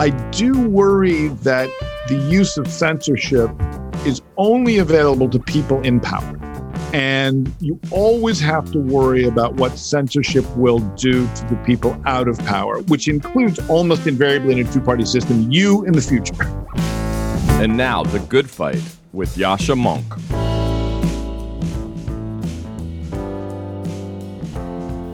I 0.00 0.10
do 0.30 0.52
worry 0.68 1.26
that 1.42 1.68
the 2.06 2.14
use 2.30 2.56
of 2.56 2.68
censorship 2.68 3.50
is 4.06 4.22
only 4.36 4.78
available 4.78 5.28
to 5.28 5.40
people 5.40 5.80
in 5.80 5.98
power. 5.98 6.38
And 6.92 7.52
you 7.58 7.80
always 7.90 8.38
have 8.38 8.70
to 8.70 8.78
worry 8.78 9.24
about 9.24 9.54
what 9.54 9.76
censorship 9.76 10.46
will 10.56 10.78
do 10.78 11.26
to 11.26 11.44
the 11.46 11.56
people 11.66 12.00
out 12.06 12.28
of 12.28 12.38
power, 12.46 12.80
which 12.82 13.08
includes 13.08 13.58
almost 13.68 14.06
invariably 14.06 14.60
in 14.60 14.64
a 14.64 14.72
two 14.72 14.80
party 14.80 15.04
system, 15.04 15.50
you 15.50 15.84
in 15.84 15.94
the 15.94 16.00
future. 16.00 16.44
And 17.60 17.76
now, 17.76 18.04
The 18.04 18.20
Good 18.20 18.48
Fight 18.48 18.80
with 19.12 19.34
Yascha 19.34 19.74
Mounk. 19.74 20.06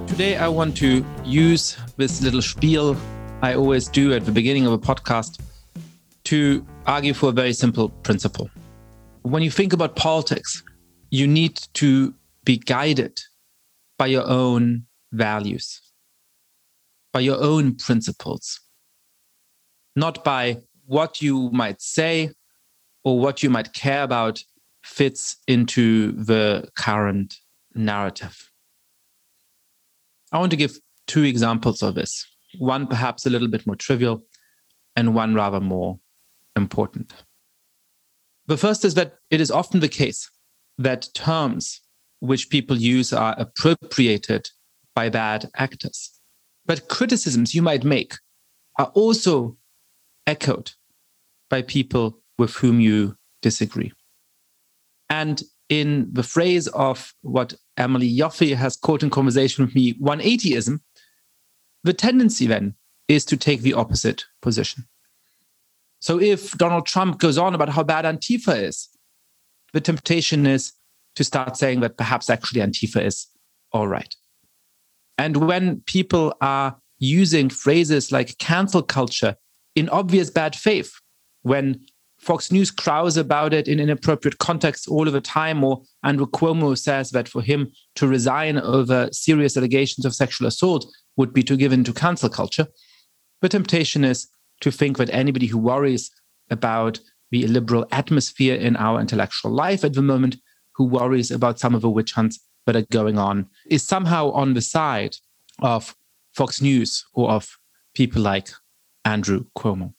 Today, 0.06 0.36
I 0.36 0.48
want 0.48 0.76
to 0.76 1.02
use 1.24 1.74
this 1.96 2.20
little 2.20 2.42
spiel 2.42 2.98
I 3.44 3.52
always 3.56 3.88
do 3.88 4.14
at 4.14 4.24
the 4.24 4.32
beginning 4.32 4.66
of 4.66 4.72
a 4.72 4.78
podcast 4.78 5.38
to 6.24 6.66
argue 6.86 7.12
for 7.12 7.28
a 7.28 7.32
very 7.32 7.52
simple 7.52 7.90
principle. 7.90 8.48
When 9.20 9.42
you 9.42 9.50
think 9.50 9.74
about 9.74 9.96
politics, 9.96 10.62
you 11.10 11.26
need 11.26 11.56
to 11.74 12.14
be 12.46 12.56
guided 12.56 13.20
by 13.98 14.06
your 14.06 14.26
own 14.26 14.86
values, 15.12 15.78
by 17.12 17.20
your 17.20 17.36
own 17.38 17.74
principles, 17.74 18.60
not 19.94 20.24
by 20.24 20.62
what 20.86 21.20
you 21.20 21.50
might 21.50 21.82
say 21.82 22.30
or 23.04 23.20
what 23.20 23.42
you 23.42 23.50
might 23.50 23.74
care 23.74 24.04
about 24.04 24.42
fits 24.84 25.36
into 25.46 26.12
the 26.12 26.66
current 26.78 27.36
narrative. 27.74 28.50
I 30.32 30.38
want 30.38 30.50
to 30.52 30.56
give 30.56 30.78
two 31.06 31.24
examples 31.24 31.82
of 31.82 31.94
this 31.94 32.26
one 32.58 32.86
perhaps 32.86 33.26
a 33.26 33.30
little 33.30 33.48
bit 33.48 33.66
more 33.66 33.76
trivial, 33.76 34.24
and 34.96 35.14
one 35.14 35.34
rather 35.34 35.60
more 35.60 35.98
important. 36.56 37.12
The 38.46 38.56
first 38.56 38.84
is 38.84 38.94
that 38.94 39.18
it 39.30 39.40
is 39.40 39.50
often 39.50 39.80
the 39.80 39.88
case 39.88 40.30
that 40.78 41.08
terms 41.14 41.80
which 42.20 42.50
people 42.50 42.76
use 42.76 43.12
are 43.12 43.34
appropriated 43.38 44.50
by 44.94 45.08
bad 45.08 45.50
actors. 45.56 46.10
But 46.66 46.88
criticisms 46.88 47.54
you 47.54 47.62
might 47.62 47.84
make 47.84 48.14
are 48.78 48.90
also 48.94 49.56
echoed 50.26 50.72
by 51.50 51.62
people 51.62 52.22
with 52.38 52.54
whom 52.54 52.80
you 52.80 53.16
disagree. 53.42 53.92
And 55.10 55.42
in 55.68 56.08
the 56.12 56.22
phrase 56.22 56.66
of 56.68 57.14
what 57.22 57.54
Emily 57.76 58.10
Yoffe 58.10 58.54
has 58.56 58.76
quoted 58.76 59.06
in 59.06 59.10
conversation 59.10 59.64
with 59.64 59.74
me, 59.74 59.94
180ism, 59.94 60.80
the 61.84 61.92
tendency 61.92 62.46
then 62.46 62.74
is 63.06 63.24
to 63.26 63.36
take 63.36 63.60
the 63.60 63.74
opposite 63.74 64.24
position. 64.42 64.86
So 66.00 66.20
if 66.20 66.52
Donald 66.52 66.86
Trump 66.86 67.18
goes 67.18 67.38
on 67.38 67.54
about 67.54 67.68
how 67.68 67.82
bad 67.82 68.04
Antifa 68.04 68.60
is, 68.62 68.88
the 69.72 69.80
temptation 69.80 70.46
is 70.46 70.72
to 71.14 71.24
start 71.24 71.56
saying 71.56 71.80
that 71.80 71.96
perhaps 71.96 72.28
actually 72.28 72.60
Antifa 72.60 73.04
is 73.04 73.28
all 73.72 73.88
right. 73.88 74.14
And 75.16 75.46
when 75.46 75.80
people 75.82 76.34
are 76.40 76.76
using 76.98 77.48
phrases 77.48 78.10
like 78.10 78.38
cancel 78.38 78.82
culture 78.82 79.36
in 79.74 79.88
obvious 79.88 80.30
bad 80.30 80.56
faith, 80.56 80.92
when 81.42 81.84
Fox 82.18 82.50
News 82.50 82.70
crows 82.70 83.16
about 83.16 83.52
it 83.52 83.68
in 83.68 83.78
inappropriate 83.78 84.38
contexts 84.38 84.88
all 84.88 85.06
of 85.06 85.12
the 85.12 85.20
time, 85.20 85.62
or 85.62 85.82
Andrew 86.02 86.26
Cuomo 86.26 86.76
says 86.76 87.10
that 87.10 87.28
for 87.28 87.42
him 87.42 87.70
to 87.96 88.08
resign 88.08 88.58
over 88.58 89.08
serious 89.12 89.56
allegations 89.56 90.06
of 90.06 90.14
sexual 90.14 90.46
assault 90.46 90.86
would 91.16 91.32
be 91.32 91.42
to 91.44 91.56
give 91.56 91.72
in 91.72 91.84
to 91.84 91.92
cancel 91.92 92.28
culture. 92.28 92.68
The 93.40 93.48
temptation 93.48 94.04
is 94.04 94.28
to 94.60 94.70
think 94.70 94.96
that 94.98 95.10
anybody 95.10 95.46
who 95.46 95.58
worries 95.58 96.10
about 96.50 97.00
the 97.30 97.44
illiberal 97.44 97.86
atmosphere 97.90 98.54
in 98.54 98.76
our 98.76 99.00
intellectual 99.00 99.50
life 99.50 99.84
at 99.84 99.94
the 99.94 100.02
moment, 100.02 100.36
who 100.74 100.84
worries 100.84 101.30
about 101.30 101.58
some 101.58 101.74
of 101.74 101.82
the 101.82 101.90
witch 101.90 102.12
hunts 102.12 102.38
that 102.66 102.76
are 102.76 102.86
going 102.90 103.18
on, 103.18 103.46
is 103.68 103.82
somehow 103.82 104.30
on 104.30 104.54
the 104.54 104.60
side 104.60 105.16
of 105.60 105.94
Fox 106.34 106.60
News 106.60 107.04
or 107.12 107.30
of 107.30 107.58
people 107.94 108.22
like 108.22 108.48
Andrew 109.04 109.44
Cuomo. 109.56 109.94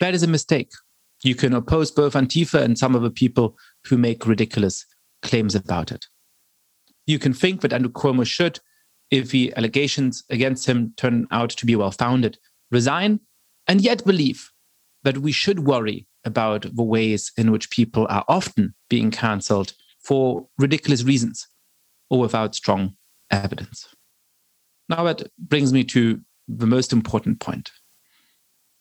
That 0.00 0.14
is 0.14 0.22
a 0.22 0.28
mistake. 0.28 0.70
You 1.22 1.34
can 1.34 1.52
oppose 1.54 1.90
both 1.90 2.14
Antifa 2.14 2.62
and 2.62 2.78
some 2.78 2.94
of 2.94 3.02
the 3.02 3.10
people 3.10 3.56
who 3.84 3.98
make 3.98 4.26
ridiculous 4.26 4.86
claims 5.22 5.54
about 5.54 5.92
it. 5.92 6.06
You 7.06 7.18
can 7.18 7.32
think 7.32 7.60
that 7.60 7.72
Andrew 7.72 7.92
Cuomo 7.92 8.26
should, 8.26 8.60
if 9.10 9.30
the 9.30 9.52
allegations 9.56 10.24
against 10.30 10.66
him 10.66 10.92
turn 10.96 11.26
out 11.30 11.50
to 11.50 11.66
be 11.66 11.76
well 11.76 11.90
founded, 11.90 12.38
resign, 12.70 13.20
and 13.66 13.80
yet 13.80 14.04
believe 14.04 14.50
that 15.02 15.18
we 15.18 15.32
should 15.32 15.60
worry 15.60 16.06
about 16.24 16.66
the 16.74 16.82
ways 16.82 17.32
in 17.36 17.50
which 17.50 17.70
people 17.70 18.06
are 18.10 18.24
often 18.28 18.74
being 18.88 19.10
cancelled 19.10 19.72
for 20.02 20.48
ridiculous 20.58 21.02
reasons 21.02 21.48
or 22.08 22.20
without 22.20 22.54
strong 22.54 22.94
evidence. 23.30 23.88
Now, 24.88 25.04
that 25.04 25.30
brings 25.38 25.72
me 25.72 25.84
to 25.84 26.20
the 26.48 26.66
most 26.66 26.92
important 26.92 27.40
point. 27.40 27.70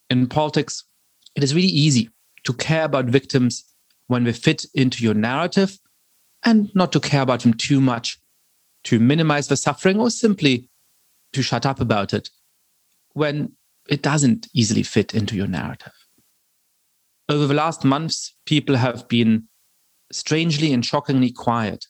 In 0.09 0.27
politics, 0.27 0.83
it 1.35 1.43
is 1.43 1.53
really 1.53 1.67
easy 1.67 2.09
to 2.45 2.53
care 2.53 2.85
about 2.85 3.05
victims 3.05 3.63
when 4.07 4.23
they 4.23 4.33
fit 4.33 4.65
into 4.73 5.03
your 5.03 5.13
narrative 5.13 5.77
and 6.43 6.73
not 6.73 6.91
to 6.93 6.99
care 6.99 7.21
about 7.21 7.41
them 7.41 7.53
too 7.53 7.79
much, 7.79 8.19
to 8.85 8.99
minimize 8.99 9.47
the 9.47 9.57
suffering 9.57 9.99
or 9.99 10.09
simply 10.09 10.69
to 11.33 11.41
shut 11.41 11.65
up 11.65 11.79
about 11.79 12.13
it 12.13 12.29
when 13.13 13.53
it 13.89 14.01
doesn't 14.01 14.47
easily 14.53 14.83
fit 14.83 15.13
into 15.13 15.35
your 15.35 15.47
narrative. 15.47 15.93
Over 17.27 17.47
the 17.47 17.53
last 17.53 17.83
months, 17.83 18.33
people 18.45 18.75
have 18.75 19.07
been 19.07 19.47
strangely 20.11 20.73
and 20.73 20.85
shockingly 20.85 21.31
quiet 21.31 21.85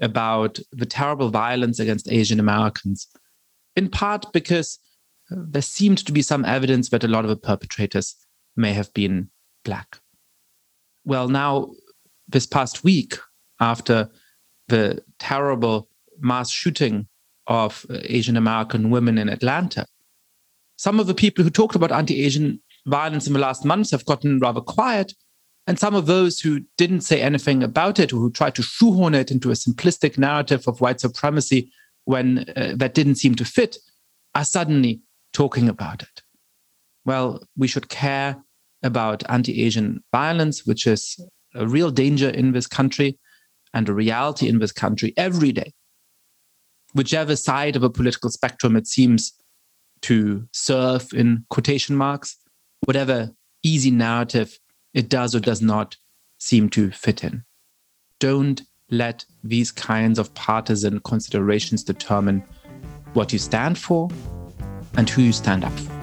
about 0.00 0.58
the 0.70 0.86
terrible 0.86 1.30
violence 1.30 1.78
against 1.78 2.10
Asian 2.10 2.40
Americans, 2.40 3.08
in 3.76 3.88
part 3.88 4.32
because 4.32 4.78
there 5.30 5.62
seemed 5.62 5.98
to 5.98 6.12
be 6.12 6.22
some 6.22 6.44
evidence 6.44 6.90
that 6.90 7.04
a 7.04 7.08
lot 7.08 7.24
of 7.24 7.30
the 7.30 7.36
perpetrators 7.36 8.16
may 8.56 8.72
have 8.72 8.92
been 8.94 9.30
black. 9.64 9.98
Well, 11.04 11.28
now, 11.28 11.72
this 12.28 12.46
past 12.46 12.84
week, 12.84 13.18
after 13.60 14.10
the 14.68 15.02
terrible 15.18 15.88
mass 16.18 16.50
shooting 16.50 17.08
of 17.46 17.84
Asian 17.90 18.36
American 18.36 18.90
women 18.90 19.18
in 19.18 19.28
Atlanta, 19.28 19.86
some 20.76 20.98
of 20.98 21.06
the 21.06 21.14
people 21.14 21.44
who 21.44 21.50
talked 21.50 21.74
about 21.74 21.92
anti 21.92 22.24
Asian 22.24 22.60
violence 22.86 23.26
in 23.26 23.32
the 23.32 23.38
last 23.38 23.64
months 23.64 23.90
have 23.90 24.04
gotten 24.04 24.38
rather 24.38 24.60
quiet. 24.60 25.12
And 25.66 25.78
some 25.78 25.94
of 25.94 26.06
those 26.06 26.40
who 26.40 26.62
didn't 26.76 27.02
say 27.02 27.20
anything 27.20 27.62
about 27.62 28.00
it, 28.00 28.12
or 28.12 28.16
who 28.16 28.32
tried 28.32 28.56
to 28.56 28.62
shoehorn 28.62 29.14
it 29.14 29.30
into 29.30 29.50
a 29.50 29.54
simplistic 29.54 30.18
narrative 30.18 30.66
of 30.66 30.80
white 30.80 31.00
supremacy 31.00 31.70
when 32.04 32.50
uh, 32.56 32.72
that 32.74 32.94
didn't 32.94 33.14
seem 33.14 33.36
to 33.36 33.44
fit, 33.44 33.76
are 34.34 34.44
suddenly 34.44 35.00
talking 35.32 35.68
about 35.68 36.02
it. 36.02 36.22
Well, 37.04 37.42
we 37.56 37.68
should 37.68 37.88
care 37.88 38.42
about 38.82 39.22
anti 39.28 39.62
Asian 39.62 40.02
violence, 40.10 40.66
which 40.66 40.86
is 40.86 41.24
a 41.54 41.66
real 41.66 41.90
danger 41.90 42.28
in 42.28 42.52
this 42.52 42.66
country 42.66 43.18
and 43.72 43.88
a 43.88 43.94
reality 43.94 44.48
in 44.48 44.58
this 44.58 44.72
country 44.72 45.14
every 45.16 45.52
day. 45.52 45.72
Whichever 46.94 47.36
side 47.36 47.76
of 47.76 47.82
a 47.82 47.90
political 47.90 48.30
spectrum 48.30 48.76
it 48.76 48.86
seems 48.86 49.32
to 50.02 50.46
serve 50.52 51.12
in 51.14 51.46
quotation 51.48 51.96
marks, 51.96 52.36
whatever 52.84 53.30
easy 53.62 53.90
narrative 53.90 54.58
it 54.92 55.08
does 55.08 55.34
or 55.34 55.40
does 55.40 55.62
not 55.62 55.96
seem 56.38 56.68
to 56.70 56.90
fit 56.90 57.24
in. 57.24 57.44
Don't 58.18 58.62
let 58.90 59.24
these 59.42 59.72
kinds 59.72 60.18
of 60.18 60.34
partisan 60.34 61.00
considerations 61.00 61.82
determine 61.82 62.42
what 63.14 63.32
you 63.32 63.38
stand 63.38 63.78
for 63.78 64.10
and 64.96 65.08
who 65.08 65.22
you 65.22 65.32
stand 65.32 65.64
up 65.64 65.72
for. 65.72 66.01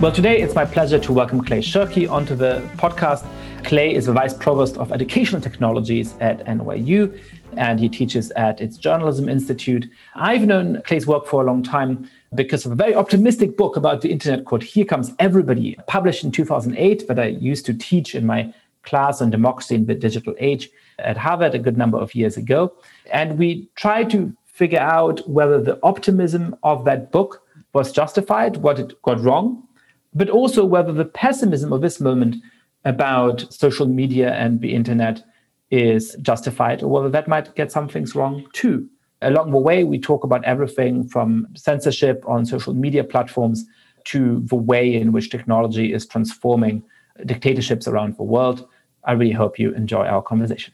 Well, 0.00 0.12
today 0.12 0.40
it's 0.40 0.54
my 0.54 0.64
pleasure 0.64 1.00
to 1.00 1.12
welcome 1.12 1.42
Clay 1.42 1.58
Shirky 1.58 2.08
onto 2.08 2.36
the 2.36 2.62
podcast. 2.76 3.26
Clay 3.64 3.92
is 3.92 4.06
the 4.06 4.12
Vice 4.12 4.32
Provost 4.32 4.76
of 4.76 4.92
Educational 4.92 5.42
Technologies 5.42 6.14
at 6.20 6.46
NYU, 6.46 7.20
and 7.56 7.80
he 7.80 7.88
teaches 7.88 8.30
at 8.36 8.60
its 8.60 8.76
Journalism 8.76 9.28
Institute. 9.28 9.90
I've 10.14 10.42
known 10.42 10.82
Clay's 10.82 11.08
work 11.08 11.26
for 11.26 11.42
a 11.42 11.44
long 11.44 11.64
time 11.64 12.08
because 12.36 12.64
of 12.64 12.70
a 12.70 12.76
very 12.76 12.94
optimistic 12.94 13.56
book 13.56 13.76
about 13.76 14.02
the 14.02 14.12
internet 14.12 14.44
called 14.44 14.62
Here 14.62 14.84
Comes 14.84 15.12
Everybody, 15.18 15.76
published 15.88 16.22
in 16.22 16.30
2008, 16.30 17.08
that 17.08 17.18
I 17.18 17.26
used 17.26 17.66
to 17.66 17.74
teach 17.74 18.14
in 18.14 18.24
my 18.24 18.54
class 18.84 19.20
on 19.20 19.30
democracy 19.30 19.74
in 19.74 19.86
the 19.86 19.96
digital 19.96 20.36
age 20.38 20.70
at 21.00 21.16
Harvard 21.16 21.56
a 21.56 21.58
good 21.58 21.76
number 21.76 21.98
of 21.98 22.14
years 22.14 22.36
ago. 22.36 22.72
And 23.12 23.36
we 23.36 23.68
tried 23.74 24.10
to 24.10 24.32
figure 24.46 24.78
out 24.78 25.28
whether 25.28 25.60
the 25.60 25.80
optimism 25.82 26.54
of 26.62 26.84
that 26.84 27.10
book 27.10 27.42
was 27.72 27.90
justified, 27.90 28.58
what 28.58 28.78
it 28.78 29.02
got 29.02 29.20
wrong, 29.20 29.64
but 30.14 30.30
also 30.30 30.64
whether 30.64 30.92
the 30.92 31.04
pessimism 31.04 31.72
of 31.72 31.80
this 31.80 32.00
moment 32.00 32.36
about 32.84 33.52
social 33.52 33.86
media 33.86 34.32
and 34.34 34.60
the 34.60 34.74
internet 34.74 35.22
is 35.70 36.16
justified 36.22 36.82
or 36.82 36.88
whether 36.88 37.10
that 37.10 37.28
might 37.28 37.54
get 37.54 37.70
some 37.70 37.88
things 37.88 38.14
wrong 38.14 38.46
too. 38.52 38.88
Along 39.20 39.50
the 39.50 39.58
way, 39.58 39.84
we 39.84 39.98
talk 39.98 40.24
about 40.24 40.44
everything 40.44 41.06
from 41.08 41.48
censorship 41.56 42.22
on 42.26 42.46
social 42.46 42.72
media 42.72 43.02
platforms 43.04 43.64
to 44.04 44.40
the 44.46 44.54
way 44.54 44.94
in 44.94 45.12
which 45.12 45.30
technology 45.30 45.92
is 45.92 46.06
transforming 46.06 46.82
dictatorships 47.26 47.88
around 47.88 48.16
the 48.16 48.22
world. 48.22 48.66
I 49.04 49.12
really 49.12 49.32
hope 49.32 49.58
you 49.58 49.74
enjoy 49.74 50.06
our 50.06 50.22
conversation. 50.22 50.72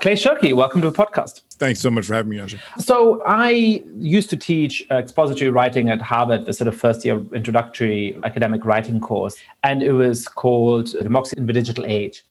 Clay 0.00 0.12
Shirky, 0.12 0.52
welcome 0.52 0.82
to 0.82 0.90
the 0.90 0.96
podcast. 0.96 1.40
Thanks 1.52 1.80
so 1.80 1.90
much 1.90 2.06
for 2.06 2.14
having 2.14 2.30
me, 2.30 2.36
Ajay. 2.36 2.60
So 2.78 3.22
I 3.24 3.82
used 3.96 4.28
to 4.30 4.36
teach 4.36 4.86
expository 4.90 5.50
writing 5.50 5.88
at 5.88 6.02
Harvard, 6.02 6.44
the 6.44 6.52
sort 6.52 6.68
of 6.68 6.76
first 6.76 7.04
year 7.04 7.24
introductory 7.34 8.18
academic 8.22 8.64
writing 8.66 9.00
course, 9.00 9.36
and 9.62 9.82
it 9.82 9.92
was 9.92 10.28
called 10.28 10.92
Democracy 11.02 11.36
in 11.38 11.46
the 11.46 11.52
Digital 11.52 11.86
Age. 11.86 12.24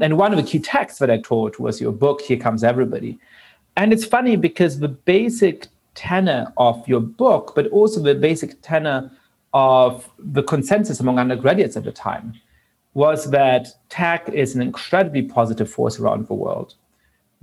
And 0.00 0.18
one 0.18 0.32
of 0.32 0.38
the 0.38 0.42
key 0.42 0.58
texts 0.58 0.98
that 0.98 1.08
I 1.08 1.18
taught 1.18 1.60
was 1.60 1.80
your 1.80 1.92
book, 1.92 2.20
Here 2.20 2.36
Comes 2.36 2.64
Everybody. 2.64 3.16
And 3.76 3.92
it's 3.92 4.04
funny 4.04 4.34
because 4.34 4.80
the 4.80 4.88
basic 4.88 5.68
tenor 5.94 6.52
of 6.56 6.86
your 6.88 7.00
book, 7.00 7.52
but 7.54 7.68
also 7.68 8.00
the 8.00 8.16
basic 8.16 8.60
tenor 8.60 9.10
of 9.52 10.10
the 10.18 10.42
consensus 10.42 10.98
among 10.98 11.20
undergraduates 11.20 11.76
at 11.76 11.84
the 11.84 11.92
time, 11.92 12.34
was 12.94 13.30
that 13.30 13.68
tech 13.88 14.28
is 14.30 14.56
an 14.56 14.62
incredibly 14.62 15.22
positive 15.22 15.70
force 15.70 16.00
around 16.00 16.26
the 16.26 16.34
world 16.34 16.74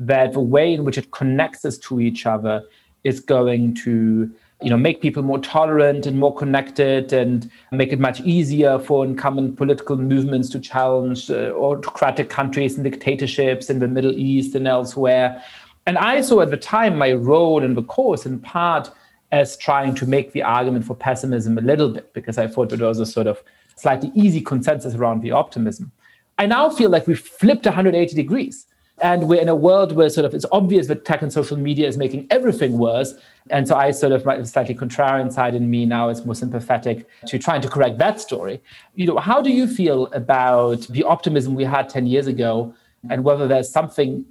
that 0.02 0.34
the 0.34 0.40
way 0.40 0.74
in 0.74 0.84
which 0.84 0.98
it 0.98 1.12
connects 1.12 1.64
us 1.64 1.78
to 1.78 2.00
each 2.00 2.26
other 2.26 2.64
is 3.04 3.20
going 3.20 3.74
to 3.76 4.30
you 4.62 4.70
know 4.70 4.78
make 4.78 5.02
people 5.02 5.22
more 5.22 5.40
tolerant 5.40 6.06
and 6.06 6.20
more 6.20 6.36
connected 6.36 7.14
and 7.14 7.50
make 7.72 7.92
it 7.92 8.00
much 8.00 8.20
easier 8.22 8.80
for 8.80 9.06
incumbent 9.06 9.58
political 9.58 9.98
movements 9.98 10.50
to 10.50 10.60
challenge 10.60 11.30
uh, 11.30 11.52
autocratic 11.52 12.30
countries 12.30 12.76
and 12.76 12.84
dictatorships 12.84 13.70
in 13.70 13.80
the 13.80 13.88
middle 13.88 14.12
east 14.12 14.56
and 14.56 14.68
elsewhere. 14.68 15.44
And 15.86 15.98
i 15.98 16.22
saw 16.22 16.42
at 16.42 16.50
the 16.50 16.58
time 16.58 16.98
my 16.98 17.14
role 17.14 17.64
in 17.64 17.76
the 17.76 17.84
course 17.84 18.26
in 18.26 18.40
part 18.40 18.92
as 19.32 19.56
trying 19.58 19.96
to 19.96 20.06
make 20.06 20.34
the 20.34 20.44
argument 20.44 20.86
for 20.86 20.96
pessimism 20.96 21.58
a 21.58 21.62
little 21.62 21.90
bit 21.90 22.14
because 22.14 22.38
i 22.38 22.48
thought 22.48 22.70
there 22.70 22.88
was 22.88 23.00
a 23.00 23.06
sort 23.06 23.28
of 23.28 23.42
slightly 23.76 24.12
easy 24.14 24.42
consensus 24.42 24.94
around 24.96 25.22
the 25.22 25.32
optimism. 25.32 25.92
I 26.38 26.46
now 26.46 26.70
feel 26.70 26.90
like 26.90 27.08
we've 27.08 27.20
flipped 27.20 27.66
180 27.66 28.16
degrees 28.16 28.68
and 29.02 29.28
we're 29.28 29.42
in 29.42 29.50
a 29.50 29.56
world 29.56 29.94
where 29.94 30.10
sort 30.10 30.26
of 30.26 30.34
it's 30.34 30.46
obvious 30.52 30.88
that 30.88 31.06
tech 31.06 31.22
and 31.22 31.34
social 31.34 31.58
media 31.58 31.88
is 31.88 31.98
making 31.98 32.28
everything 32.30 32.78
worse. 32.78 33.14
And 33.50 33.68
so 33.68 33.76
I 33.76 33.92
sort 33.92 34.12
of 34.12 34.26
my 34.26 34.42
slightly 34.44 34.76
contrarian 34.76 35.32
side 35.32 35.56
in 35.56 35.70
me 35.70 35.86
now 35.86 36.10
is 36.10 36.24
more 36.26 36.36
sympathetic 36.36 37.08
to 37.28 37.40
trying 37.40 37.62
to 37.62 37.70
correct 37.70 37.98
that 37.98 38.22
story. 38.22 38.62
You 38.96 39.08
know, 39.08 39.18
how 39.18 39.42
do 39.42 39.52
you 39.52 39.68
feel 39.68 40.06
about 40.08 40.82
the 40.88 41.04
optimism 41.04 41.56
we 41.56 41.64
had 41.64 41.90
10 41.90 42.06
years 42.06 42.28
ago 42.28 42.74
and 43.10 43.24
whether 43.24 43.48
there's 43.48 43.70
something 43.70 44.26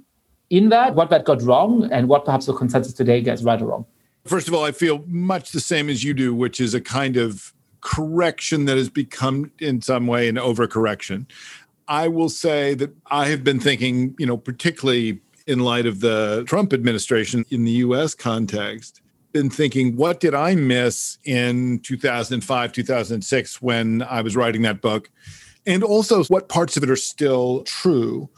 in 0.49 0.69
that, 0.69 0.95
what 0.95 1.09
that 1.09 1.23
got 1.23 1.41
wrong, 1.41 1.89
and 1.91 2.09
what 2.09 2.25
perhaps 2.25 2.45
the 2.45 2.53
consensus 2.53 2.93
today 2.93 3.21
gets 3.21 3.41
right 3.41 3.61
or 3.61 3.65
wrong? 3.65 3.85
First 4.25 4.49
of 4.49 4.53
all, 4.53 4.65
I 4.65 4.71
feel 4.71 5.03
much 5.07 5.51
the 5.51 5.61
same 5.61 5.89
as 5.89 6.03
you 6.03 6.13
do, 6.13 6.35
which 6.35 6.59
is 6.59 6.73
a 6.73 6.81
kind 6.81 7.15
of 7.15 7.53
correction 7.79 8.65
that 8.65 8.77
has 8.77 8.89
become 8.89 9.51
in 9.59 9.81
some 9.81 10.07
way 10.07 10.27
an 10.27 10.35
overcorrection. 10.35 11.25
I 11.91 12.07
will 12.07 12.29
say 12.29 12.73
that 12.75 12.95
I 13.07 13.27
have 13.27 13.43
been 13.43 13.59
thinking, 13.59 14.15
you 14.17 14.25
know, 14.25 14.37
particularly 14.37 15.19
in 15.45 15.59
light 15.59 15.85
of 15.85 15.99
the 15.99 16.45
Trump 16.47 16.71
administration 16.71 17.43
in 17.49 17.65
the 17.65 17.71
US 17.71 18.15
context, 18.15 19.01
been 19.33 19.49
thinking, 19.49 19.97
what 19.97 20.21
did 20.21 20.33
I 20.33 20.55
miss 20.55 21.17
in 21.25 21.79
2005, 21.79 22.71
2006 22.71 23.61
when 23.61 24.03
I 24.03 24.21
was 24.21 24.37
writing 24.37 24.61
that 24.61 24.79
book? 24.79 25.11
And 25.65 25.83
also, 25.83 26.23
what 26.25 26.47
parts 26.47 26.77
of 26.77 26.83
it 26.83 26.89
are 26.89 26.95
still 26.95 27.63
true? 27.63 28.29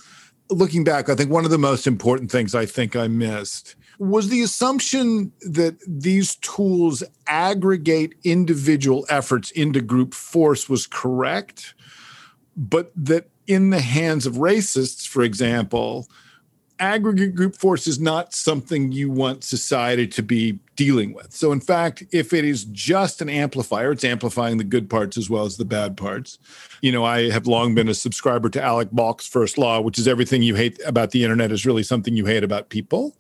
Looking 0.50 0.84
back, 0.84 1.08
I 1.08 1.14
think 1.14 1.30
one 1.30 1.46
of 1.46 1.52
the 1.52 1.60
most 1.60 1.86
important 1.86 2.32
things 2.32 2.56
I 2.56 2.66
think 2.66 2.96
I 2.96 3.08
missed 3.08 3.76
was 4.00 4.30
the 4.30 4.42
assumption 4.42 5.32
that 5.42 5.78
these 5.88 6.38
tools 6.38 7.04
aggregate 7.28 8.16
individual 8.24 9.06
efforts 9.10 9.52
into 9.52 9.80
group 9.80 10.16
force 10.16 10.68
was 10.68 10.88
correct, 10.88 11.76
but 12.58 12.92
that 12.96 13.28
in 13.48 13.70
the 13.70 13.82
hands 13.82 14.26
of 14.26 14.36
racists, 14.36 15.08
for 15.08 15.24
example, 15.24 16.08
aggregate 16.80 17.36
group 17.36 17.56
force 17.56 17.88
is 17.88 18.00
not 18.00 18.34
something 18.34 18.92
you 18.92 19.10
want 19.10 19.44
society 19.44 20.08
to 20.08 20.24
be 20.24 20.60
dealing 20.76 21.14
with. 21.14 21.32
So, 21.32 21.52
in 21.52 21.62
fact, 21.62 22.04
if 22.12 22.34
it 22.34 22.44
is 22.44 22.66
just 22.66 23.22
an 23.22 23.30
amplifier, 23.30 23.92
it's 23.92 24.04
amplifying 24.04 24.58
the 24.58 24.64
good 24.64 24.90
parts 24.90 25.18
as 25.18 25.30
well 25.30 25.46
as 25.46 25.58
the 25.58 25.66
bad 25.66 25.96
parts. 25.96 26.40
You 26.82 26.92
know, 26.92 27.06
I 27.06 27.30
have 27.30 27.48
long 27.48 27.76
been 27.76 27.88
a 27.88 27.94
subscriber 27.94 28.50
to 28.50 28.62
Alex 28.62 28.90
Balk's 28.92 29.28
first 29.28 29.58
law, 29.58 29.82
which 29.82 30.00
is 30.00 30.08
everything 30.08 30.42
you 30.42 30.56
hate 30.56 30.80
about 30.86 31.12
the 31.12 31.24
internet 31.24 31.52
is 31.52 31.66
really 31.66 31.84
something 31.84 32.18
you 32.18 32.26
hate 32.26 32.44
about 32.44 32.70
people. 32.70 33.16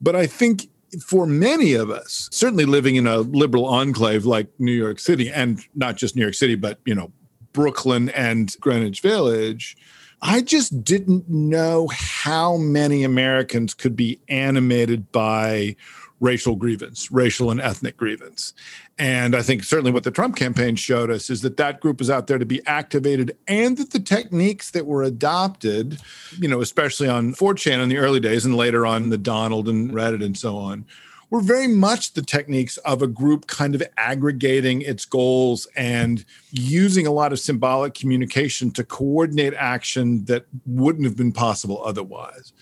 But 0.00 0.14
I 0.14 0.26
think 0.26 0.68
for 1.04 1.26
many 1.26 1.72
of 1.72 1.90
us, 1.90 2.28
certainly 2.30 2.66
living 2.66 2.96
in 2.96 3.06
a 3.06 3.18
liberal 3.18 3.64
enclave 3.64 4.26
like 4.26 4.48
New 4.58 4.72
York 4.72 5.00
City, 5.00 5.30
and 5.30 5.60
not 5.74 5.96
just 5.96 6.14
New 6.14 6.22
York 6.22 6.34
City, 6.34 6.54
but, 6.54 6.78
you 6.84 6.94
know, 6.94 7.10
Brooklyn 7.54 8.10
and 8.10 8.54
Greenwich 8.60 9.00
Village, 9.00 9.78
I 10.20 10.42
just 10.42 10.84
didn't 10.84 11.28
know 11.28 11.88
how 11.90 12.58
many 12.58 13.04
Americans 13.04 13.72
could 13.72 13.96
be 13.96 14.20
animated 14.28 15.10
by 15.12 15.76
racial 16.20 16.56
grievance, 16.56 17.10
racial 17.10 17.50
and 17.50 17.60
ethnic 17.60 17.96
grievance. 17.96 18.54
And 18.98 19.34
I 19.34 19.42
think 19.42 19.64
certainly 19.64 19.90
what 19.90 20.04
the 20.04 20.10
Trump 20.10 20.36
campaign 20.36 20.76
showed 20.76 21.10
us 21.10 21.28
is 21.28 21.42
that 21.42 21.56
that 21.56 21.80
group 21.80 22.00
is 22.00 22.08
out 22.08 22.26
there 22.26 22.38
to 22.38 22.46
be 22.46 22.64
activated 22.66 23.36
and 23.46 23.76
that 23.76 23.90
the 23.90 24.00
techniques 24.00 24.70
that 24.70 24.86
were 24.86 25.02
adopted, 25.02 25.98
you 26.38 26.48
know, 26.48 26.60
especially 26.60 27.08
on 27.08 27.34
4chan 27.34 27.82
in 27.82 27.88
the 27.88 27.98
early 27.98 28.20
days 28.20 28.44
and 28.44 28.56
later 28.56 28.86
on 28.86 29.10
the 29.10 29.18
Donald 29.18 29.68
and 29.68 29.90
Reddit 29.90 30.24
and 30.24 30.38
so 30.38 30.56
on, 30.56 30.86
were 31.34 31.40
very 31.40 31.66
much 31.66 32.12
the 32.12 32.22
techniques 32.22 32.76
of 32.78 33.02
a 33.02 33.08
group 33.08 33.48
kind 33.48 33.74
of 33.74 33.82
aggregating 33.96 34.82
its 34.82 35.04
goals 35.04 35.66
and 35.74 36.24
using 36.52 37.08
a 37.08 37.10
lot 37.10 37.32
of 37.32 37.40
symbolic 37.40 37.92
communication 37.92 38.70
to 38.70 38.84
coordinate 38.84 39.52
action 39.54 40.24
that 40.26 40.46
wouldn't 40.64 41.04
have 41.04 41.16
been 41.16 41.32
possible 41.32 41.82
otherwise. 41.84 42.52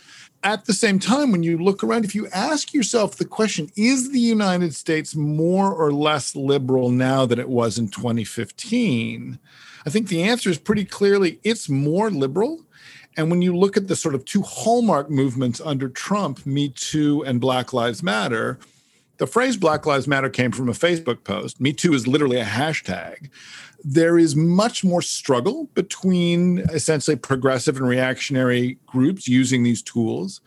At 0.43 0.65
the 0.65 0.73
same 0.73 0.99
time, 0.99 1.33
when 1.33 1.43
you 1.43 1.59
look 1.59 1.85
around, 1.85 2.07
if 2.07 2.15
you 2.15 2.29
ask 2.29 2.73
yourself 2.73 3.17
the 3.17 3.27
question, 3.27 3.69
is 3.77 4.11
the 4.11 4.19
United 4.19 4.75
States 4.75 5.15
more 5.15 5.71
or 5.71 5.93
less 5.93 6.35
liberal 6.35 6.89
now 6.89 7.27
than 7.27 7.39
it 7.39 7.51
was 7.51 7.77
in 7.77 7.89
2015? 7.89 9.39
I 9.85 9.91
think 9.91 10.09
the 10.09 10.23
answer 10.23 10.49
is 10.49 10.57
pretty 10.57 10.87
clearly 10.87 11.41
it's 11.45 11.69
more 11.69 12.11
liberal 12.11 12.65
and 13.17 13.31
when 13.31 13.43
you 13.43 13.57
look 13.57 13.77
at 13.77 13.89
the 13.89 13.97
sort 13.97 14.15
of 14.15 14.25
two 14.25 14.43
hallmark 14.43 15.11
movements 15.11 15.61
under 15.63 15.89
Trump, 15.89 16.47
Me 16.47 16.71
Too 16.71 17.23
and 17.25 17.41
Black 17.41 17.73
Lives 17.73 18.03
Matter, 18.03 18.59
the 19.23 19.29
phrase 19.29 19.57
Black 19.57 19.87
Lives 19.87 20.09
Matter 20.09 20.29
came 20.29 20.51
from 20.51 20.69
a 20.69 20.73
Facebook 20.73 21.23
post. 21.23 21.61
Me 21.61 21.73
Too 21.73 21.95
is 21.95 22.09
literally 22.09 22.41
a 22.41 22.45
hashtag. 22.45 23.31
There 23.85 24.19
is 24.19 24.35
much 24.35 24.83
more 24.83 25.01
struggle 25.01 25.69
between 25.75 26.59
essentially 26.73 27.15
progressive 27.15 27.77
and 27.77 27.87
reactionary 27.87 28.79
groups 28.85 29.29
using 29.29 29.63
these 29.63 29.81
tools. 29.81 30.41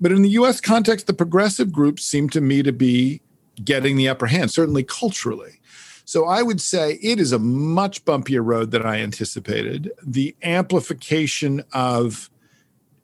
But 0.00 0.12
in 0.12 0.22
the 0.22 0.28
US 0.28 0.60
context, 0.60 1.08
the 1.08 1.12
progressive 1.12 1.72
groups 1.72 2.04
seem 2.04 2.30
to 2.30 2.40
me 2.40 2.62
to 2.62 2.70
be 2.70 3.20
getting 3.64 3.96
the 3.96 4.08
upper 4.08 4.26
hand, 4.26 4.52
certainly 4.52 4.84
culturally. 4.84 5.58
So 6.04 6.26
I 6.26 6.42
would 6.42 6.60
say 6.60 7.00
it 7.02 7.18
is 7.18 7.32
a 7.32 7.38
much 7.40 8.04
bumpier 8.04 8.44
road 8.44 8.70
than 8.70 8.86
I 8.86 9.00
anticipated. 9.00 9.90
The 10.06 10.36
amplification 10.44 11.64
of 11.72 12.29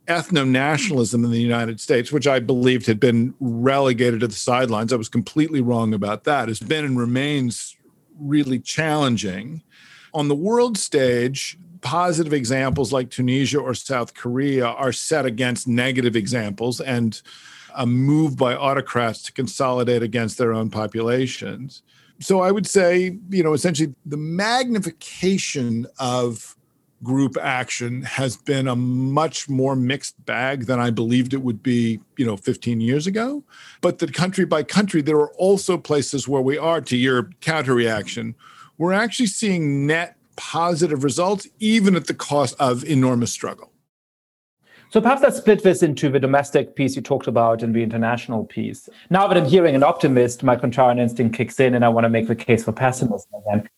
ethno 0.06 0.46
nationalism 0.46 1.24
in 1.24 1.30
the 1.30 1.40
United 1.40 1.80
States, 1.80 2.12
which 2.12 2.26
I 2.26 2.38
believed 2.38 2.86
had 2.86 3.00
been 3.00 3.34
relegated 3.40 4.20
to 4.20 4.28
the 4.28 4.34
sidelines, 4.34 4.92
I 4.92 4.96
was 4.96 5.08
completely 5.08 5.60
wrong 5.60 5.92
about 5.92 6.24
that, 6.24 6.48
has 6.48 6.60
been 6.60 6.84
and 6.84 6.98
remains 6.98 7.76
really 8.18 8.58
challenging. 8.58 9.62
On 10.14 10.28
the 10.28 10.34
world 10.34 10.78
stage, 10.78 11.58
positive 11.80 12.32
examples 12.32 12.92
like 12.92 13.10
Tunisia 13.10 13.58
or 13.58 13.74
South 13.74 14.14
Korea 14.14 14.66
are 14.66 14.92
set 14.92 15.26
against 15.26 15.68
negative 15.68 16.16
examples 16.16 16.80
and 16.80 17.20
a 17.74 17.86
move 17.86 18.36
by 18.36 18.54
autocrats 18.54 19.22
to 19.22 19.32
consolidate 19.32 20.02
against 20.02 20.38
their 20.38 20.52
own 20.52 20.70
populations. 20.70 21.82
So 22.20 22.40
I 22.40 22.50
would 22.50 22.66
say, 22.66 23.18
you 23.28 23.42
know, 23.42 23.52
essentially 23.52 23.94
the 24.06 24.16
magnification 24.16 25.86
of 25.98 26.55
group 27.02 27.36
action 27.40 28.02
has 28.02 28.36
been 28.36 28.66
a 28.66 28.76
much 28.76 29.48
more 29.48 29.76
mixed 29.76 30.24
bag 30.24 30.66
than 30.66 30.80
I 30.80 30.90
believed 30.90 31.34
it 31.34 31.42
would 31.42 31.62
be, 31.62 32.00
you 32.16 32.24
know, 32.24 32.36
15 32.36 32.80
years 32.80 33.06
ago. 33.06 33.44
But 33.80 33.98
that 33.98 34.14
country 34.14 34.44
by 34.44 34.62
country, 34.62 35.02
there 35.02 35.18
are 35.18 35.32
also 35.34 35.78
places 35.78 36.26
where 36.26 36.42
we 36.42 36.56
are, 36.58 36.80
to 36.80 36.96
your 36.96 37.30
counter 37.40 37.74
reaction, 37.74 38.34
we're 38.78 38.92
actually 38.92 39.26
seeing 39.26 39.86
net 39.86 40.16
positive 40.36 41.04
results, 41.04 41.48
even 41.58 41.96
at 41.96 42.06
the 42.06 42.14
cost 42.14 42.54
of 42.58 42.84
enormous 42.84 43.32
struggle. 43.32 43.72
So 44.90 45.00
perhaps 45.00 45.22
let's 45.22 45.38
split 45.38 45.62
this 45.62 45.82
into 45.82 46.08
the 46.08 46.20
domestic 46.20 46.76
piece 46.76 46.94
you 46.94 47.02
talked 47.02 47.26
about 47.26 47.62
and 47.62 47.74
the 47.74 47.82
international 47.82 48.44
piece. 48.44 48.88
Now 49.10 49.26
that 49.26 49.36
I'm 49.36 49.46
hearing 49.46 49.74
an 49.74 49.82
optimist, 49.82 50.42
my 50.42 50.56
contrarian 50.56 51.00
instinct 51.00 51.36
kicks 51.36 51.58
in 51.58 51.74
and 51.74 51.84
I 51.84 51.88
want 51.88 52.04
to 52.04 52.08
make 52.08 52.28
the 52.28 52.36
case 52.36 52.64
for 52.64 52.72
pessimism 52.72 53.28
again. 53.46 53.68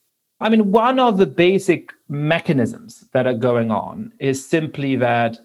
I 0.41 0.49
mean, 0.49 0.71
one 0.71 0.99
of 1.01 1.19
the 1.19 1.27
basic 1.27 1.93
mechanisms 2.09 3.05
that 3.13 3.27
are 3.27 3.35
going 3.35 3.71
on 3.71 4.13
is 4.21 4.47
simply 4.47 4.95
that 4.97 5.39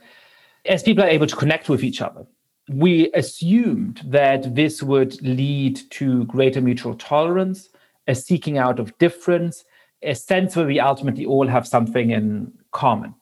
as 0.65 0.83
people 0.83 1.03
are 1.03 1.09
able 1.09 1.27
to 1.27 1.35
connect 1.35 1.69
with 1.69 1.83
each 1.83 2.01
other. 2.01 2.25
We 2.69 3.11
assumed 3.13 4.01
that 4.05 4.55
this 4.55 4.81
would 4.81 5.21
lead 5.21 5.81
to 5.91 6.25
greater 6.25 6.61
mutual 6.61 6.95
tolerance, 6.95 7.69
a 8.07 8.15
seeking 8.15 8.57
out 8.57 8.79
of 8.79 8.97
difference, 8.97 9.65
a 10.01 10.15
sense 10.15 10.55
where 10.55 10.65
we 10.65 10.79
ultimately 10.79 11.25
all 11.25 11.47
have 11.47 11.67
something 11.67 12.11
in 12.11 12.53
common. 12.71 13.13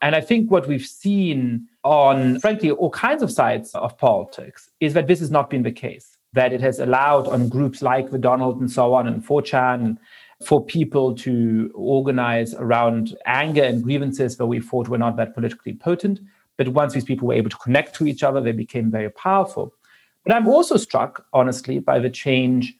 And 0.00 0.14
I 0.14 0.20
think 0.20 0.50
what 0.50 0.68
we've 0.68 0.86
seen 0.86 1.66
on, 1.84 2.38
frankly, 2.40 2.70
all 2.70 2.90
kinds 2.90 3.22
of 3.22 3.30
sides 3.30 3.74
of 3.74 3.98
politics 3.98 4.70
is 4.80 4.94
that 4.94 5.06
this 5.06 5.20
has 5.20 5.30
not 5.30 5.50
been 5.50 5.62
the 5.62 5.72
case, 5.72 6.16
that 6.32 6.52
it 6.52 6.60
has 6.60 6.78
allowed 6.78 7.26
on 7.26 7.48
groups 7.48 7.82
like 7.82 8.10
the 8.10 8.18
Donald 8.18 8.60
and 8.60 8.70
so 8.70 8.94
on 8.94 9.06
and 9.06 9.26
4chan 9.26 9.98
for 10.42 10.64
people 10.64 11.14
to 11.16 11.70
organize 11.74 12.54
around 12.54 13.16
anger 13.26 13.62
and 13.62 13.82
grievances 13.82 14.36
that 14.36 14.46
we 14.46 14.60
thought 14.60 14.88
were 14.88 14.98
not 14.98 15.16
that 15.16 15.34
politically 15.34 15.74
potent. 15.74 16.20
But 16.56 16.68
once 16.68 16.92
these 16.92 17.04
people 17.04 17.28
were 17.28 17.34
able 17.34 17.50
to 17.50 17.56
connect 17.56 17.94
to 17.96 18.06
each 18.06 18.22
other, 18.22 18.40
they 18.40 18.52
became 18.52 18.90
very 18.90 19.10
powerful. 19.10 19.72
But 20.24 20.34
I'm 20.34 20.48
also 20.48 20.76
struck, 20.76 21.24
honestly, 21.32 21.78
by 21.78 21.98
the 21.98 22.10
change 22.10 22.74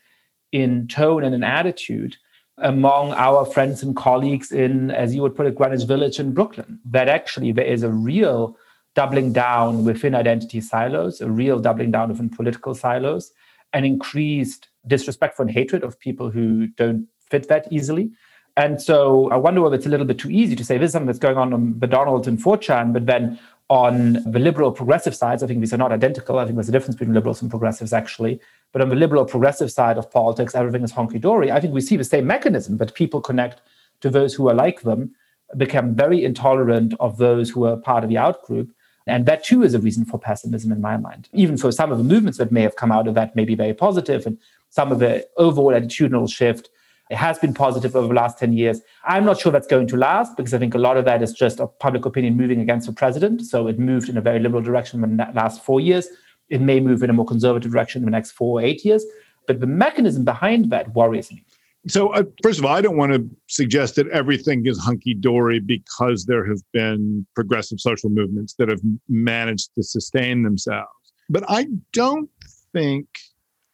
in 0.53 0.89
tone 0.89 1.25
and 1.25 1.35
in 1.35 1.43
attitude 1.43 2.17
among 2.59 3.13
our 3.13 3.45
friends 3.45 3.83
and 3.83 3.97
colleagues 3.97 4.51
in, 4.51 4.91
as 4.91 5.15
you 5.15 5.23
would 5.23 5.37
put 5.37 5.47
it, 5.47 5.55
Greenwich 5.55 5.85
Village 5.85 6.19
in 6.19 6.35
Brooklyn, 6.35 6.81
that 6.85 7.09
actually 7.09 7.53
there 7.53 7.65
is 7.65 7.83
a 7.83 7.91
real 7.91 8.57
doubling 8.95 9.33
down 9.33 9.85
within 9.85 10.15
identity 10.15 10.61
silos, 10.61 11.21
a 11.21 11.31
real 11.31 11.61
doubling 11.61 11.93
down 11.93 12.09
within 12.09 12.29
political 12.29 12.75
silos, 12.75 13.31
and 13.73 13.87
increased 13.87 14.69
disrespect 14.87 15.39
and 15.39 15.51
hatred 15.51 15.85
of 15.85 16.01
people 16.01 16.31
who 16.31 16.67
don't 16.69 17.07
fit 17.31 17.49
that 17.49 17.73
easily. 17.73 18.11
And 18.57 18.83
so 18.83 19.31
I 19.31 19.37
wonder 19.37 19.63
whether 19.63 19.77
it's 19.77 19.87
a 19.87 19.89
little 19.89 20.07
bit 20.07 20.19
too 20.19 20.31
easy 20.31 20.57
to 20.57 20.65
say 20.65 20.79
this 20.79 20.89
is 20.89 20.93
something 20.93 21.07
that's 21.07 21.19
going 21.19 21.37
on 21.37 21.53
on 21.53 21.79
the 21.79 21.87
Donald 21.87 22.27
and 22.27 22.39
4chan, 22.39 22.93
but 22.93 23.07
then 23.07 23.39
on 23.71 24.15
the 24.25 24.39
liberal 24.39 24.73
progressive 24.73 25.15
sides, 25.15 25.43
I 25.43 25.47
think 25.47 25.61
these 25.61 25.75
are 25.75 25.79
not 25.79 25.93
identical. 25.93 26.39
I 26.39 26.45
think 26.45 26.57
there's 26.57 26.69
a 26.69 26.73
difference 26.73 26.97
between 26.97 27.15
liberals 27.15 27.41
and 27.43 27.51
progressives 27.51 27.93
actually. 27.93 28.41
But 28.73 28.83
on 28.83 28.89
the 28.89 28.97
liberal 28.97 29.25
progressive 29.25 29.71
side 29.71 29.99
of 29.99 30.11
politics, 30.11 30.55
everything 30.55 30.83
is 30.83 30.93
honky 30.93 31.21
dory. 31.21 31.53
I 31.53 31.61
think 31.61 31.73
we 31.73 31.81
see 31.81 31.97
the 31.97 32.05
same 32.05 32.27
mechanism, 32.27 32.77
but 32.77 32.95
people 32.95 33.21
connect 33.21 33.61
to 34.01 34.11
those 34.11 34.35
who 34.35 34.49
are 34.49 34.55
like 34.55 34.83
them, 34.83 35.15
become 35.57 35.95
very 35.95 36.25
intolerant 36.25 36.95
of 36.99 37.19
those 37.19 37.51
who 37.51 37.65
are 37.65 37.77
part 37.77 38.05
of 38.05 38.11
the 38.11 38.17
outgroup. 38.17 38.71
And 39.07 39.25
that 39.27 39.45
too 39.45 39.63
is 39.63 39.75
a 39.75 39.79
reason 39.79 40.05
for 40.05 40.19
pessimism 40.19 40.73
in 40.73 40.81
my 40.81 40.97
mind. 40.97 41.29
Even 41.33 41.57
for 41.57 41.71
some 41.73 41.93
of 41.93 41.99
the 41.99 42.05
movements 42.05 42.39
that 42.39 42.53
may 42.53 42.63
have 42.63 42.77
come 42.77 42.93
out 42.93 43.07
of 43.07 43.15
that 43.15 43.37
may 43.37 43.45
be 43.45 43.55
very 43.55 43.73
positive, 43.73 44.27
and 44.27 44.39
some 44.71 44.93
of 44.93 44.99
the 44.99 45.27
overall 45.37 45.73
attitudinal 45.73 46.31
shift 46.31 46.69
it 47.11 47.17
has 47.17 47.39
been 47.39 47.55
positive 47.55 47.97
over 47.97 48.09
the 48.09 48.15
last 48.15 48.39
10 48.39 48.53
years. 48.53 48.81
I'm 49.05 49.25
not 49.25 49.41
sure 49.41 49.51
that's 49.51 49.67
going 49.67 49.87
to 49.89 49.97
last 49.97 50.37
because 50.37 50.53
I 50.53 50.59
think 50.59 50.75
a 50.75 50.79
lot 50.79 50.97
of 50.97 51.05
that 51.07 51.23
is 51.23 51.33
just 51.33 51.61
public 51.81 52.05
opinion 52.05 52.37
moving 52.37 52.61
against 52.61 52.87
the 52.87 52.93
president. 52.93 53.43
So 53.43 53.67
it 53.67 53.79
moved 53.79 54.09
in 54.09 54.17
a 54.17 54.21
very 54.21 54.41
liberal 54.41 54.63
direction 54.63 55.03
in 55.03 55.17
the 55.17 55.31
last 55.35 55.65
four 55.65 55.81
years. 55.81 56.09
It 56.49 56.61
may 56.61 56.81
move 56.81 57.03
in 57.03 57.11
a 57.11 57.13
more 57.13 57.27
conservative 57.27 57.71
direction 57.71 58.03
in 58.03 58.05
the 58.05 58.11
next 58.11 58.33
four 58.33 58.61
or 58.61 58.65
eight 58.65 58.85
years. 58.85 59.05
But 59.47 59.61
the 59.61 59.67
mechanism 59.67 60.25
behind 60.25 60.71
that 60.71 60.95
worries 60.95 61.31
me. 61.33 61.45
So, 61.87 62.09
uh, 62.09 62.25
first 62.43 62.59
of 62.59 62.67
all, 62.67 62.75
I 62.75 62.83
don't 62.83 62.97
want 62.97 63.13
to 63.13 63.27
suggest 63.47 63.95
that 63.97 64.09
everything 64.09 64.67
is 64.67 64.79
hunky 64.79 65.15
dory 65.15 65.61
because 65.61 66.27
there 66.27 66.45
have 66.47 66.61
been 66.73 67.27
progressive 67.35 67.81
social 67.81 68.11
movements 68.11 68.55
that 68.55 68.69
have 68.69 68.81
managed 69.09 69.71
to 69.77 69.83
sustain 69.83 70.43
themselves. 70.43 70.91
But 71.31 71.45
I 71.49 71.67
don't 71.93 72.29
think 72.73 73.07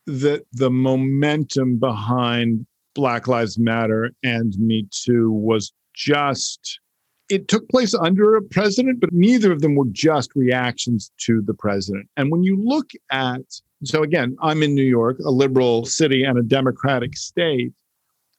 that 0.07 0.47
the 0.53 0.71
momentum 0.71 1.79
behind 1.79 2.67
Black 2.95 3.27
Lives 3.29 3.59
Matter 3.59 4.11
and 4.23 4.57
Me 4.59 4.87
Too 4.91 5.31
was 5.31 5.73
just, 5.95 6.81
it 7.29 7.49
took 7.49 7.69
place 7.69 7.95
under 7.95 8.37
a 8.37 8.43
president, 8.43 9.01
but 9.01 9.13
neither 9.13 9.53
of 9.53 9.61
them 9.61 9.75
were 9.75 9.87
just 9.91 10.35
reactions 10.35 11.11
to 11.19 11.43
the 11.43 11.55
president. 11.55 12.09
And 12.17 12.31
when 12.31 12.43
you 12.43 12.57
look 12.57 12.91
at, 13.11 13.43
so 13.85 14.03
again, 14.03 14.37
I'm 14.41 14.63
in 14.63 14.75
New 14.75 14.83
York, 14.83 15.19
a 15.19 15.31
liberal 15.31 15.85
city 15.85 16.23
and 16.23 16.39
a 16.39 16.43
democratic 16.43 17.17
state. 17.17 17.73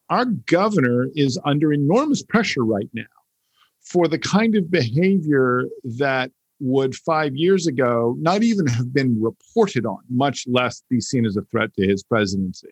Our 0.09 0.25
governor 0.25 1.07
is 1.15 1.39
under 1.45 1.73
enormous 1.73 2.23
pressure 2.23 2.63
right 2.63 2.89
now 2.93 3.03
for 3.81 4.07
the 4.07 4.19
kind 4.19 4.55
of 4.55 4.71
behavior 4.71 5.65
that 5.83 6.31
would 6.59 6.95
five 6.95 7.35
years 7.35 7.67
ago 7.67 8.15
not 8.19 8.41
even 8.41 8.65
have 8.67 8.93
been 8.93 9.21
reported 9.21 9.85
on, 9.85 9.99
much 10.09 10.45
less 10.47 10.81
be 10.89 11.01
seen 11.01 11.25
as 11.25 11.35
a 11.35 11.41
threat 11.43 11.73
to 11.75 11.87
his 11.87 12.03
presidency. 12.03 12.69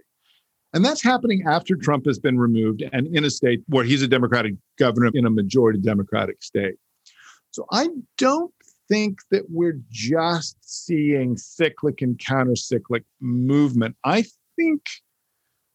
And 0.74 0.84
that's 0.84 1.04
happening 1.04 1.44
after 1.48 1.76
Trump 1.76 2.06
has 2.08 2.18
been 2.18 2.40
removed 2.40 2.84
and 2.94 3.08
in 3.16 3.26
a 3.26 3.30
state 3.30 3.62
where 3.68 3.84
he's 3.84 4.02
a 4.02 4.08
Democratic 4.08 4.56
governor 4.80 5.12
in 5.14 5.26
a 5.26 5.30
majority 5.30 5.80
Democratic 5.80 6.42
state. 6.42 6.76
So 7.52 7.68
I 7.72 7.90
don't 8.18 8.52
think 8.90 9.20
that 9.30 9.44
we're 9.50 9.80
just 9.92 10.58
seeing 10.62 11.38
cyclic 11.38 12.02
and 12.02 12.18
countercyclic 12.18 13.04
movement. 13.22 13.96
I 14.04 14.26
think 14.56 14.82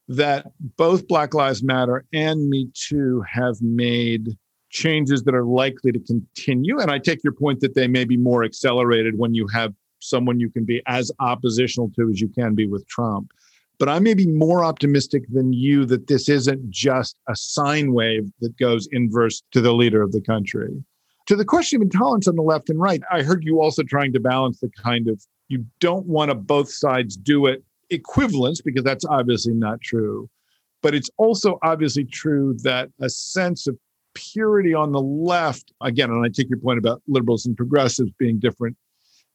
that 0.08 0.46
both 0.76 1.06
Black 1.06 1.34
Lives 1.34 1.62
Matter 1.62 2.04
and 2.12 2.48
Me 2.48 2.68
Too 2.74 3.22
have 3.30 3.60
made 3.60 4.36
changes 4.70 5.22
that 5.22 5.34
are 5.34 5.44
likely 5.44 5.92
to 5.92 6.00
continue. 6.00 6.78
And 6.80 6.90
I 6.90 6.98
take 6.98 7.22
your 7.22 7.32
point 7.32 7.60
that 7.60 7.74
they 7.74 7.86
may 7.86 8.04
be 8.04 8.16
more 8.16 8.44
accelerated 8.44 9.16
when 9.16 9.34
you 9.34 9.46
have 9.48 9.72
someone 10.00 10.40
you 10.40 10.50
can 10.50 10.64
be 10.64 10.82
as 10.86 11.10
oppositional 11.20 11.90
to 11.96 12.10
as 12.10 12.20
you 12.20 12.28
can 12.28 12.54
be 12.54 12.66
with 12.66 12.86
Trump. 12.88 13.32
But 13.78 13.88
I 13.88 14.00
may 14.00 14.14
be 14.14 14.26
more 14.26 14.64
optimistic 14.64 15.24
than 15.28 15.52
you 15.52 15.84
that 15.86 16.08
this 16.08 16.28
isn't 16.28 16.68
just 16.70 17.16
a 17.28 17.36
sine 17.36 17.92
wave 17.92 18.30
that 18.40 18.56
goes 18.58 18.88
inverse 18.90 19.42
to 19.52 19.60
the 19.60 19.72
leader 19.72 20.02
of 20.02 20.12
the 20.12 20.20
country. 20.20 20.82
To 21.26 21.36
the 21.36 21.44
question 21.44 21.76
of 21.76 21.82
intolerance 21.82 22.26
on 22.26 22.36
the 22.36 22.42
left 22.42 22.70
and 22.70 22.80
right, 22.80 23.02
I 23.10 23.22
heard 23.22 23.44
you 23.44 23.60
also 23.60 23.82
trying 23.82 24.12
to 24.14 24.20
balance 24.20 24.60
the 24.60 24.70
kind 24.82 25.08
of 25.08 25.22
you 25.48 25.64
don't 25.78 26.06
want 26.06 26.30
to 26.30 26.34
both 26.34 26.70
sides 26.70 27.16
do 27.16 27.46
it 27.46 27.62
equivalence 27.90 28.60
because 28.60 28.84
that's 28.84 29.04
obviously 29.04 29.54
not 29.54 29.80
true. 29.80 30.28
But 30.82 30.94
it's 30.94 31.10
also 31.16 31.58
obviously 31.62 32.04
true 32.04 32.56
that 32.62 32.90
a 33.00 33.08
sense 33.08 33.66
of 33.66 33.76
purity 34.14 34.74
on 34.74 34.92
the 34.92 35.00
left, 35.00 35.72
again, 35.82 36.10
and 36.10 36.24
I 36.24 36.28
take 36.28 36.48
your 36.48 36.58
point 36.58 36.78
about 36.78 37.02
liberals 37.06 37.46
and 37.46 37.56
progressives 37.56 38.10
being 38.18 38.38
different 38.38 38.76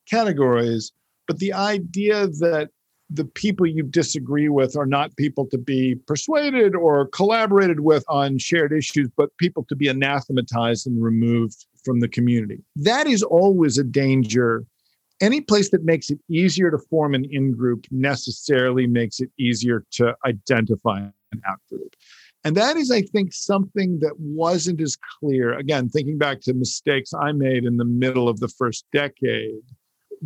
categories, 0.09 0.91
but 1.27 1.39
the 1.39 1.53
idea 1.53 2.27
that 2.27 2.69
the 3.09 3.25
people 3.25 3.65
you 3.65 3.83
disagree 3.83 4.49
with 4.49 4.75
are 4.75 4.85
not 4.85 5.15
people 5.17 5.45
to 5.47 5.57
be 5.57 5.95
persuaded 6.07 6.75
or 6.75 7.07
collaborated 7.07 7.81
with 7.81 8.03
on 8.07 8.37
shared 8.37 8.71
issues, 8.71 9.09
but 9.15 9.35
people 9.37 9.63
to 9.65 9.75
be 9.75 9.87
anathematized 9.87 10.87
and 10.87 11.03
removed 11.03 11.65
from 11.83 11.99
the 11.99 12.07
community. 12.07 12.63
That 12.75 13.07
is 13.07 13.21
always 13.21 13.77
a 13.77 13.83
danger. 13.83 14.65
Any 15.21 15.41
place 15.41 15.69
that 15.71 15.83
makes 15.83 16.09
it 16.09 16.19
easier 16.29 16.71
to 16.71 16.77
form 16.77 17.13
an 17.13 17.25
in 17.29 17.53
group 17.53 17.85
necessarily 17.91 18.87
makes 18.87 19.19
it 19.19 19.29
easier 19.37 19.85
to 19.91 20.15
identify 20.25 20.99
an 20.99 21.41
out 21.47 21.59
group. 21.69 21.95
And 22.45 22.57
that 22.57 22.75
is, 22.75 22.91
I 22.91 23.03
think, 23.03 23.33
something 23.33 23.99
that 23.99 24.19
wasn't 24.19 24.81
as 24.81 24.97
clear. 25.19 25.53
Again, 25.53 25.87
thinking 25.87 26.17
back 26.17 26.41
to 26.41 26.53
mistakes 26.53 27.13
I 27.13 27.31
made 27.31 27.63
in 27.63 27.77
the 27.77 27.85
middle 27.85 28.27
of 28.27 28.39
the 28.39 28.49
first 28.49 28.85
decade 28.91 29.61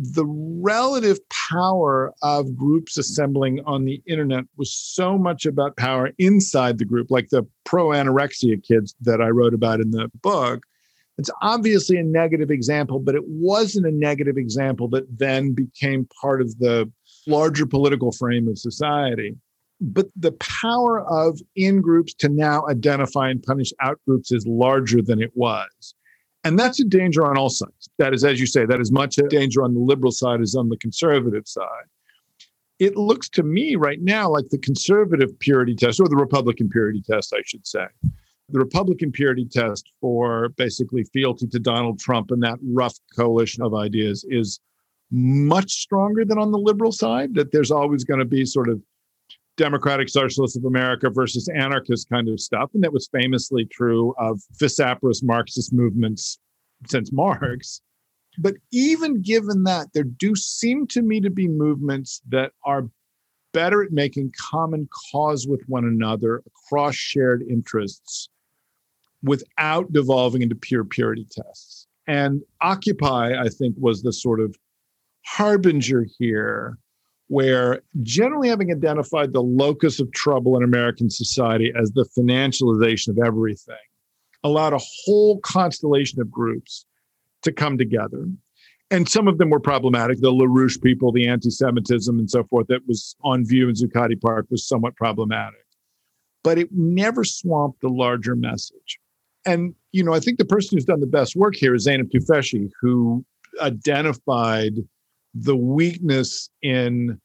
the 0.00 0.24
relative 0.26 1.18
power 1.28 2.14
of 2.22 2.56
groups 2.56 2.96
assembling 2.96 3.60
on 3.66 3.84
the 3.84 4.00
internet 4.06 4.44
was 4.56 4.72
so 4.72 5.18
much 5.18 5.44
about 5.44 5.76
power 5.76 6.12
inside 6.18 6.78
the 6.78 6.84
group, 6.84 7.10
like 7.10 7.30
the 7.30 7.44
pro 7.64 7.88
anorexia 7.88 8.62
kids 8.62 8.94
that 9.00 9.20
I 9.20 9.28
wrote 9.28 9.54
about 9.54 9.80
in 9.80 9.90
the 9.90 10.08
book. 10.22 10.62
It's 11.18 11.30
obviously 11.42 11.96
a 11.96 12.04
negative 12.04 12.48
example, 12.48 13.00
but 13.00 13.16
it 13.16 13.24
wasn't 13.26 13.86
a 13.86 13.90
negative 13.90 14.36
example 14.36 14.86
that 14.90 15.18
then 15.18 15.52
became 15.52 16.08
part 16.22 16.40
of 16.40 16.56
the 16.60 16.88
larger 17.26 17.66
political 17.66 18.12
frame 18.12 18.46
of 18.46 18.56
society. 18.56 19.34
But 19.80 20.06
the 20.14 20.32
power 20.32 21.04
of 21.06 21.40
in 21.56 21.80
groups 21.80 22.14
to 22.14 22.28
now 22.28 22.64
identify 22.68 23.30
and 23.30 23.42
punish 23.42 23.72
out 23.80 23.98
groups 24.06 24.30
is 24.30 24.46
larger 24.46 25.02
than 25.02 25.20
it 25.20 25.32
was. 25.34 25.94
And 26.44 26.58
that's 26.58 26.80
a 26.80 26.84
danger 26.84 27.26
on 27.26 27.36
all 27.36 27.50
sides. 27.50 27.88
That 27.98 28.14
is, 28.14 28.24
as 28.24 28.38
you 28.40 28.46
say, 28.46 28.64
that 28.64 28.80
is 28.80 28.92
much 28.92 29.18
a 29.18 29.22
danger 29.22 29.62
on 29.62 29.74
the 29.74 29.80
liberal 29.80 30.12
side 30.12 30.40
as 30.40 30.54
on 30.54 30.68
the 30.68 30.76
conservative 30.76 31.46
side. 31.46 31.86
It 32.78 32.96
looks 32.96 33.28
to 33.30 33.42
me 33.42 33.74
right 33.74 34.00
now 34.00 34.30
like 34.30 34.48
the 34.50 34.58
conservative 34.58 35.36
purity 35.40 35.74
test, 35.74 36.00
or 36.00 36.08
the 36.08 36.16
Republican 36.16 36.68
purity 36.68 37.02
test, 37.02 37.34
I 37.36 37.42
should 37.44 37.66
say. 37.66 37.86
The 38.50 38.58
Republican 38.58 39.10
purity 39.10 39.44
test 39.44 39.90
for 40.00 40.50
basically 40.50 41.04
fealty 41.12 41.48
to 41.48 41.58
Donald 41.58 41.98
Trump 41.98 42.30
and 42.30 42.42
that 42.44 42.58
rough 42.62 42.96
coalition 43.16 43.62
of 43.62 43.74
ideas 43.74 44.24
is 44.28 44.60
much 45.10 45.72
stronger 45.72 46.24
than 46.24 46.38
on 46.38 46.52
the 46.52 46.58
liberal 46.58 46.92
side, 46.92 47.34
that 47.34 47.50
there's 47.50 47.70
always 47.70 48.04
going 48.04 48.20
to 48.20 48.24
be 48.26 48.44
sort 48.44 48.68
of 48.68 48.80
democratic 49.58 50.08
socialists 50.08 50.56
of 50.56 50.64
America 50.64 51.10
versus 51.10 51.48
anarchist 51.48 52.08
kind 52.08 52.28
of 52.28 52.40
stuff. 52.40 52.70
And 52.72 52.82
that 52.82 52.92
was 52.92 53.10
famously 53.12 53.66
true 53.66 54.14
of 54.18 54.40
vociferous 54.58 55.22
Marxist 55.22 55.72
movements 55.72 56.38
since 56.86 57.12
Marx. 57.12 57.82
But 58.38 58.54
even 58.72 59.20
given 59.20 59.64
that, 59.64 59.88
there 59.92 60.04
do 60.04 60.34
seem 60.36 60.86
to 60.88 61.02
me 61.02 61.20
to 61.20 61.28
be 61.28 61.48
movements 61.48 62.22
that 62.28 62.52
are 62.64 62.88
better 63.52 63.82
at 63.82 63.90
making 63.90 64.32
common 64.38 64.88
cause 65.10 65.46
with 65.46 65.62
one 65.66 65.84
another 65.84 66.42
across 66.46 66.94
shared 66.94 67.42
interests 67.42 68.28
without 69.22 69.92
devolving 69.92 70.42
into 70.42 70.54
pure 70.54 70.84
purity 70.84 71.26
tests. 71.30 71.88
And 72.06 72.42
Occupy, 72.62 73.34
I 73.38 73.48
think, 73.48 73.74
was 73.78 74.02
the 74.02 74.12
sort 74.12 74.40
of 74.40 74.56
harbinger 75.26 76.06
here, 76.18 76.78
where 77.28 77.80
generally 78.02 78.48
having 78.48 78.70
identified 78.70 79.32
the 79.32 79.42
locus 79.42 80.00
of 80.00 80.10
trouble 80.12 80.56
in 80.56 80.62
American 80.62 81.10
society 81.10 81.72
as 81.80 81.92
the 81.92 82.06
financialization 82.18 83.08
of 83.08 83.18
everything, 83.18 83.76
allowed 84.44 84.72
a 84.72 84.80
whole 85.04 85.38
constellation 85.40 86.20
of 86.20 86.30
groups 86.30 86.84
to 87.42 87.52
come 87.52 87.78
together. 87.78 88.26
And 88.90 89.08
some 89.08 89.28
of 89.28 89.36
them 89.36 89.50
were 89.50 89.60
problematic. 89.60 90.20
The 90.20 90.32
LaRouche 90.32 90.80
people, 90.82 91.12
the 91.12 91.28
anti 91.28 91.50
Semitism 91.50 92.18
and 92.18 92.30
so 92.30 92.44
forth 92.44 92.68
that 92.68 92.86
was 92.86 93.14
on 93.22 93.44
view 93.44 93.68
in 93.68 93.74
Zuccotti 93.74 94.18
Park 94.18 94.46
was 94.50 94.66
somewhat 94.66 94.96
problematic. 94.96 95.60
But 96.42 96.58
it 96.58 96.70
never 96.72 97.24
swamped 97.24 97.82
the 97.82 97.88
larger 97.88 98.34
message 98.34 98.98
and 99.48 99.74
you 99.92 100.04
know, 100.04 100.12
I 100.12 100.20
think 100.20 100.38
the 100.38 100.44
person 100.44 100.76
who's 100.76 100.84
done 100.84 101.00
the 101.00 101.06
best 101.06 101.34
work 101.34 101.54
here 101.56 101.74
is 101.74 101.86
Zeynep 101.86 102.10
Tufekci, 102.10 102.70
who 102.80 103.24
identified 103.60 104.74
the 105.42 105.56
weakness 105.56 106.50
in 106.62 107.20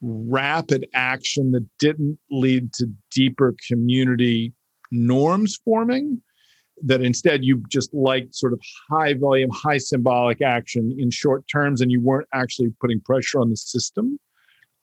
rapid 0.00 0.86
action 0.94 1.52
that 1.52 1.66
didn't 1.78 2.18
lead 2.30 2.72
to 2.72 2.86
deeper 3.10 3.54
community 3.66 4.52
norms 4.90 5.58
forming 5.64 6.22
that 6.84 7.02
instead 7.02 7.44
you 7.44 7.62
just 7.68 7.92
liked 7.92 8.34
sort 8.34 8.52
of 8.52 8.60
high 8.88 9.12
volume 9.12 9.50
high 9.50 9.78
symbolic 9.78 10.40
action 10.40 10.94
in 10.98 11.10
short 11.10 11.44
terms 11.48 11.80
and 11.80 11.90
you 11.90 12.00
weren't 12.00 12.28
actually 12.32 12.72
putting 12.80 13.00
pressure 13.00 13.40
on 13.40 13.50
the 13.50 13.56
system 13.56 14.18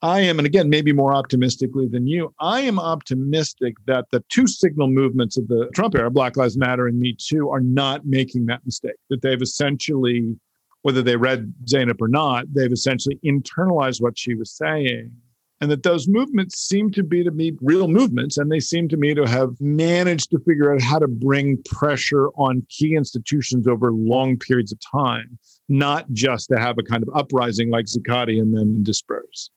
I 0.02 0.20
am, 0.20 0.38
and 0.38 0.46
again, 0.46 0.68
maybe 0.68 0.92
more 0.92 1.14
optimistically 1.14 1.88
than 1.88 2.06
you, 2.06 2.34
I 2.38 2.60
am 2.60 2.78
optimistic 2.78 3.76
that 3.86 4.04
the 4.10 4.22
two 4.28 4.46
signal 4.46 4.88
movements 4.88 5.38
of 5.38 5.48
the 5.48 5.70
Trump 5.74 5.94
era, 5.94 6.10
Black 6.10 6.36
Lives 6.36 6.58
Matter 6.58 6.86
and 6.86 7.00
Me 7.00 7.16
Too, 7.18 7.48
are 7.48 7.60
not 7.60 8.04
making 8.04 8.46
that 8.46 8.64
mistake. 8.66 8.96
That 9.08 9.22
they've 9.22 9.40
essentially, 9.40 10.36
whether 10.86 11.02
they 11.02 11.16
read 11.16 11.52
Zeynep 11.64 12.00
or 12.00 12.06
not, 12.06 12.44
they've 12.54 12.70
essentially 12.70 13.18
internalized 13.24 14.00
what 14.00 14.16
she 14.16 14.36
was 14.36 14.52
saying. 14.52 15.10
And 15.60 15.68
that 15.68 15.82
those 15.82 16.06
movements 16.06 16.60
seem 16.60 16.92
to 16.92 17.02
be 17.02 17.24
to 17.24 17.32
me 17.32 17.54
real 17.60 17.88
movements, 17.88 18.38
and 18.38 18.52
they 18.52 18.60
seem 18.60 18.88
to 18.90 18.96
me 18.96 19.12
to 19.12 19.26
have 19.26 19.60
managed 19.60 20.30
to 20.30 20.38
figure 20.38 20.72
out 20.72 20.80
how 20.80 21.00
to 21.00 21.08
bring 21.08 21.60
pressure 21.64 22.28
on 22.36 22.64
key 22.68 22.94
institutions 22.94 23.66
over 23.66 23.90
long 23.90 24.38
periods 24.38 24.70
of 24.70 24.78
time, 24.78 25.36
not 25.68 26.08
just 26.12 26.50
to 26.50 26.56
have 26.56 26.78
a 26.78 26.84
kind 26.84 27.02
of 27.02 27.08
uprising 27.16 27.68
like 27.68 27.86
Zuccotti 27.86 28.40
and 28.40 28.56
then 28.56 28.84
disperse. 28.84 29.50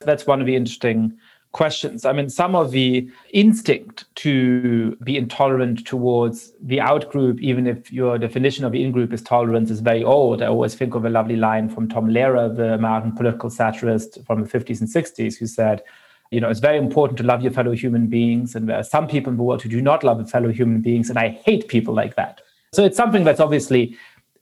That's 0.00 0.26
one 0.26 0.40
of 0.40 0.46
the 0.46 0.56
interesting 0.56 1.12
questions. 1.52 2.04
I 2.04 2.12
mean, 2.12 2.30
some 2.30 2.54
of 2.54 2.70
the 2.70 3.08
instinct 3.32 4.06
to 4.16 4.96
be 4.96 5.16
intolerant 5.16 5.86
towards 5.86 6.52
the 6.60 6.78
outgroup, 6.78 7.40
even 7.40 7.66
if 7.66 7.92
your 7.92 8.18
definition 8.18 8.64
of 8.64 8.72
the 8.72 8.82
in-group 8.82 9.12
is 9.12 9.22
tolerance, 9.22 9.70
is 9.70 9.80
very 9.80 10.02
old. 10.02 10.42
I 10.42 10.46
always 10.46 10.74
think 10.74 10.94
of 10.94 11.04
a 11.04 11.10
lovely 11.10 11.36
line 11.36 11.68
from 11.68 11.88
Tom 11.88 12.08
Lehrer, 12.08 12.56
the 12.56 12.74
American 12.74 13.12
political 13.12 13.50
satirist 13.50 14.18
from 14.26 14.42
the 14.42 14.48
50s 14.48 14.80
and 14.80 14.88
60s, 14.88 15.36
who 15.36 15.46
said, 15.46 15.82
you 16.30 16.40
know, 16.40 16.48
it's 16.48 16.60
very 16.60 16.78
important 16.78 17.18
to 17.18 17.24
love 17.24 17.42
your 17.42 17.52
fellow 17.52 17.72
human 17.72 18.06
beings. 18.06 18.54
And 18.54 18.66
there 18.66 18.78
are 18.78 18.82
some 18.82 19.06
people 19.06 19.30
in 19.30 19.36
the 19.36 19.42
world 19.42 19.60
who 19.60 19.68
do 19.68 19.82
not 19.82 20.02
love 20.02 20.16
their 20.16 20.26
fellow 20.26 20.50
human 20.50 20.80
beings. 20.80 21.10
And 21.10 21.18
I 21.18 21.28
hate 21.28 21.68
people 21.68 21.92
like 21.92 22.16
that. 22.16 22.40
So 22.72 22.82
it's 22.82 22.96
something 22.96 23.24
that's 23.24 23.40
obviously 23.40 23.94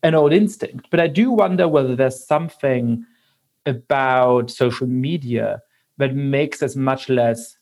an 0.05 0.15
old 0.15 0.33
instinct. 0.33 0.87
But 0.91 1.01
I 1.01 1.09
do 1.09 1.33
wonder 1.33 1.67
whether 1.67 1.97
there's 1.97 2.25
something 2.25 3.05
about 3.67 4.53
social 4.53 4.87
media 4.87 5.61
that 6.01 6.15
makes 6.15 6.63
us 6.63 6.77
much 6.77 7.09
less 7.09 7.57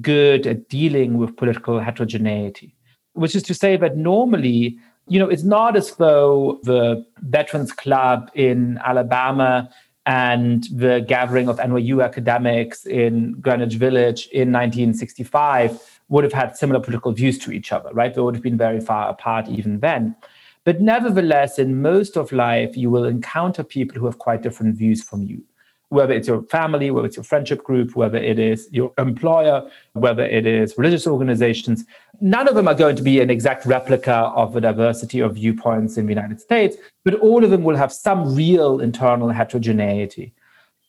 good 0.00 0.46
at 0.46 0.68
dealing 0.68 1.18
with 1.18 1.36
political 1.36 1.78
heterogeneity. 1.80 2.74
Which 3.14 3.34
is 3.34 3.42
to 3.44 3.54
say 3.54 3.76
that 3.76 3.96
normally, 3.96 4.78
you 5.06 5.18
know, 5.18 5.28
it's 5.28 5.42
not 5.42 5.76
as 5.76 5.94
though 5.96 6.60
the 6.64 7.04
Veterans 7.20 7.72
Club 7.72 8.30
in 8.34 8.78
Alabama 8.84 9.70
and 10.06 10.64
the 10.72 11.04
gathering 11.06 11.48
of 11.48 11.58
NYU 11.58 12.04
academics 12.04 12.86
in 12.86 13.32
Greenwich 13.40 13.74
Village 13.74 14.28
in 14.32 14.52
1965 14.52 16.00
would 16.08 16.24
have 16.24 16.32
had 16.32 16.56
similar 16.56 16.80
political 16.80 17.12
views 17.12 17.38
to 17.40 17.52
each 17.52 17.72
other, 17.72 17.90
right? 17.92 18.14
They 18.14 18.20
would 18.20 18.34
have 18.34 18.42
been 18.42 18.56
very 18.56 18.80
far 18.80 19.10
apart 19.10 19.48
even 19.48 19.80
then. 19.80 20.16
But 20.64 20.80
nevertheless, 20.80 21.58
in 21.58 21.82
most 21.82 22.16
of 22.16 22.32
life, 22.32 22.76
you 22.76 22.90
will 22.90 23.04
encounter 23.04 23.62
people 23.62 23.98
who 23.98 24.06
have 24.06 24.18
quite 24.18 24.42
different 24.42 24.76
views 24.76 25.02
from 25.02 25.22
you. 25.22 25.42
Whether 25.90 26.12
it's 26.12 26.28
your 26.28 26.42
family, 26.42 26.90
whether 26.90 27.06
it's 27.06 27.16
your 27.16 27.24
friendship 27.24 27.64
group, 27.64 27.96
whether 27.96 28.18
it 28.18 28.38
is 28.38 28.68
your 28.72 28.92
employer, 28.98 29.68
whether 29.94 30.24
it 30.24 30.46
is 30.46 30.76
religious 30.76 31.06
organizations, 31.06 31.84
none 32.20 32.46
of 32.46 32.54
them 32.54 32.68
are 32.68 32.74
going 32.74 32.96
to 32.96 33.02
be 33.02 33.20
an 33.20 33.30
exact 33.30 33.64
replica 33.64 34.30
of 34.34 34.52
the 34.52 34.60
diversity 34.60 35.20
of 35.20 35.36
viewpoints 35.36 35.96
in 35.96 36.06
the 36.06 36.12
United 36.12 36.40
States, 36.40 36.76
but 37.04 37.14
all 37.14 37.42
of 37.42 37.50
them 37.50 37.64
will 37.64 37.76
have 37.76 37.92
some 37.92 38.34
real 38.34 38.80
internal 38.80 39.30
heterogeneity. 39.30 40.34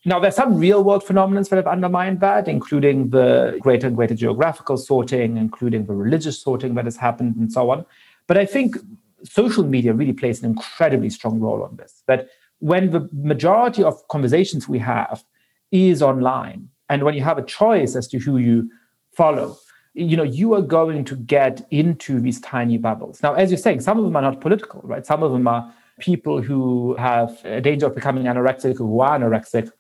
Now, 0.05 0.19
there's 0.19 0.35
some 0.35 0.55
real 0.55 0.83
world 0.83 1.03
phenomena 1.03 1.43
that 1.43 1.55
have 1.55 1.67
undermined 1.67 2.21
that, 2.21 2.47
including 2.47 3.09
the 3.09 3.57
greater 3.61 3.87
and 3.87 3.95
greater 3.95 4.15
geographical 4.15 4.77
sorting, 4.77 5.37
including 5.37 5.85
the 5.85 5.93
religious 5.93 6.41
sorting 6.41 6.75
that 6.75 6.85
has 6.85 6.95
happened, 6.97 7.35
and 7.35 7.51
so 7.51 7.69
on. 7.69 7.85
But 8.27 8.37
I 8.37 8.45
think 8.45 8.77
social 9.23 9.63
media 9.65 9.93
really 9.93 10.13
plays 10.13 10.41
an 10.41 10.49
incredibly 10.49 11.09
strong 11.09 11.39
role 11.41 11.63
on 11.63 11.75
this. 11.75 12.03
That 12.07 12.29
when 12.59 12.91
the 12.91 13.09
majority 13.13 13.83
of 13.83 14.07
conversations 14.07 14.67
we 14.67 14.79
have 14.79 15.23
is 15.71 16.01
online, 16.01 16.69
and 16.89 17.03
when 17.03 17.13
you 17.13 17.21
have 17.21 17.37
a 17.37 17.43
choice 17.43 17.95
as 17.95 18.07
to 18.09 18.19
who 18.19 18.37
you 18.37 18.69
follow, 19.13 19.57
you 19.93 20.15
know, 20.15 20.23
you 20.23 20.53
are 20.53 20.61
going 20.61 21.03
to 21.05 21.15
get 21.15 21.65
into 21.71 22.19
these 22.19 22.39
tiny 22.41 22.77
bubbles. 22.77 23.21
Now, 23.21 23.33
as 23.33 23.51
you're 23.51 23.57
saying, 23.57 23.81
some 23.81 23.97
of 23.97 24.03
them 24.03 24.15
are 24.15 24.21
not 24.21 24.41
political, 24.41 24.81
right? 24.83 25.05
Some 25.05 25.23
of 25.23 25.31
them 25.31 25.47
are 25.47 25.73
people 25.99 26.41
who 26.41 26.95
have 26.95 27.43
a 27.43 27.61
danger 27.61 27.87
of 27.87 27.95
becoming 27.95 28.23
anorexic, 28.23 28.79
or 28.79 28.87
who 28.87 28.99
are 29.01 29.19
anorexic, 29.19 29.71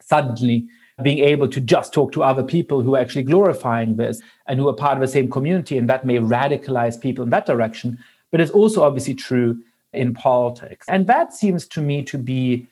suddenly 0.00 0.66
being 1.02 1.18
able 1.18 1.48
to 1.48 1.60
just 1.60 1.92
talk 1.92 2.12
to 2.12 2.22
other 2.22 2.42
people 2.42 2.80
who 2.80 2.94
are 2.94 3.00
actually 3.00 3.24
glorifying 3.24 3.96
this 3.96 4.20
and 4.46 4.60
who 4.60 4.68
are 4.68 4.74
part 4.74 4.96
of 4.96 5.00
the 5.00 5.08
same 5.08 5.30
community, 5.30 5.76
and 5.76 5.88
that 5.88 6.04
may 6.04 6.18
radicalize 6.18 7.00
people 7.00 7.24
in 7.24 7.30
that 7.30 7.46
direction 7.46 7.98
but 8.34 8.40
it's 8.40 8.50
also 8.50 8.82
obviously 8.82 9.14
true 9.14 9.62
in 9.94 10.14
politics. 10.14 10.86
And 10.88 11.06
that 11.06 11.32
seems 11.32 11.66
to 11.68 11.80
me 11.80 12.02
to 12.04 12.18
be 12.18 12.66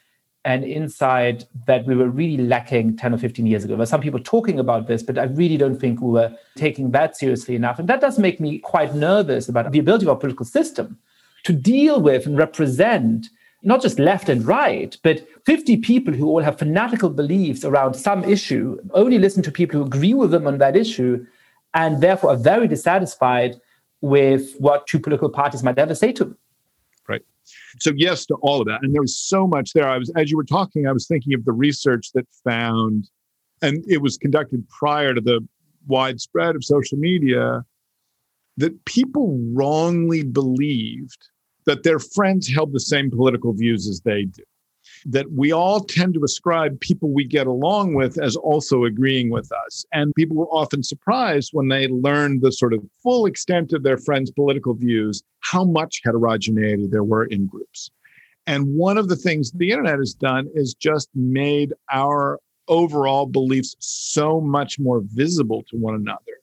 an 0.44 0.64
insight 0.64 1.44
that 1.66 1.86
we 1.86 1.94
were 1.94 2.08
really 2.08 2.44
lacking 2.44 2.96
10 2.96 3.14
or 3.14 3.18
15 3.18 3.46
years 3.46 3.64
ago. 3.64 3.74
There 3.74 3.82
are 3.82 3.86
some 3.86 4.00
people 4.00 4.18
talking 4.18 4.58
about 4.58 4.88
this, 4.88 5.02
but 5.02 5.18
I 5.18 5.24
really 5.24 5.56
don't 5.56 5.78
think 5.78 6.00
we 6.00 6.10
were 6.10 6.36
taking 6.56 6.90
that 6.90 7.16
seriously 7.16 7.54
enough. 7.54 7.78
And 7.78 7.88
that 7.88 8.00
does 8.00 8.18
make 8.18 8.40
me 8.40 8.58
quite 8.58 8.94
nervous 8.94 9.48
about 9.48 9.70
the 9.70 9.78
ability 9.78 10.04
of 10.04 10.10
our 10.10 10.16
political 10.16 10.44
system 10.46 10.98
to 11.44 11.52
deal 11.52 12.00
with 12.00 12.26
and 12.26 12.36
represent 12.36 13.28
not 13.62 13.80
just 13.80 14.00
left 14.00 14.28
and 14.28 14.44
right, 14.44 14.96
but 15.04 15.24
50 15.46 15.76
people 15.78 16.12
who 16.12 16.26
all 16.26 16.42
have 16.42 16.58
fanatical 16.58 17.10
beliefs 17.10 17.64
around 17.64 17.94
some 17.94 18.24
issue, 18.24 18.76
only 18.92 19.18
listen 19.18 19.42
to 19.44 19.52
people 19.52 19.78
who 19.78 19.86
agree 19.86 20.14
with 20.14 20.32
them 20.32 20.48
on 20.48 20.58
that 20.58 20.76
issue, 20.76 21.24
and 21.74 22.00
therefore 22.00 22.30
are 22.30 22.36
very 22.36 22.66
dissatisfied 22.66 23.60
with 24.00 24.56
what 24.58 24.88
two 24.88 24.98
political 24.98 25.30
parties 25.30 25.62
might 25.62 25.78
ever 25.78 25.94
say 25.94 26.10
to 26.12 26.24
them. 26.24 26.38
Right. 27.08 27.22
So 27.80 27.92
yes 27.96 28.26
to 28.26 28.34
all 28.36 28.60
of 28.60 28.66
that. 28.68 28.80
And 28.82 28.94
there 28.94 29.02
was 29.02 29.18
so 29.18 29.46
much 29.46 29.72
there. 29.72 29.88
I 29.88 29.98
was 29.98 30.10
as 30.16 30.30
you 30.30 30.36
were 30.36 30.44
talking, 30.44 30.86
I 30.86 30.92
was 30.92 31.06
thinking 31.06 31.34
of 31.34 31.44
the 31.44 31.52
research 31.52 32.12
that 32.14 32.26
found, 32.44 33.10
and 33.60 33.84
it 33.88 34.02
was 34.02 34.16
conducted 34.16 34.68
prior 34.68 35.14
to 35.14 35.20
the 35.20 35.46
widespread 35.86 36.54
of 36.54 36.64
social 36.64 36.98
media, 36.98 37.64
that 38.56 38.84
people 38.84 39.38
wrongly 39.52 40.22
believed 40.22 41.28
that 41.66 41.82
their 41.82 41.98
friends 41.98 42.48
held 42.48 42.72
the 42.72 42.80
same 42.80 43.10
political 43.10 43.52
views 43.52 43.88
as 43.88 44.00
they 44.00 44.24
did 44.24 44.44
that 45.06 45.32
we 45.32 45.52
all 45.52 45.80
tend 45.80 46.14
to 46.14 46.24
ascribe 46.24 46.80
people 46.80 47.10
we 47.10 47.24
get 47.24 47.46
along 47.46 47.94
with 47.94 48.18
as 48.18 48.36
also 48.36 48.84
agreeing 48.84 49.30
with 49.30 49.50
us. 49.66 49.84
And 49.92 50.14
people 50.14 50.36
were 50.36 50.46
often 50.46 50.82
surprised 50.82 51.50
when 51.52 51.68
they 51.68 51.88
learned 51.88 52.42
the 52.42 52.52
sort 52.52 52.72
of 52.72 52.84
full 53.02 53.26
extent 53.26 53.72
of 53.72 53.82
their 53.82 53.98
friends' 53.98 54.30
political 54.30 54.74
views, 54.74 55.22
how 55.40 55.64
much 55.64 56.00
heterogeneity 56.04 56.86
there 56.86 57.04
were 57.04 57.24
in 57.24 57.46
groups. 57.46 57.90
And 58.46 58.74
one 58.76 58.98
of 58.98 59.08
the 59.08 59.16
things 59.16 59.52
the 59.52 59.70
internet 59.70 59.98
has 59.98 60.14
done 60.14 60.48
is 60.54 60.74
just 60.74 61.08
made 61.14 61.72
our 61.92 62.40
overall 62.68 63.26
beliefs 63.26 63.76
so 63.78 64.40
much 64.40 64.78
more 64.78 65.02
visible 65.04 65.62
to 65.70 65.76
one 65.76 65.94
another 65.94 66.41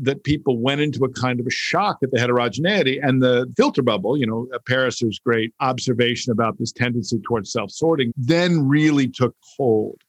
that 0.00 0.24
people 0.24 0.58
went 0.58 0.80
into 0.80 1.04
a 1.04 1.08
kind 1.10 1.38
of 1.38 1.46
a 1.46 1.50
shock 1.50 1.98
at 2.02 2.10
the 2.10 2.18
heterogeneity 2.18 2.98
and 2.98 3.22
the 3.22 3.52
filter 3.56 3.82
bubble, 3.82 4.16
you 4.16 4.26
know, 4.26 4.48
uh, 4.54 4.58
Pariser's 4.66 5.18
great 5.18 5.52
observation 5.60 6.32
about 6.32 6.58
this 6.58 6.72
tendency 6.72 7.20
towards 7.20 7.52
self 7.52 7.70
sorting, 7.70 8.12
then 8.16 8.66
really 8.66 9.08
took 9.08 9.34
hold. 9.56 10.00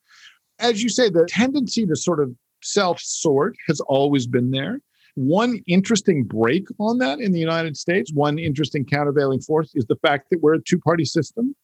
As 0.60 0.82
you 0.82 0.90
say, 0.90 1.10
the 1.10 1.26
tendency 1.28 1.86
to 1.86 1.96
sort 1.96 2.22
of 2.22 2.34
self 2.62 3.00
sort 3.00 3.56
has 3.68 3.82
always 3.82 4.26
been 4.26 4.52
there. 4.52 4.80
One 5.16 5.62
interesting 5.68 6.24
break 6.24 6.66
on 6.80 6.98
that 7.00 7.20
in 7.20 7.34
the 7.34 7.40
United 7.40 7.78
States, 7.78 8.12
one 8.14 8.40
interesting 8.40 8.86
countervailing 8.86 9.42
force 9.42 9.72
is 9.76 9.86
the 9.86 9.98
fact 9.98 10.30
that 10.32 10.42
we're 10.42 10.56
a 10.56 10.62
two 10.62 10.80
party 10.80 11.06
system. 11.06 11.56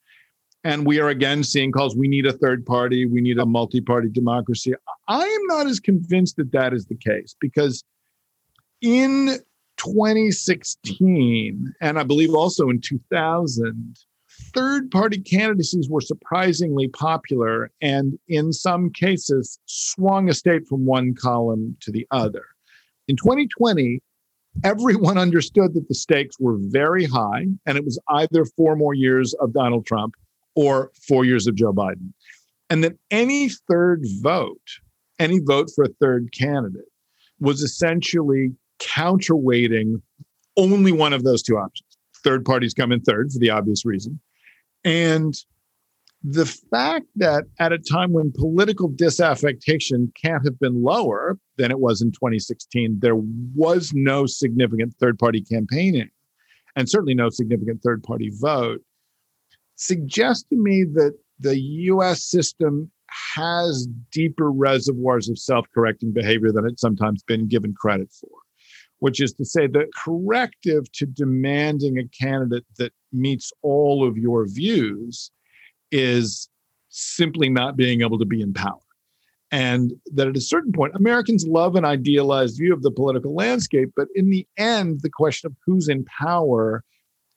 And 0.66 0.86
we 0.86 1.00
are 1.00 1.08
again 1.08 1.42
seeing 1.46 1.72
calls, 1.72 1.96
we 1.96 2.10
need 2.10 2.26
a 2.26 2.34
third 2.34 2.66
party, 2.66 3.06
we 3.06 3.22
need 3.22 3.40
a 3.40 3.46
multi 3.46 3.80
party 3.80 4.10
democracy. 4.10 4.74
I 5.08 5.24
am 5.24 5.48
not 5.48 5.68
as 5.68 5.80
convinced 5.80 6.36
that 6.36 6.52
that 6.52 6.74
is 6.74 6.86
the 6.86 6.98
case 6.98 7.34
because 7.40 7.82
in 8.82 9.40
2016, 9.78 11.74
and 11.82 12.00
I 12.00 12.04
believe 12.04 12.34
also 12.34 12.70
in 12.70 12.82
2000, 12.82 13.96
third 14.54 14.92
party 14.92 15.20
candidacies 15.20 15.90
were 15.90 16.02
surprisingly 16.02 16.88
popular 16.90 17.72
and, 17.82 18.20
in 18.28 18.52
some 18.54 18.92
cases, 18.92 19.60
swung 19.66 20.30
a 20.30 20.34
state 20.34 20.68
from 20.68 20.86
one 20.86 21.16
column 21.16 21.78
to 21.82 21.92
the 21.92 22.06
other. 22.12 22.46
In 23.08 23.16
2020, 23.16 24.02
everyone 24.64 25.18
understood 25.28 25.74
that 25.74 25.88
the 25.88 25.96
stakes 25.96 26.36
were 26.40 26.58
very 26.60 27.06
high, 27.06 27.46
and 27.66 27.78
it 27.78 27.86
was 27.86 28.00
either 28.10 28.46
four 28.46 28.76
more 28.76 28.94
years 28.94 29.34
of 29.36 29.54
Donald 29.54 29.86
Trump 29.86 30.16
or 30.56 30.92
four 31.08 31.26
years 31.26 31.48
of 31.48 31.56
Joe 31.56 31.74
Biden. 31.74 32.12
And 32.70 32.84
that 32.84 32.98
any 33.10 33.50
third 33.50 34.06
vote, 34.22 34.62
any 35.18 35.40
vote 35.40 35.72
for 35.74 35.86
a 35.86 35.94
third 36.00 36.30
candidate, 36.38 36.86
was 37.40 37.62
essentially 37.62 38.52
counterweighting 38.80 40.02
only 40.58 40.92
one 40.92 41.14
of 41.14 41.24
those 41.24 41.42
two 41.42 41.58
options. 41.58 41.98
Third 42.24 42.44
parties 42.44 42.74
come 42.74 42.92
in 42.92 43.02
third 43.02 43.32
for 43.32 43.40
the 43.40 43.50
obvious 43.50 43.86
reason. 43.86 44.20
And 44.84 45.34
the 46.24 46.46
fact 46.46 47.06
that 47.16 47.46
at 47.60 47.72
a 47.72 47.78
time 47.78 48.12
when 48.12 48.32
political 48.32 48.90
disaffection 48.90 50.12
can't 50.22 50.44
have 50.44 50.60
been 50.60 50.84
lower 50.84 51.38
than 51.58 51.72
it 51.72 51.80
was 51.80 52.02
in 52.02 52.12
2016, 52.12 53.00
there 53.00 53.16
was 53.56 53.94
no 53.94 54.26
significant 54.26 54.96
third 55.00 55.18
party 55.18 55.42
campaigning 55.42 56.10
and 56.76 56.90
certainly 56.90 57.14
no 57.14 57.30
significant 57.30 57.82
third 57.82 58.04
party 58.04 58.32
vote, 58.34 58.82
suggests 59.76 60.44
to 60.50 60.56
me 60.56 60.84
that 60.94 61.14
the 61.40 61.60
US 61.60 62.24
system 62.24 62.92
has 63.36 63.88
deeper 64.12 64.52
reservoirs 64.52 65.30
of 65.30 65.38
self 65.38 65.66
correcting 65.74 66.12
behavior 66.12 66.52
than 66.52 66.66
it's 66.66 66.82
sometimes 66.82 67.24
been 67.24 67.48
given 67.48 67.74
credit 67.74 68.10
for 68.12 68.30
which 69.00 69.22
is 69.22 69.34
to 69.34 69.46
say 69.46 69.68
the 69.68 69.88
corrective 69.96 70.92
to 70.94 71.06
demanding 71.06 71.98
a 71.98 72.08
candidate 72.08 72.66
that 72.78 72.94
meets 73.12 73.52
all 73.62 74.08
of 74.08 74.18
your 74.18 74.48
views 74.48 75.32
is 75.92 76.50
simply 76.90 77.50
not 77.50 77.78
being 77.78 78.02
able 78.02 78.20
to 78.20 78.26
be 78.26 78.42
in 78.42 78.54
power. 78.54 78.80
And 79.52 79.94
that 80.14 80.28
at 80.28 80.38
a 80.38 80.42
certain 80.42 80.72
point, 80.72 80.96
Americans 80.96 81.48
love 81.48 81.76
an 81.76 81.86
idealized 81.86 82.58
view 82.58 82.74
of 82.74 82.84
the 82.84 82.92
political 82.92 83.34
landscape, 83.34 83.92
but 83.96 84.08
in 84.14 84.30
the 84.30 84.46
end, 84.58 85.02
the 85.02 85.10
question 85.10 85.48
of 85.48 85.56
who's 85.66 85.90
in 85.90 86.06
power 86.06 86.84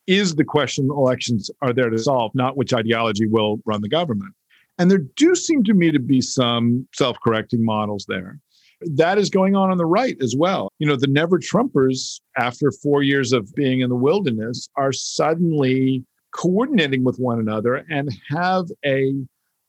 is 0.06 0.34
the 0.34 0.44
question 0.44 0.90
elections 0.90 1.50
are 1.62 1.72
there 1.72 1.88
to 1.88 1.98
solve, 1.98 2.34
not 2.34 2.56
which 2.56 2.74
ideology 2.74 3.26
will 3.26 3.60
run 3.64 3.80
the 3.80 3.88
government. 3.88 4.34
And 4.78 4.90
there 4.90 4.98
do 4.98 5.34
seem 5.34 5.64
to 5.64 5.74
me 5.74 5.90
to 5.90 5.98
be 5.98 6.20
some 6.20 6.86
self 6.94 7.16
correcting 7.22 7.64
models 7.64 8.04
there 8.08 8.38
that 8.86 9.18
is 9.18 9.30
going 9.30 9.54
on 9.56 9.70
on 9.70 9.78
the 9.78 9.86
right 9.86 10.16
as 10.20 10.34
well. 10.36 10.70
You 10.78 10.86
know, 10.86 10.96
the 10.96 11.06
never 11.06 11.38
Trumpers, 11.38 12.20
after 12.36 12.70
four 12.70 13.02
years 13.02 13.32
of 13.32 13.52
being 13.54 13.80
in 13.80 13.88
the 13.88 13.96
wilderness, 13.96 14.68
are 14.76 14.92
suddenly 14.92 16.04
coordinating 16.32 17.04
with 17.04 17.18
one 17.18 17.38
another 17.38 17.84
and 17.90 18.10
have 18.30 18.66
a 18.84 19.12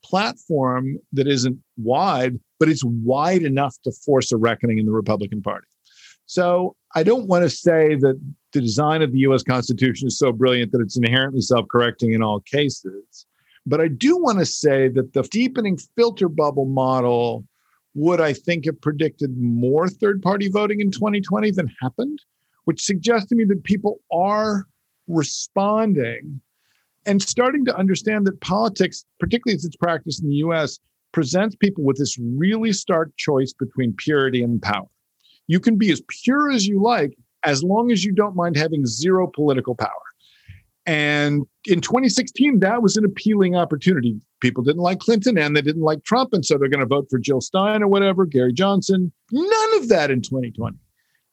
platform 0.03 0.97
that 1.13 1.27
isn't 1.27 1.57
wide, 1.77 2.39
but 2.59 2.69
it's 2.69 2.83
wide 2.83 3.43
enough 3.43 3.75
to 3.83 3.91
force 4.05 4.31
a 4.31 4.37
reckoning 4.37 4.77
in 4.77 4.85
the 4.85 4.91
Republican 4.91 5.41
Party. 5.41 5.67
So 6.25 6.75
I 6.95 7.03
don't 7.03 7.27
want 7.27 7.43
to 7.43 7.49
say 7.49 7.95
that 7.95 8.19
the 8.53 8.61
design 8.61 9.01
of 9.01 9.11
the 9.11 9.19
US 9.19 9.43
Constitution 9.43 10.07
is 10.07 10.17
so 10.17 10.31
brilliant 10.31 10.71
that 10.71 10.81
it's 10.81 10.97
inherently 10.97 11.41
self 11.41 11.67
correcting 11.69 12.13
in 12.13 12.21
all 12.21 12.39
cases. 12.41 13.25
But 13.65 13.81
I 13.81 13.87
do 13.87 14.17
want 14.17 14.39
to 14.39 14.45
say 14.45 14.89
that 14.89 15.13
the 15.13 15.23
deepening 15.23 15.77
filter 15.95 16.27
bubble 16.27 16.65
model 16.65 17.45
would 17.95 18.19
I 18.19 18.33
think 18.33 18.65
have 18.65 18.81
predicted 18.81 19.37
more 19.37 19.87
third 19.87 20.21
party 20.21 20.49
voting 20.49 20.79
in 20.79 20.91
2020 20.91 21.51
than 21.51 21.71
happened, 21.81 22.19
which 22.65 22.83
suggests 22.83 23.29
to 23.29 23.35
me 23.35 23.43
that 23.45 23.63
people 23.63 23.99
are 24.11 24.67
responding 25.07 26.41
and 27.05 27.21
starting 27.21 27.65
to 27.65 27.77
understand 27.77 28.25
that 28.25 28.39
politics, 28.41 29.05
particularly 29.19 29.55
as 29.55 29.65
it's 29.65 29.75
practiced 29.75 30.23
in 30.23 30.29
the 30.29 30.37
US, 30.37 30.79
presents 31.11 31.55
people 31.55 31.83
with 31.83 31.97
this 31.97 32.17
really 32.19 32.73
stark 32.73 33.11
choice 33.17 33.53
between 33.53 33.93
purity 33.97 34.41
and 34.41 34.61
power. 34.61 34.87
You 35.47 35.59
can 35.59 35.77
be 35.77 35.91
as 35.91 36.01
pure 36.23 36.51
as 36.51 36.65
you 36.65 36.81
like 36.81 37.15
as 37.43 37.63
long 37.63 37.91
as 37.91 38.03
you 38.03 38.13
don't 38.13 38.35
mind 38.35 38.55
having 38.55 38.85
zero 38.85 39.27
political 39.27 39.75
power. 39.75 39.91
And 40.85 41.45
in 41.65 41.79
2016, 41.79 42.59
that 42.59 42.81
was 42.81 42.97
an 42.97 43.05
appealing 43.05 43.55
opportunity. 43.55 44.19
People 44.41 44.63
didn't 44.63 44.81
like 44.81 44.99
Clinton 44.99 45.37
and 45.37 45.55
they 45.55 45.61
didn't 45.61 45.81
like 45.81 46.03
Trump. 46.03 46.33
And 46.33 46.45
so 46.45 46.57
they're 46.57 46.67
going 46.67 46.81
to 46.81 46.85
vote 46.85 47.07
for 47.09 47.19
Jill 47.19 47.39
Stein 47.39 47.81
or 47.81 47.87
whatever, 47.87 48.25
Gary 48.25 48.51
Johnson. 48.51 49.11
None 49.31 49.77
of 49.77 49.87
that 49.89 50.11
in 50.11 50.21
2020. 50.21 50.77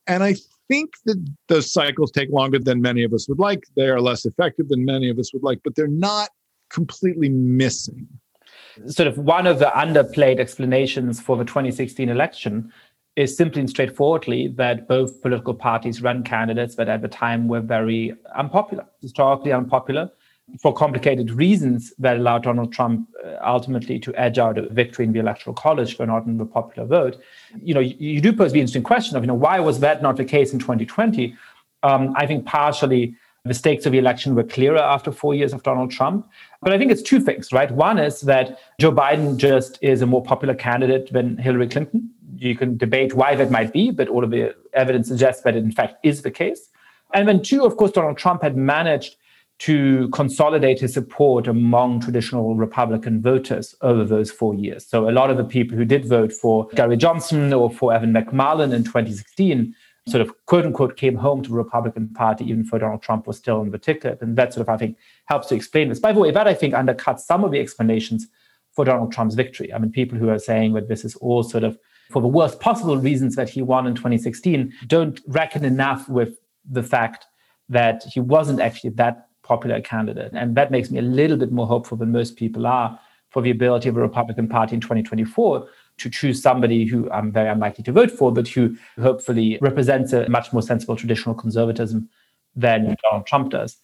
And 0.06 0.22
I 0.22 0.36
think 0.68 0.94
that 1.04 1.34
those 1.48 1.72
cycles 1.72 2.12
take 2.12 2.30
longer 2.30 2.58
than 2.58 2.80
many 2.80 3.02
of 3.02 3.12
us 3.12 3.28
would 3.28 3.40
like. 3.40 3.64
They 3.74 3.88
are 3.88 4.00
less 4.00 4.24
effective 4.24 4.68
than 4.68 4.84
many 4.84 5.10
of 5.10 5.18
us 5.18 5.32
would 5.32 5.42
like, 5.42 5.60
but 5.64 5.74
they're 5.74 5.88
not 5.88 6.30
completely 6.70 7.28
missing. 7.28 8.06
Sort 8.86 9.08
of 9.08 9.18
one 9.18 9.48
of 9.48 9.58
the 9.58 9.66
underplayed 9.66 10.38
explanations 10.38 11.20
for 11.20 11.36
the 11.36 11.44
2016 11.44 12.08
election 12.08 12.72
is 13.16 13.36
simply 13.36 13.60
and 13.60 13.68
straightforwardly 13.68 14.48
that 14.48 14.86
both 14.88 15.20
political 15.20 15.54
parties 15.54 16.00
ran 16.00 16.22
candidates 16.22 16.76
that 16.76 16.88
at 16.88 17.02
the 17.02 17.08
time 17.08 17.48
were 17.48 17.60
very 17.60 18.14
unpopular, 18.34 18.86
historically 19.00 19.52
unpopular, 19.52 20.10
for 20.60 20.72
complicated 20.72 21.30
reasons 21.30 21.92
that 21.98 22.16
allowed 22.16 22.42
Donald 22.42 22.72
Trump 22.72 23.08
uh, 23.24 23.36
ultimately 23.44 23.98
to 24.00 24.14
edge 24.14 24.38
out 24.38 24.58
a 24.58 24.68
victory 24.68 25.04
in 25.04 25.12
the 25.12 25.20
electoral 25.20 25.54
college 25.54 25.96
for 25.96 26.06
not 26.06 26.26
in 26.26 26.38
the 26.38 26.46
popular 26.46 26.86
vote. 26.86 27.20
You 27.62 27.74
know, 27.74 27.80
you, 27.80 27.94
you, 27.98 28.20
do 28.20 28.32
pose 28.32 28.52
the 28.52 28.60
interesting 28.60 28.82
question 28.82 29.16
of, 29.16 29.22
you 29.22 29.28
know, 29.28 29.34
why 29.34 29.60
was 29.60 29.80
that 29.80 30.02
not 30.02 30.16
the 30.16 30.24
case 30.24 30.52
in 30.52 30.58
2020? 30.58 31.36
Um, 31.82 32.14
I 32.16 32.26
think 32.26 32.46
partially 32.46 33.14
the 33.44 33.54
stakes 33.54 33.86
of 33.86 33.92
the 33.92 33.98
election 33.98 34.34
were 34.34 34.42
clearer 34.42 34.78
after 34.78 35.12
four 35.12 35.34
years 35.34 35.52
of 35.52 35.62
Donald 35.62 35.90
Trump. 35.90 36.28
But 36.62 36.72
I 36.72 36.78
think 36.78 36.90
it's 36.90 37.02
two 37.02 37.20
things, 37.20 37.52
right? 37.52 37.70
One 37.70 37.98
is 37.98 38.20
that 38.22 38.58
Joe 38.78 38.92
Biden 38.92 39.36
just 39.36 39.78
is 39.80 40.02
a 40.02 40.06
more 40.06 40.22
popular 40.22 40.54
candidate 40.54 41.12
than 41.12 41.38
Hillary 41.38 41.68
Clinton 41.68 42.10
you 42.40 42.56
can 42.56 42.76
debate 42.76 43.14
why 43.14 43.34
that 43.34 43.50
might 43.50 43.72
be, 43.72 43.90
but 43.90 44.08
all 44.08 44.24
of 44.24 44.30
the 44.30 44.54
evidence 44.72 45.08
suggests 45.08 45.42
that 45.42 45.54
it 45.54 45.62
in 45.62 45.72
fact 45.72 45.94
is 46.02 46.22
the 46.22 46.30
case. 46.30 46.68
And 47.12 47.28
then, 47.28 47.42
two, 47.42 47.64
of 47.64 47.76
course, 47.76 47.92
Donald 47.92 48.16
Trump 48.16 48.42
had 48.42 48.56
managed 48.56 49.16
to 49.58 50.08
consolidate 50.08 50.80
his 50.80 50.94
support 50.94 51.46
among 51.46 52.00
traditional 52.00 52.54
Republican 52.54 53.20
voters 53.20 53.74
over 53.82 54.04
those 54.04 54.30
four 54.30 54.54
years. 54.54 54.86
So, 54.86 55.08
a 55.08 55.12
lot 55.12 55.30
of 55.30 55.36
the 55.36 55.44
people 55.44 55.76
who 55.76 55.84
did 55.84 56.06
vote 56.06 56.32
for 56.32 56.66
Gary 56.68 56.96
Johnson 56.96 57.52
or 57.52 57.70
for 57.70 57.92
Evan 57.92 58.14
McMullin 58.14 58.72
in 58.72 58.84
2016 58.84 59.74
sort 60.08 60.22
of 60.22 60.32
quote 60.46 60.64
unquote 60.64 60.96
came 60.96 61.16
home 61.16 61.42
to 61.42 61.50
the 61.50 61.56
Republican 61.56 62.08
Party, 62.08 62.44
even 62.46 62.66
though 62.70 62.78
Donald 62.78 63.02
Trump 63.02 63.26
was 63.26 63.36
still 63.36 63.60
on 63.60 63.70
the 63.70 63.78
ticket. 63.78 64.22
And 64.22 64.36
that 64.36 64.54
sort 64.54 64.66
of, 64.66 64.72
I 64.72 64.78
think, 64.78 64.96
helps 65.26 65.48
to 65.48 65.54
explain 65.54 65.90
this. 65.90 66.00
By 66.00 66.12
the 66.12 66.20
way, 66.20 66.30
that 66.30 66.48
I 66.48 66.54
think 66.54 66.72
undercuts 66.72 67.20
some 67.20 67.44
of 67.44 67.50
the 67.50 67.60
explanations 67.60 68.28
for 68.72 68.84
Donald 68.86 69.12
Trump's 69.12 69.34
victory. 69.34 69.72
I 69.74 69.78
mean, 69.78 69.92
people 69.92 70.18
who 70.18 70.30
are 70.30 70.38
saying 70.38 70.72
that 70.72 70.88
this 70.88 71.04
is 71.04 71.16
all 71.16 71.42
sort 71.42 71.64
of 71.64 71.78
for 72.10 72.20
the 72.20 72.28
worst 72.28 72.60
possible 72.60 72.96
reasons 72.96 73.36
that 73.36 73.48
he 73.48 73.62
won 73.62 73.86
in 73.86 73.94
2016 73.94 74.72
don't 74.86 75.20
reckon 75.28 75.64
enough 75.64 76.08
with 76.08 76.38
the 76.68 76.82
fact 76.82 77.26
that 77.68 78.02
he 78.12 78.20
wasn't 78.20 78.60
actually 78.60 78.90
that 78.90 79.28
popular 79.42 79.80
candidate. 79.80 80.32
And 80.34 80.56
that 80.56 80.70
makes 80.70 80.90
me 80.90 80.98
a 80.98 81.02
little 81.02 81.36
bit 81.36 81.52
more 81.52 81.66
hopeful 81.66 81.96
than 81.96 82.12
most 82.12 82.36
people 82.36 82.66
are 82.66 82.98
for 83.30 83.42
the 83.42 83.50
ability 83.50 83.88
of 83.88 83.94
the 83.94 84.00
Republican 84.00 84.48
Party 84.48 84.74
in 84.74 84.80
2024 84.80 85.66
to 85.98 86.10
choose 86.10 86.42
somebody 86.42 86.84
who 86.84 87.10
I'm 87.10 87.30
very 87.30 87.48
unlikely 87.48 87.84
to 87.84 87.92
vote 87.92 88.10
for, 88.10 88.32
but 88.32 88.48
who 88.48 88.76
hopefully 89.00 89.58
represents 89.60 90.12
a 90.12 90.28
much 90.28 90.52
more 90.52 90.62
sensible 90.62 90.96
traditional 90.96 91.34
conservatism 91.34 92.08
than 92.56 92.96
Donald 93.04 93.26
Trump 93.26 93.50
does. 93.50 93.76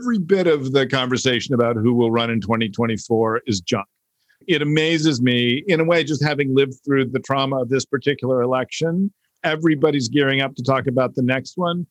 Every 0.00 0.18
bit 0.18 0.46
of 0.46 0.72
the 0.72 0.86
conversation 0.86 1.54
about 1.54 1.76
who 1.76 1.94
will 1.94 2.10
run 2.10 2.30
in 2.30 2.40
2024 2.40 3.42
is 3.46 3.60
junk 3.60 3.86
it 4.46 4.62
amazes 4.62 5.22
me 5.22 5.64
in 5.66 5.80
a 5.80 5.84
way, 5.84 6.04
just 6.04 6.22
having 6.22 6.54
lived 6.54 6.74
through 6.84 7.06
the 7.06 7.20
trauma 7.20 7.62
of 7.62 7.68
this 7.68 7.84
particular 7.84 8.42
election. 8.42 9.12
Everybody's 9.42 10.08
gearing 10.08 10.40
up 10.40 10.54
to 10.56 10.62
talk 10.62 10.86
about 10.86 11.14
the 11.14 11.22
next 11.22 11.56
one. 11.56 11.86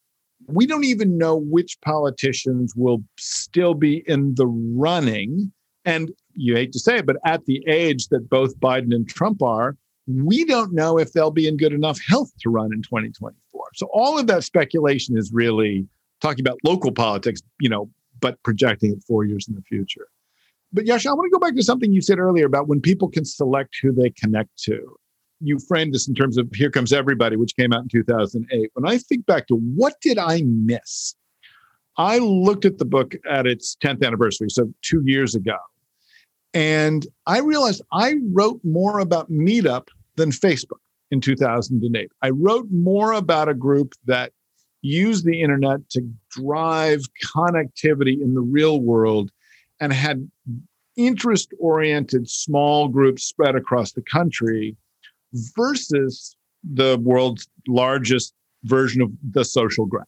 We 0.47 0.65
don't 0.65 0.83
even 0.83 1.17
know 1.17 1.37
which 1.37 1.79
politicians 1.81 2.73
will 2.75 3.03
still 3.17 3.73
be 3.73 4.03
in 4.07 4.35
the 4.35 4.47
running. 4.47 5.51
And 5.85 6.11
you 6.33 6.55
hate 6.55 6.71
to 6.73 6.79
say 6.79 6.97
it, 6.97 7.05
but 7.05 7.17
at 7.25 7.45
the 7.45 7.63
age 7.67 8.07
that 8.09 8.29
both 8.29 8.59
Biden 8.59 8.93
and 8.93 9.07
Trump 9.07 9.41
are, 9.41 9.77
we 10.07 10.43
don't 10.43 10.73
know 10.73 10.97
if 10.97 11.13
they'll 11.13 11.31
be 11.31 11.47
in 11.47 11.57
good 11.57 11.73
enough 11.73 11.99
health 12.05 12.31
to 12.41 12.49
run 12.49 12.73
in 12.73 12.81
2024. 12.81 13.69
So 13.75 13.87
all 13.93 14.19
of 14.19 14.27
that 14.27 14.43
speculation 14.43 15.17
is 15.17 15.31
really 15.33 15.87
talking 16.21 16.41
about 16.41 16.57
local 16.63 16.91
politics, 16.91 17.41
you 17.59 17.69
know, 17.69 17.89
but 18.19 18.41
projecting 18.43 18.91
it 18.91 19.03
four 19.07 19.23
years 19.23 19.47
in 19.47 19.55
the 19.55 19.61
future. 19.61 20.07
But 20.73 20.85
Yascha, 20.85 21.07
I 21.07 21.13
want 21.13 21.31
to 21.31 21.37
go 21.37 21.39
back 21.39 21.55
to 21.55 21.63
something 21.63 21.93
you 21.93 22.01
said 22.01 22.17
earlier 22.17 22.47
about 22.47 22.67
when 22.67 22.81
people 22.81 23.07
can 23.07 23.23
select 23.23 23.77
who 23.81 23.93
they 23.93 24.09
connect 24.09 24.57
to. 24.63 24.97
You 25.39 25.59
framed 25.59 25.93
this 25.93 26.07
in 26.07 26.15
terms 26.15 26.37
of 26.37 26.49
Here 26.53 26.71
Comes 26.71 26.91
Everybody, 26.91 27.35
which 27.35 27.55
came 27.55 27.71
out 27.71 27.83
in 27.83 27.89
2008. 27.89 28.71
When 28.73 28.91
I 28.91 28.97
think 28.97 29.25
back 29.27 29.47
to 29.47 29.55
what 29.55 29.93
did 30.01 30.17
I 30.17 30.41
miss? 30.45 31.15
I 31.97 32.17
looked 32.17 32.65
at 32.65 32.79
the 32.79 32.85
book 32.85 33.13
at 33.29 33.45
its 33.45 33.77
10th 33.83 34.03
anniversary, 34.03 34.49
so 34.49 34.73
two 34.81 35.03
years 35.05 35.35
ago. 35.35 35.57
And 36.55 37.05
I 37.27 37.39
realized 37.39 37.83
I 37.91 38.15
wrote 38.31 38.59
more 38.63 38.99
about 38.99 39.31
Meetup 39.31 39.89
than 40.15 40.31
Facebook 40.31 40.79
in 41.11 41.21
2008. 41.21 42.11
I 42.23 42.29
wrote 42.31 42.67
more 42.71 43.13
about 43.13 43.47
a 43.47 43.53
group 43.53 43.93
that 44.05 44.31
used 44.81 45.25
the 45.25 45.41
internet 45.41 45.87
to 45.91 46.01
drive 46.31 47.01
connectivity 47.35 48.21
in 48.21 48.33
the 48.33 48.41
real 48.41 48.81
world 48.81 49.31
and 49.83 49.91
had 49.91 50.31
interest 50.95 51.53
oriented 51.59 52.29
small 52.29 52.87
groups 52.87 53.25
spread 53.25 53.53
across 53.53 53.91
the 53.91 54.01
country 54.01 54.77
versus 55.57 56.37
the 56.63 56.97
world's 56.99 57.49
largest 57.67 58.33
version 58.63 59.01
of 59.01 59.11
the 59.31 59.43
social 59.43 59.85
graph. 59.85 60.07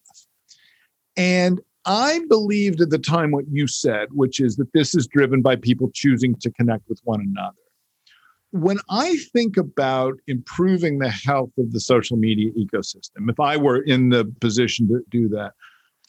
And 1.18 1.60
I 1.84 2.22
believed 2.30 2.80
at 2.80 2.90
the 2.90 2.98
time 2.98 3.32
what 3.32 3.44
you 3.52 3.68
said, 3.68 4.08
which 4.14 4.40
is 4.40 4.56
that 4.56 4.72
this 4.72 4.96
is 4.96 5.08
driven 5.08 5.42
by 5.42 5.58
people 5.58 5.92
choosing 5.94 6.36
to 6.36 6.50
connect 6.52 6.88
with 6.88 7.02
one 7.04 7.20
another. 7.20 7.58
When 8.52 8.78
I 8.90 9.18
think 9.34 9.58
about 9.58 10.14
improving 10.28 11.00
the 11.00 11.10
health 11.10 11.52
of 11.58 11.74
the 11.74 11.82
social 11.82 12.16
media 12.16 12.52
ecosystem, 12.52 13.30
if 13.30 13.42
I 13.42 13.58
were 13.58 13.82
in 13.82 14.08
the 14.08 14.24
position 14.40 14.88
to 14.88 15.02
do 15.10 15.28
that, 15.30 15.52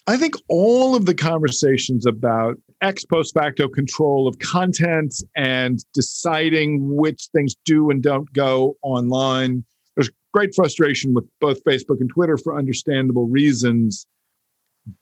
I 0.09 0.17
think 0.17 0.35
all 0.49 0.95
of 0.95 1.07
the 1.07 1.15
conversations 1.15 2.07
about 2.07 2.57
ex 2.81 3.05
post 3.05 3.35
facto 3.35 3.69
control 3.69 4.29
of 4.29 4.39
content 4.39 5.23
and 5.35 5.85
deciding 5.93 6.95
which 6.95 7.29
things 7.35 7.57
do 7.65 7.91
and 7.91 8.03
don't 8.03 8.33
go 8.33 8.77
online. 8.83 9.65
There's 9.97 10.11
great 10.33 10.55
frustration 10.55 11.13
with 11.13 11.25
both 11.41 11.65
Facebook 11.65 12.01
and 12.01 12.09
Twitter 12.09 12.39
for 12.39 12.57
understandable 12.57 13.27
reasons. 13.27 14.07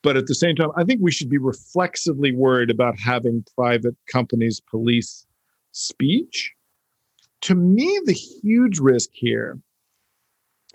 But 0.03 0.17
at 0.17 0.27
the 0.27 0.35
same 0.35 0.57
time, 0.57 0.71
I 0.77 0.85
think 0.85 1.01
we 1.03 1.13
should 1.13 1.29
be 1.29 1.37
reflexively 1.37 2.33
worried 2.33 2.71
about 2.71 2.99
having 2.99 3.45
private 3.55 3.97
companies 4.11 4.61
police 4.71 5.27
speech. 5.73 6.53
To 7.43 7.55
me, 7.55 8.01
the 8.07 8.15
huge 8.15 8.79
risk 8.79 9.11
here 9.13 9.59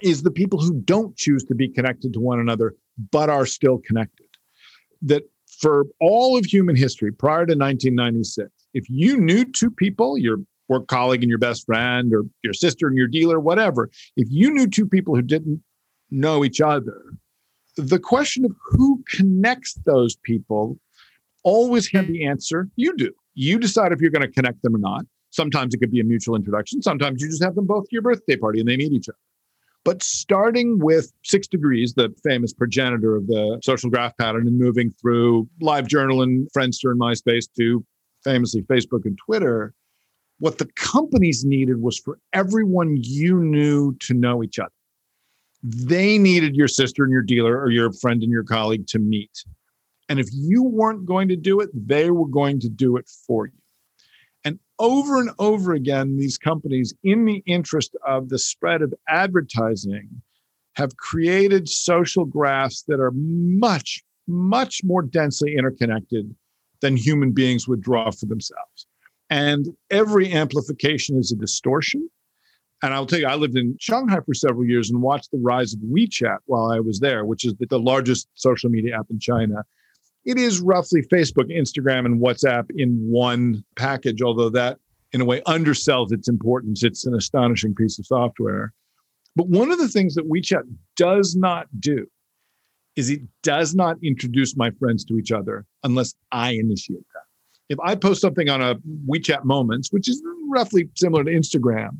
is 0.04 0.22
the 0.22 0.30
people 0.30 0.62
who 0.62 0.80
don't 0.82 1.16
choose 1.18 1.44
to 1.46 1.56
be 1.56 1.68
connected 1.68 2.14
to 2.14 2.20
one 2.20 2.40
another, 2.40 2.76
but 3.12 3.30
are 3.30 3.46
still 3.46 3.80
connected. 3.80 4.26
That 5.02 5.24
for 5.60 5.86
all 6.00 6.38
of 6.38 6.46
human 6.46 6.76
history 6.76 7.12
prior 7.12 7.46
to 7.46 7.56
1996, 7.56 8.50
if 8.74 8.90
you 8.90 9.18
knew 9.18 9.46
two 9.46 9.72
people, 9.72 10.18
your 10.18 10.38
work 10.68 10.88
colleague 10.88 11.24
and 11.24 11.30
your 11.30 11.40
best 11.40 11.66
friend, 11.66 12.14
or 12.14 12.24
your 12.44 12.54
sister 12.54 12.88
and 12.88 12.98
your 12.98 13.08
dealer, 13.08 13.40
whatever, 13.40 13.90
if 14.16 14.28
you 14.30 14.52
knew 14.52 14.68
two 14.68 14.86
people 14.86 15.16
who 15.16 15.22
didn't 15.22 15.62
know 16.12 16.46
each 16.46 16.62
other, 16.62 17.02
the 17.76 18.00
question 18.00 18.46
of 18.46 18.52
who 18.70 19.04
connects 19.08 19.76
those 19.86 20.16
people 20.16 20.78
always 21.44 21.90
had 21.90 22.08
the 22.08 22.26
answer 22.26 22.70
you 22.76 22.96
do. 22.96 23.12
You 23.34 23.58
decide 23.58 23.92
if 23.92 24.02
you're 24.02 24.12
going 24.12 24.26
to 24.26 24.32
connect 24.32 24.62
them 24.62 24.76
or 24.76 24.80
not. 24.80 25.06
Sometimes 25.32 25.74
it 25.74 25.78
could 25.78 25.92
be 25.92 26.00
a 26.00 26.04
mutual 26.04 26.36
introduction. 26.36 26.82
Sometimes 26.82 27.22
you 27.22 27.30
just 27.30 27.44
have 27.44 27.56
them 27.56 27.68
both 27.68 27.84
to 27.86 27.90
your 27.92 28.02
birthday 28.02 28.36
party 28.36 28.60
and 28.60 28.68
they 28.68 28.78
meet 28.78 28.92
each 28.92 29.08
other. 29.08 29.18
But 29.86 30.04
starting 30.04 30.80
with 30.80 31.12
Six 31.24 31.48
Degrees, 31.48 31.94
the 31.94 32.14
famous 32.24 32.54
progenitor 32.54 33.16
of 33.16 33.28
the 33.28 33.60
social 33.64 33.90
graph 33.90 34.16
pattern, 34.18 34.48
and 34.48 34.60
moving 34.60 34.92
through 34.92 35.48
LiveJournal 35.62 36.22
and 36.22 36.48
Friendster 36.52 36.92
and 36.92 37.00
MySpace 37.00 37.48
to 37.58 37.84
famously 38.24 38.62
Facebook 38.64 39.06
and 39.06 39.18
Twitter, 39.18 39.74
what 40.40 40.58
the 40.58 40.68
companies 40.76 41.46
needed 41.46 41.82
was 41.82 41.98
for 41.98 42.20
everyone 42.34 42.98
you 43.02 43.40
knew 43.40 43.96
to 44.02 44.14
know 44.14 44.44
each 44.44 44.60
other. 44.60 44.72
They 45.64 46.18
needed 46.18 46.56
your 46.56 46.68
sister 46.68 47.04
and 47.04 47.12
your 47.12 47.22
dealer 47.22 47.60
or 47.60 47.70
your 47.70 47.92
friend 47.92 48.24
and 48.24 48.32
your 48.32 48.44
colleague 48.44 48.88
to 48.88 49.00
meet. 49.00 49.44
And 50.08 50.20
if 50.20 50.28
you 50.32 50.64
weren't 50.64 51.06
going 51.06 51.28
to 51.30 51.36
do 51.36 51.60
it, 51.60 51.70
they 51.74 52.10
were 52.10 52.28
going 52.28 52.60
to 52.62 52.70
do 52.70 52.98
it 52.98 53.10
for 53.28 53.48
you. 53.48 53.59
And 54.44 54.60
over 54.80 55.20
and 55.20 55.32
over 55.40 55.74
again, 55.74 56.18
these 56.18 56.38
companies, 56.38 56.94
in 57.04 57.26
the 57.26 57.44
interest 57.46 57.96
of 58.06 58.30
the 58.30 58.40
spread 58.40 58.82
of 58.82 58.94
advertising, 59.08 60.10
have 60.76 60.96
created 60.98 61.68
social 61.68 62.26
graphs 62.26 62.84
that 62.88 63.00
are 63.00 63.12
much, 63.14 64.02
much 64.28 64.82
more 64.84 65.02
densely 65.02 65.56
interconnected 65.58 66.34
than 66.82 66.96
human 66.96 67.32
beings 67.32 67.68
would 67.68 67.82
draw 67.82 68.10
for 68.12 68.26
themselves. 68.26 68.88
And 69.30 69.68
every 69.92 70.32
amplification 70.32 71.18
is 71.18 71.32
a 71.32 71.36
distortion. 71.36 72.10
And 72.82 72.94
I'll 72.94 73.06
tell 73.06 73.20
you, 73.20 73.28
I 73.28 73.36
lived 73.36 73.58
in 73.58 73.76
Shanghai 73.80 74.20
for 74.26 74.34
several 74.34 74.66
years 74.66 74.90
and 74.90 75.02
watched 75.02 75.32
the 75.32 75.40
rise 75.40 75.74
of 75.74 75.82
WeChat 75.82 76.38
while 76.46 76.72
I 76.72 76.80
was 76.80 77.02
there, 77.02 77.26
which 77.26 77.46
is 77.46 77.54
the 77.60 77.78
largest 77.78 78.30
social 78.36 78.70
media 78.70 78.98
app 78.98 79.08
in 79.10 79.20
China 79.20 79.66
it 80.26 80.38
is 80.38 80.60
roughly 80.60 81.02
Facebook, 81.02 81.50
Instagram, 81.56 82.06
and 82.06 82.22
WhatsApp 82.22 82.70
in 82.76 82.98
one 83.10 83.64
package, 83.76 84.22
although 84.22 84.50
that 84.50 84.78
in 85.12 85.22
a 85.22 85.26
way 85.26 85.42
undersells 85.42 86.12
its 86.12 86.28
importance. 86.28 86.84
It's 86.84 87.06
an 87.06 87.16
astonishing 87.16 87.74
piece 87.74 87.98
of 88.00 88.06
software. 88.06 88.74
But 89.36 89.48
one 89.48 89.72
of 89.72 89.80
the 89.80 89.88
things 89.88 90.16
that 90.16 90.30
WeChat 90.30 90.64
does 90.96 91.36
not 91.36 91.68
do 91.80 92.06
is 92.96 93.10
it 93.10 93.22
does 93.44 93.76
not 93.76 93.98
introduce 94.04 94.58
my 94.58 94.72
friends 94.72 95.06
to 95.06 95.18
each 95.18 95.32
other 95.32 95.66
unless 95.84 96.14
I 96.32 96.52
initiate 96.52 97.06
that. 97.14 97.24
If 97.70 97.80
I 97.80 97.96
post 97.96 98.22
something 98.22 98.50
on 98.50 98.62
a 98.62 98.76
WeChat 99.08 99.46
Moments, 99.46 99.92
which 99.92 100.10
is 100.10 100.22
roughly 100.48 100.90
similar 100.96 101.24
to 101.24 101.32
Instagram, 101.32 102.00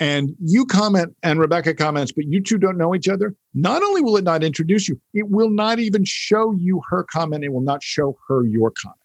and 0.00 0.34
you 0.40 0.64
comment 0.64 1.14
and 1.22 1.38
Rebecca 1.38 1.74
comments, 1.74 2.10
but 2.10 2.24
you 2.24 2.40
two 2.40 2.56
don't 2.58 2.78
know 2.78 2.94
each 2.94 3.08
other, 3.08 3.36
not 3.54 3.82
only 3.82 4.00
will 4.00 4.16
it 4.16 4.24
not 4.24 4.42
introduce 4.42 4.88
you, 4.88 4.98
it 5.12 5.28
will 5.28 5.50
not 5.50 5.78
even 5.78 6.04
show 6.04 6.52
you 6.52 6.82
her 6.88 7.04
comment. 7.04 7.44
It 7.44 7.52
will 7.52 7.60
not 7.60 7.82
show 7.82 8.18
her 8.26 8.44
your 8.44 8.72
comment. 8.72 8.96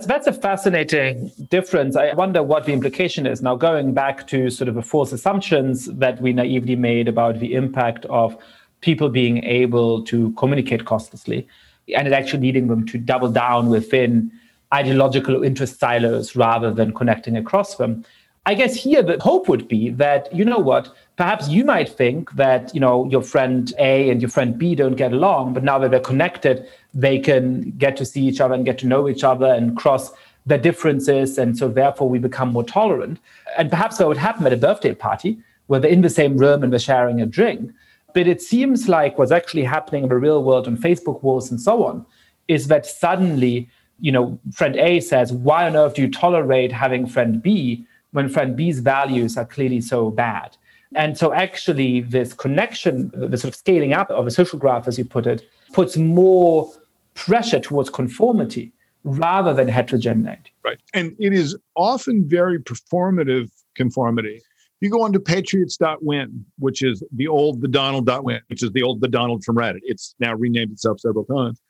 So 0.00 0.06
that's 0.06 0.26
a 0.26 0.32
fascinating 0.32 1.30
difference. 1.50 1.94
I 1.94 2.14
wonder 2.14 2.42
what 2.42 2.64
the 2.64 2.72
implication 2.72 3.26
is. 3.26 3.42
Now, 3.42 3.54
going 3.54 3.92
back 3.92 4.26
to 4.28 4.48
sort 4.48 4.68
of 4.68 4.74
the 4.74 4.82
false 4.82 5.12
assumptions 5.12 5.84
that 5.86 6.22
we 6.22 6.32
naively 6.32 6.74
made 6.74 7.06
about 7.06 7.38
the 7.38 7.52
impact 7.52 8.06
of 8.06 8.34
people 8.80 9.10
being 9.10 9.44
able 9.44 10.02
to 10.04 10.32
communicate 10.38 10.86
costlessly, 10.86 11.46
and 11.94 12.06
it 12.06 12.14
actually 12.14 12.40
leading 12.40 12.68
them 12.68 12.86
to 12.86 12.96
double 12.96 13.30
down 13.30 13.68
within 13.68 14.32
ideological 14.72 15.42
interest 15.42 15.78
silos 15.78 16.34
rather 16.34 16.72
than 16.72 16.94
connecting 16.94 17.36
across 17.36 17.76
them. 17.76 18.02
I 18.46 18.54
guess 18.54 18.74
here 18.74 19.02
the 19.02 19.18
hope 19.20 19.48
would 19.48 19.68
be 19.68 19.90
that, 19.90 20.34
you 20.34 20.44
know 20.44 20.58
what, 20.58 20.94
perhaps 21.16 21.48
you 21.48 21.62
might 21.64 21.90
think 21.90 22.32
that, 22.32 22.74
you 22.74 22.80
know, 22.80 23.06
your 23.10 23.22
friend 23.22 23.72
A 23.78 24.08
and 24.08 24.22
your 24.22 24.30
friend 24.30 24.58
B 24.58 24.74
don't 24.74 24.96
get 24.96 25.12
along, 25.12 25.52
but 25.52 25.62
now 25.62 25.78
that 25.78 25.90
they're 25.90 26.00
connected, 26.00 26.66
they 26.94 27.18
can 27.18 27.72
get 27.72 27.98
to 27.98 28.06
see 28.06 28.22
each 28.26 28.40
other 28.40 28.54
and 28.54 28.64
get 28.64 28.78
to 28.78 28.86
know 28.86 29.08
each 29.08 29.24
other 29.24 29.46
and 29.46 29.76
cross 29.76 30.10
their 30.46 30.58
differences. 30.58 31.36
And 31.36 31.56
so 31.58 31.68
therefore 31.68 32.08
we 32.08 32.18
become 32.18 32.52
more 32.52 32.64
tolerant. 32.64 33.20
And 33.58 33.68
perhaps 33.68 33.98
that 33.98 34.08
would 34.08 34.16
happen 34.16 34.46
at 34.46 34.54
a 34.54 34.56
birthday 34.56 34.94
party 34.94 35.38
where 35.66 35.78
they're 35.78 35.90
in 35.90 36.00
the 36.00 36.10
same 36.10 36.38
room 36.38 36.62
and 36.62 36.72
they're 36.72 36.80
sharing 36.80 37.20
a 37.20 37.26
drink. 37.26 37.72
But 38.14 38.26
it 38.26 38.40
seems 38.40 38.88
like 38.88 39.18
what's 39.18 39.30
actually 39.30 39.64
happening 39.64 40.04
in 40.04 40.08
the 40.08 40.16
real 40.16 40.42
world 40.42 40.66
on 40.66 40.78
Facebook 40.78 41.22
walls 41.22 41.50
and 41.50 41.60
so 41.60 41.84
on 41.84 42.06
is 42.48 42.68
that 42.68 42.86
suddenly, 42.86 43.68
you 44.00 44.10
know, 44.10 44.40
friend 44.52 44.76
A 44.76 45.00
says, 45.00 45.30
why 45.30 45.68
on 45.68 45.76
earth 45.76 45.94
do 45.94 46.02
you 46.02 46.10
tolerate 46.10 46.72
having 46.72 47.06
friend 47.06 47.42
B? 47.42 47.86
When 48.12 48.28
friend 48.28 48.56
B's 48.56 48.80
values 48.80 49.36
are 49.36 49.44
clearly 49.44 49.80
so 49.80 50.10
bad. 50.10 50.56
And 50.94 51.16
so, 51.16 51.32
actually, 51.32 52.00
this 52.00 52.32
connection, 52.32 53.12
the 53.14 53.36
sort 53.38 53.52
of 53.52 53.54
scaling 53.54 53.92
up 53.92 54.10
of 54.10 54.26
a 54.26 54.30
social 54.30 54.58
graph, 54.58 54.88
as 54.88 54.98
you 54.98 55.04
put 55.04 55.26
it, 55.26 55.48
puts 55.72 55.96
more 55.96 56.70
pressure 57.14 57.60
towards 57.60 57.90
conformity 57.90 58.72
rather 59.04 59.54
than 59.54 59.68
heterogeneity. 59.68 60.52
Right. 60.64 60.80
And 60.92 61.14
it 61.18 61.32
is 61.32 61.56
often 61.76 62.28
very 62.28 62.58
performative 62.58 63.50
conformity. 63.76 64.42
You 64.80 64.90
go 64.90 65.02
on 65.02 65.12
to 65.12 65.20
patriots.win, 65.20 66.44
which 66.58 66.82
is 66.82 67.02
the 67.12 67.28
old 67.28 67.60
the 67.60 67.68
Donald.win, 67.68 68.40
which 68.48 68.62
is 68.62 68.72
the 68.72 68.82
old 68.82 69.00
the 69.00 69.08
Donald 69.08 69.44
from 69.44 69.56
Reddit. 69.56 69.80
It's 69.82 70.14
now 70.18 70.34
renamed 70.34 70.72
itself 70.72 71.00
several 71.00 71.24
times. 71.24 71.60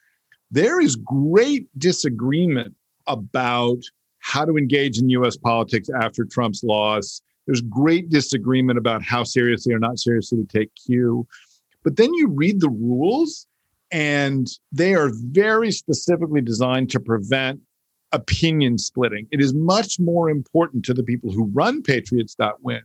There 0.50 0.80
is 0.80 0.96
great 0.96 1.66
disagreement 1.78 2.74
about 3.06 3.78
how 4.20 4.44
to 4.44 4.56
engage 4.56 4.98
in 4.98 5.08
US 5.10 5.36
politics 5.36 5.88
after 6.00 6.24
Trump's 6.24 6.62
loss. 6.62 7.20
There's 7.46 7.62
great 7.62 8.10
disagreement 8.10 8.78
about 8.78 9.02
how 9.02 9.24
seriously 9.24 9.74
or 9.74 9.78
not 9.78 9.98
seriously 9.98 10.38
to 10.38 10.46
take 10.46 10.70
Q. 10.86 11.26
But 11.82 11.96
then 11.96 12.12
you 12.14 12.28
read 12.28 12.60
the 12.60 12.70
rules, 12.70 13.46
and 13.90 14.46
they 14.70 14.94
are 14.94 15.10
very 15.12 15.72
specifically 15.72 16.42
designed 16.42 16.90
to 16.90 17.00
prevent 17.00 17.60
opinion 18.12 18.78
splitting. 18.78 19.26
It 19.30 19.40
is 19.40 19.54
much 19.54 19.98
more 19.98 20.30
important 20.30 20.84
to 20.84 20.94
the 20.94 21.02
people 21.02 21.32
who 21.32 21.46
run 21.46 21.82
Patriots.win 21.82 22.82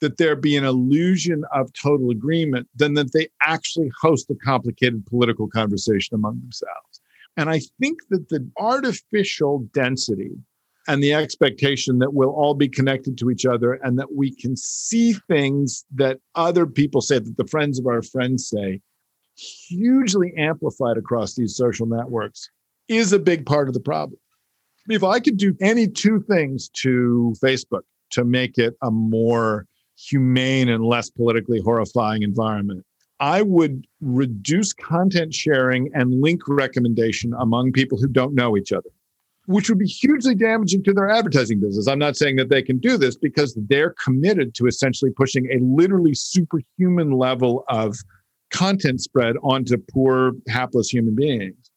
that 0.00 0.16
there 0.16 0.34
be 0.34 0.56
an 0.56 0.64
illusion 0.64 1.44
of 1.54 1.72
total 1.74 2.10
agreement 2.10 2.68
than 2.74 2.94
that 2.94 3.12
they 3.12 3.28
actually 3.42 3.90
host 4.00 4.30
a 4.30 4.34
complicated 4.34 5.04
political 5.06 5.46
conversation 5.48 6.14
among 6.14 6.40
themselves. 6.40 7.00
And 7.36 7.50
I 7.50 7.60
think 7.80 7.98
that 8.08 8.28
the 8.28 8.46
artificial 8.58 9.60
density 9.72 10.32
and 10.88 11.02
the 11.02 11.14
expectation 11.14 11.98
that 11.98 12.14
we'll 12.14 12.30
all 12.30 12.54
be 12.54 12.68
connected 12.68 13.18
to 13.18 13.30
each 13.30 13.46
other 13.46 13.74
and 13.74 13.98
that 13.98 14.14
we 14.14 14.34
can 14.34 14.56
see 14.56 15.12
things 15.28 15.84
that 15.94 16.18
other 16.34 16.66
people 16.66 17.00
say, 17.00 17.18
that 17.18 17.36
the 17.36 17.46
friends 17.46 17.78
of 17.78 17.86
our 17.86 18.02
friends 18.02 18.48
say, 18.48 18.80
hugely 19.36 20.32
amplified 20.36 20.96
across 20.96 21.34
these 21.34 21.56
social 21.56 21.86
networks 21.86 22.50
is 22.88 23.12
a 23.12 23.18
big 23.18 23.46
part 23.46 23.68
of 23.68 23.74
the 23.74 23.80
problem. 23.80 24.18
If 24.88 25.04
I 25.04 25.20
could 25.20 25.36
do 25.36 25.54
any 25.60 25.86
two 25.86 26.20
things 26.28 26.68
to 26.80 27.34
Facebook 27.42 27.82
to 28.10 28.24
make 28.24 28.58
it 28.58 28.74
a 28.82 28.90
more 28.90 29.66
humane 29.96 30.68
and 30.68 30.84
less 30.84 31.10
politically 31.10 31.60
horrifying 31.60 32.22
environment, 32.22 32.84
I 33.20 33.42
would 33.42 33.86
reduce 34.00 34.72
content 34.72 35.34
sharing 35.34 35.90
and 35.94 36.20
link 36.20 36.40
recommendation 36.48 37.34
among 37.38 37.72
people 37.72 37.98
who 37.98 38.08
don't 38.08 38.34
know 38.34 38.56
each 38.56 38.72
other, 38.72 38.88
which 39.46 39.68
would 39.68 39.78
be 39.78 39.86
hugely 39.86 40.34
damaging 40.34 40.82
to 40.84 40.92
their 40.92 41.08
advertising 41.08 41.60
business. 41.60 41.86
I'm 41.86 41.98
not 41.98 42.16
saying 42.16 42.36
that 42.36 42.50
they 42.50 42.62
can 42.62 42.78
do 42.78 42.96
this 42.96 43.16
because 43.16 43.56
they're 43.68 43.94
committed 44.02 44.54
to 44.56 44.66
essentially 44.66 45.10
pushing 45.10 45.46
a 45.50 45.58
literally 45.62 46.14
superhuman 46.14 47.12
level 47.12 47.64
of 47.68 47.96
content 48.50 49.00
spread 49.00 49.36
onto 49.42 49.76
poor, 49.92 50.32
hapless 50.48 50.88
human 50.88 51.14
beings. 51.14 51.70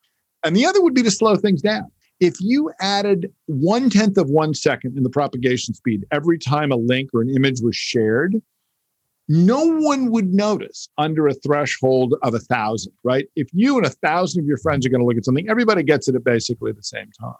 And 0.43 0.55
the 0.55 0.65
other 0.65 0.81
would 0.81 0.93
be 0.93 1.03
to 1.03 1.11
slow 1.11 1.35
things 1.35 1.61
down. 1.61 1.89
If 2.19 2.35
you 2.39 2.71
added 2.79 3.31
one 3.47 3.89
tenth 3.89 4.17
of 4.17 4.29
one 4.29 4.53
second 4.53 4.97
in 4.97 5.03
the 5.03 5.09
propagation 5.09 5.73
speed 5.73 6.05
every 6.11 6.37
time 6.37 6.71
a 6.71 6.75
link 6.75 7.09
or 7.13 7.21
an 7.21 7.29
image 7.29 7.61
was 7.61 7.75
shared, 7.75 8.41
no 9.27 9.65
one 9.65 10.11
would 10.11 10.33
notice 10.33 10.89
under 10.97 11.27
a 11.27 11.33
threshold 11.33 12.15
of 12.23 12.33
a 12.33 12.39
thousand, 12.39 12.93
right? 13.03 13.25
If 13.35 13.47
you 13.53 13.77
and 13.77 13.85
a 13.85 13.89
thousand 13.89 14.41
of 14.41 14.47
your 14.47 14.57
friends 14.57 14.85
are 14.85 14.89
going 14.89 15.01
to 15.01 15.07
look 15.07 15.17
at 15.17 15.25
something, 15.25 15.49
everybody 15.49 15.83
gets 15.83 16.07
it 16.07 16.15
at 16.15 16.23
basically 16.23 16.71
the 16.71 16.83
same 16.83 17.09
time. 17.19 17.35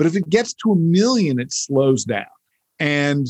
But 0.00 0.06
if 0.06 0.16
it 0.16 0.30
gets 0.30 0.54
to 0.54 0.72
a 0.72 0.76
million, 0.76 1.38
it 1.38 1.52
slows 1.52 2.04
down. 2.04 2.24
And 2.78 3.26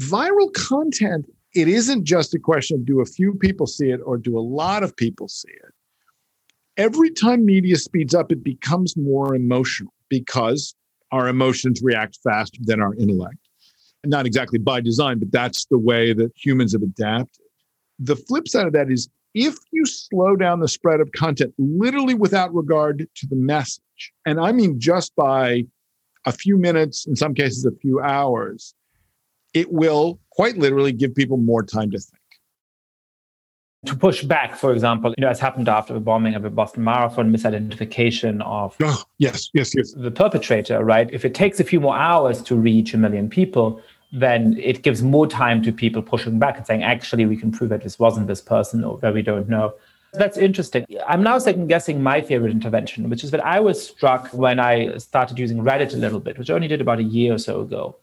viral 0.00 0.52
content, 0.52 1.26
it 1.54 1.68
isn't 1.68 2.06
just 2.06 2.34
a 2.34 2.40
question 2.40 2.78
of 2.78 2.84
do 2.84 3.00
a 3.00 3.04
few 3.04 3.34
people 3.34 3.68
see 3.68 3.90
it 3.90 4.00
or 4.04 4.18
do 4.18 4.36
a 4.36 4.40
lot 4.40 4.82
of 4.82 4.96
people 4.96 5.28
see 5.28 5.52
it. 5.52 5.72
Every 6.76 7.12
time 7.12 7.44
media 7.44 7.76
speeds 7.76 8.16
up, 8.16 8.32
it 8.32 8.42
becomes 8.42 8.96
more 8.96 9.36
emotional 9.36 9.94
because 10.08 10.74
our 11.12 11.28
emotions 11.28 11.82
react 11.84 12.18
faster 12.24 12.58
than 12.64 12.82
our 12.82 12.96
intellect 12.96 13.38
not 14.04 14.26
exactly 14.26 14.58
by 14.58 14.80
design, 14.80 15.18
but 15.18 15.30
that's 15.32 15.66
the 15.66 15.78
way 15.78 16.12
that 16.12 16.32
humans 16.34 16.72
have 16.72 16.82
adapted. 16.82 17.44
The 17.98 18.16
flip 18.16 18.48
side 18.48 18.66
of 18.66 18.72
that 18.72 18.90
is 18.90 19.08
if 19.34 19.56
you 19.72 19.84
slow 19.86 20.36
down 20.36 20.60
the 20.60 20.68
spread 20.68 21.00
of 21.00 21.12
content 21.12 21.52
literally 21.58 22.14
without 22.14 22.52
regard 22.54 23.06
to 23.16 23.26
the 23.26 23.36
message, 23.36 24.12
and 24.24 24.40
I 24.40 24.52
mean 24.52 24.80
just 24.80 25.14
by 25.16 25.64
a 26.28 26.32
few 26.32 26.56
minutes, 26.56 27.06
in 27.06 27.16
some 27.16 27.34
cases, 27.34 27.64
a 27.64 27.72
few 27.72 28.00
hours, 28.00 28.74
it 29.54 29.72
will 29.72 30.20
quite 30.30 30.58
literally 30.58 30.92
give 30.92 31.14
people 31.14 31.38
more 31.38 31.62
time 31.62 31.90
to 31.90 31.98
think 31.98 32.18
to 33.86 33.94
push 33.94 34.24
back, 34.24 34.56
for 34.56 34.72
example, 34.72 35.14
you 35.16 35.22
know, 35.22 35.28
as 35.28 35.38
happened 35.38 35.68
after 35.68 35.94
the 35.94 36.00
bombing 36.00 36.34
of 36.34 36.42
the 36.42 36.50
Boston 36.50 36.82
Marathon, 36.82 37.32
misidentification 37.32 38.42
of 38.42 38.76
oh, 38.82 39.02
yes, 39.18 39.50
yes, 39.54 39.72
yes. 39.74 39.92
the 39.96 40.10
perpetrator, 40.10 40.84
right? 40.84 41.08
If 41.12 41.24
it 41.24 41.34
takes 41.34 41.60
a 41.60 41.64
few 41.64 41.80
more 41.80 41.96
hours 41.96 42.42
to 42.42 42.56
reach 42.56 42.92
a 42.92 42.98
million 42.98 43.30
people, 43.30 43.80
then 44.12 44.58
it 44.58 44.82
gives 44.82 45.02
more 45.02 45.26
time 45.26 45.62
to 45.62 45.72
people 45.72 46.02
pushing 46.02 46.38
back 46.38 46.56
and 46.56 46.66
saying, 46.66 46.82
actually, 46.82 47.24
we 47.26 47.36
can 47.36 47.52
prove 47.52 47.70
that 47.70 47.82
this 47.82 47.98
wasn't 47.98 48.26
this 48.26 48.40
person 48.40 48.82
or 48.82 48.98
that 48.98 49.14
we 49.14 49.22
don't 49.22 49.48
know. 49.48 49.72
That's 50.14 50.38
interesting. 50.38 50.86
I'm 51.06 51.22
now 51.22 51.38
second 51.38 51.66
guessing 51.66 52.02
my 52.02 52.20
favorite 52.20 52.50
intervention, 52.50 53.10
which 53.10 53.24
is 53.24 53.30
that 53.30 53.44
I 53.44 53.60
was 53.60 53.86
struck 53.86 54.28
when 54.28 54.58
I 54.58 54.96
started 54.96 55.38
using 55.38 55.58
Reddit 55.58 55.92
a 55.92 55.98
little 55.98 56.20
bit, 56.20 56.38
which 56.38 56.50
I 56.50 56.54
only 56.54 56.68
did 56.68 56.80
about 56.80 56.98
a 56.98 57.02
year 57.02 57.34
or 57.34 57.38
so 57.38 57.60
ago 57.60 57.96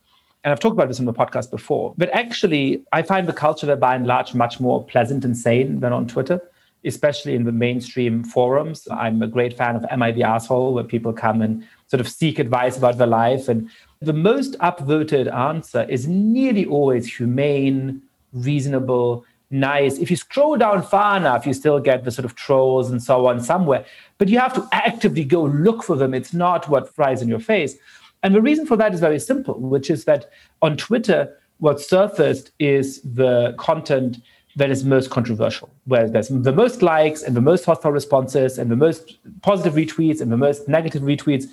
and 0.45 0.51
I've 0.51 0.59
talked 0.59 0.73
about 0.73 0.87
this 0.87 0.99
on 0.99 1.05
the 1.05 1.13
podcast 1.13 1.49
before, 1.49 1.95
but 1.97 2.07
actually, 2.11 2.83
I 2.93 3.01
find 3.01 3.27
the 3.27 3.33
culture 3.33 3.65
there 3.65 3.75
by 3.75 3.95
and 3.95 4.05
large 4.05 4.35
much 4.35 4.59
more 4.59 4.85
pleasant 4.85 5.25
and 5.25 5.35
sane 5.35 5.79
than 5.79 5.91
on 5.91 6.07
Twitter, 6.07 6.39
especially 6.85 7.33
in 7.33 7.45
the 7.45 7.51
mainstream 7.51 8.23
forums. 8.23 8.87
I'm 8.91 9.23
a 9.23 9.27
great 9.27 9.57
fan 9.57 9.75
of 9.75 9.83
Am 9.89 10.03
I 10.03 10.11
the 10.11 10.21
Asshole, 10.21 10.75
where 10.75 10.83
people 10.83 11.13
come 11.13 11.41
and 11.41 11.67
sort 11.87 11.99
of 11.99 12.07
seek 12.07 12.37
advice 12.37 12.77
about 12.77 12.99
their 12.99 13.07
life. 13.07 13.49
And 13.49 13.71
the 14.01 14.13
most 14.13 14.53
upvoted 14.59 15.33
answer 15.33 15.83
is 15.89 16.07
nearly 16.07 16.67
always 16.67 17.11
humane, 17.11 18.03
reasonable, 18.31 19.25
nice. 19.59 19.97
If 19.97 20.11
you 20.11 20.17
scroll 20.17 20.57
down 20.57 20.83
far 20.83 21.17
enough, 21.17 21.45
you 21.45 21.53
still 21.53 21.79
get 21.79 22.03
the 22.03 22.11
sort 22.11 22.25
of 22.25 22.35
trolls 22.35 22.91
and 22.91 23.01
so 23.01 23.27
on 23.27 23.39
somewhere, 23.41 23.85
but 24.17 24.29
you 24.29 24.39
have 24.39 24.53
to 24.53 24.67
actively 24.71 25.23
go 25.23 25.43
look 25.43 25.83
for 25.83 25.95
them. 25.95 26.13
It's 26.13 26.33
not 26.33 26.69
what 26.69 26.93
flies 26.93 27.21
in 27.21 27.27
your 27.27 27.39
face. 27.39 27.75
And 28.23 28.33
the 28.33 28.41
reason 28.41 28.65
for 28.65 28.75
that 28.77 28.93
is 28.93 28.99
very 28.99 29.19
simple, 29.19 29.59
which 29.59 29.89
is 29.89 30.05
that 30.05 30.29
on 30.61 30.77
Twitter, 30.77 31.37
what 31.59 31.79
surfaced 31.79 32.51
is 32.59 33.01
the 33.01 33.55
content 33.57 34.17
that 34.55 34.69
is 34.69 34.83
most 34.83 35.09
controversial, 35.09 35.69
where 35.85 36.07
there's 36.09 36.29
the 36.29 36.53
most 36.53 36.81
likes 36.81 37.21
and 37.23 37.35
the 37.35 37.41
most 37.41 37.65
hostile 37.65 37.91
responses 37.91 38.57
and 38.57 38.71
the 38.71 38.75
most 38.75 39.17
positive 39.41 39.73
retweets 39.73 40.21
and 40.21 40.31
the 40.31 40.37
most 40.37 40.67
negative 40.67 41.01
retweets. 41.03 41.45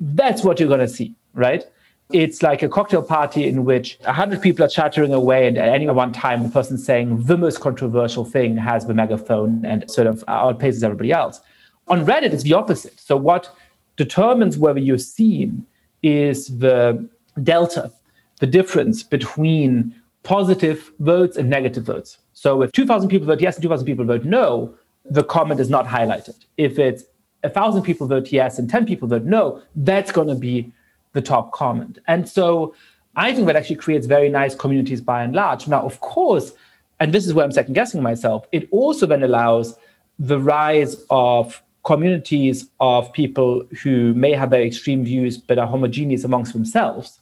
That's 0.00 0.42
what 0.42 0.58
you're 0.58 0.68
going 0.68 0.80
to 0.80 0.88
see, 0.88 1.14
right? 1.34 1.64
It's 2.12 2.42
like 2.42 2.62
a 2.62 2.68
cocktail 2.68 3.02
party 3.02 3.46
in 3.46 3.64
which 3.64 3.98
100 4.04 4.42
people 4.42 4.64
are 4.64 4.68
chattering 4.68 5.12
away, 5.12 5.46
and 5.46 5.56
at 5.56 5.68
any 5.68 5.88
one 5.88 6.12
time, 6.12 6.42
the 6.42 6.48
person 6.48 6.76
saying 6.76 7.24
the 7.24 7.36
most 7.36 7.60
controversial 7.60 8.24
thing 8.24 8.56
has 8.56 8.86
the 8.86 8.94
megaphone 8.94 9.64
and 9.64 9.88
sort 9.90 10.06
of 10.06 10.24
outpaces 10.26 10.82
everybody 10.82 11.12
else. 11.12 11.40
On 11.88 12.04
Reddit, 12.04 12.32
it's 12.32 12.42
the 12.42 12.54
opposite. 12.54 12.98
So, 12.98 13.16
what 13.16 13.54
determines 13.96 14.58
whether 14.58 14.80
you're 14.80 14.98
seen 14.98 15.66
is 16.02 16.58
the 16.58 17.08
delta, 17.42 17.92
the 18.40 18.46
difference 18.46 19.02
between 19.02 19.94
positive 20.22 20.92
votes 20.98 21.36
and 21.36 21.48
negative 21.48 21.84
votes. 21.84 22.18
So 22.32 22.62
if 22.62 22.72
2,000 22.72 23.08
people 23.08 23.26
vote 23.26 23.40
yes 23.40 23.56
and 23.56 23.62
2,000 23.62 23.86
people 23.86 24.04
vote 24.04 24.24
no, 24.24 24.74
the 25.04 25.24
comment 25.24 25.60
is 25.60 25.70
not 25.70 25.86
highlighted. 25.86 26.44
If 26.56 26.78
it's 26.78 27.04
1,000 27.42 27.82
people 27.82 28.06
vote 28.06 28.30
yes 28.32 28.58
and 28.58 28.68
10 28.68 28.86
people 28.86 29.08
vote 29.08 29.24
no, 29.24 29.62
that's 29.76 30.12
going 30.12 30.28
to 30.28 30.34
be 30.34 30.72
the 31.12 31.22
top 31.22 31.52
comment. 31.52 31.98
And 32.06 32.28
so 32.28 32.74
I 33.16 33.32
think 33.34 33.46
that 33.46 33.56
actually 33.56 33.76
creates 33.76 34.06
very 34.06 34.28
nice 34.28 34.54
communities 34.54 35.00
by 35.00 35.22
and 35.22 35.34
large. 35.34 35.66
Now, 35.66 35.82
of 35.82 36.00
course, 36.00 36.52
and 37.00 37.12
this 37.12 37.26
is 37.26 37.34
where 37.34 37.44
I'm 37.44 37.52
second 37.52 37.74
guessing 37.74 38.02
myself, 38.02 38.46
it 38.52 38.68
also 38.70 39.06
then 39.06 39.22
allows 39.22 39.74
the 40.18 40.38
rise 40.38 40.96
of 41.10 41.62
communities 41.84 42.68
of 42.78 43.12
people 43.12 43.64
who 43.82 44.12
may 44.14 44.32
have 44.32 44.50
very 44.50 44.66
extreme 44.66 45.02
views 45.04 45.38
but 45.38 45.58
are 45.58 45.66
homogeneous 45.66 46.24
amongst 46.24 46.52
themselves. 46.52 47.20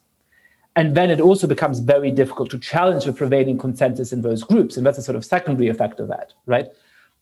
And 0.75 0.97
then 0.97 1.11
it 1.11 1.21
also 1.21 1.47
becomes 1.47 1.81
very 1.81 2.11
difficult 2.11 2.51
to 2.51 2.59
challenge 2.59 3.05
the 3.05 3.13
prevailing 3.13 3.59
consensus 3.59 4.13
in 4.13 4.23
those 4.23 4.43
groups. 4.43 4.77
And 4.77 4.85
that's 4.85 4.99
a 4.99 5.03
sort 5.03 5.17
of 5.17 5.25
secondary 5.25 5.69
effect 5.69 6.01
of 6.01 6.09
that, 6.09 6.33
right? 6.47 6.67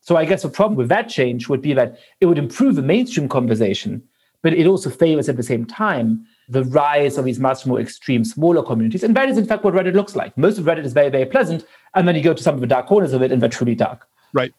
So 0.00 0.16
I 0.16 0.24
guess 0.24 0.42
the 0.42 0.48
problem 0.48 0.76
with 0.76 0.88
that 0.88 1.08
change 1.08 1.48
would 1.48 1.62
be 1.62 1.72
that 1.74 1.98
it 2.20 2.26
would 2.26 2.38
improve 2.38 2.76
the 2.76 2.82
mainstream 2.82 3.28
conversation, 3.28 4.02
but 4.42 4.52
it 4.52 4.66
also 4.66 4.90
favors 4.90 5.28
at 5.28 5.36
the 5.36 5.42
same 5.42 5.64
time 5.64 6.26
the 6.48 6.64
rise 6.64 7.18
of 7.18 7.24
these 7.24 7.40
much 7.40 7.66
more 7.66 7.80
extreme, 7.80 8.24
smaller 8.24 8.62
communities. 8.62 9.02
And 9.02 9.16
that 9.16 9.28
is, 9.28 9.38
in 9.38 9.46
fact, 9.46 9.64
what 9.64 9.74
Reddit 9.74 9.94
looks 9.94 10.14
like. 10.14 10.36
Most 10.38 10.58
of 10.58 10.64
Reddit 10.64 10.84
is 10.84 10.92
very, 10.92 11.10
very 11.10 11.26
pleasant. 11.26 11.64
And 11.94 12.06
then 12.06 12.14
you 12.14 12.22
go 12.22 12.34
to 12.34 12.42
some 12.42 12.54
of 12.54 12.60
the 12.60 12.66
dark 12.66 12.86
corners 12.86 13.12
of 13.12 13.22
it, 13.22 13.32
and 13.32 13.42
they're 13.42 13.48
truly 13.48 13.74
dark. 13.74 14.06
Right 14.32 14.52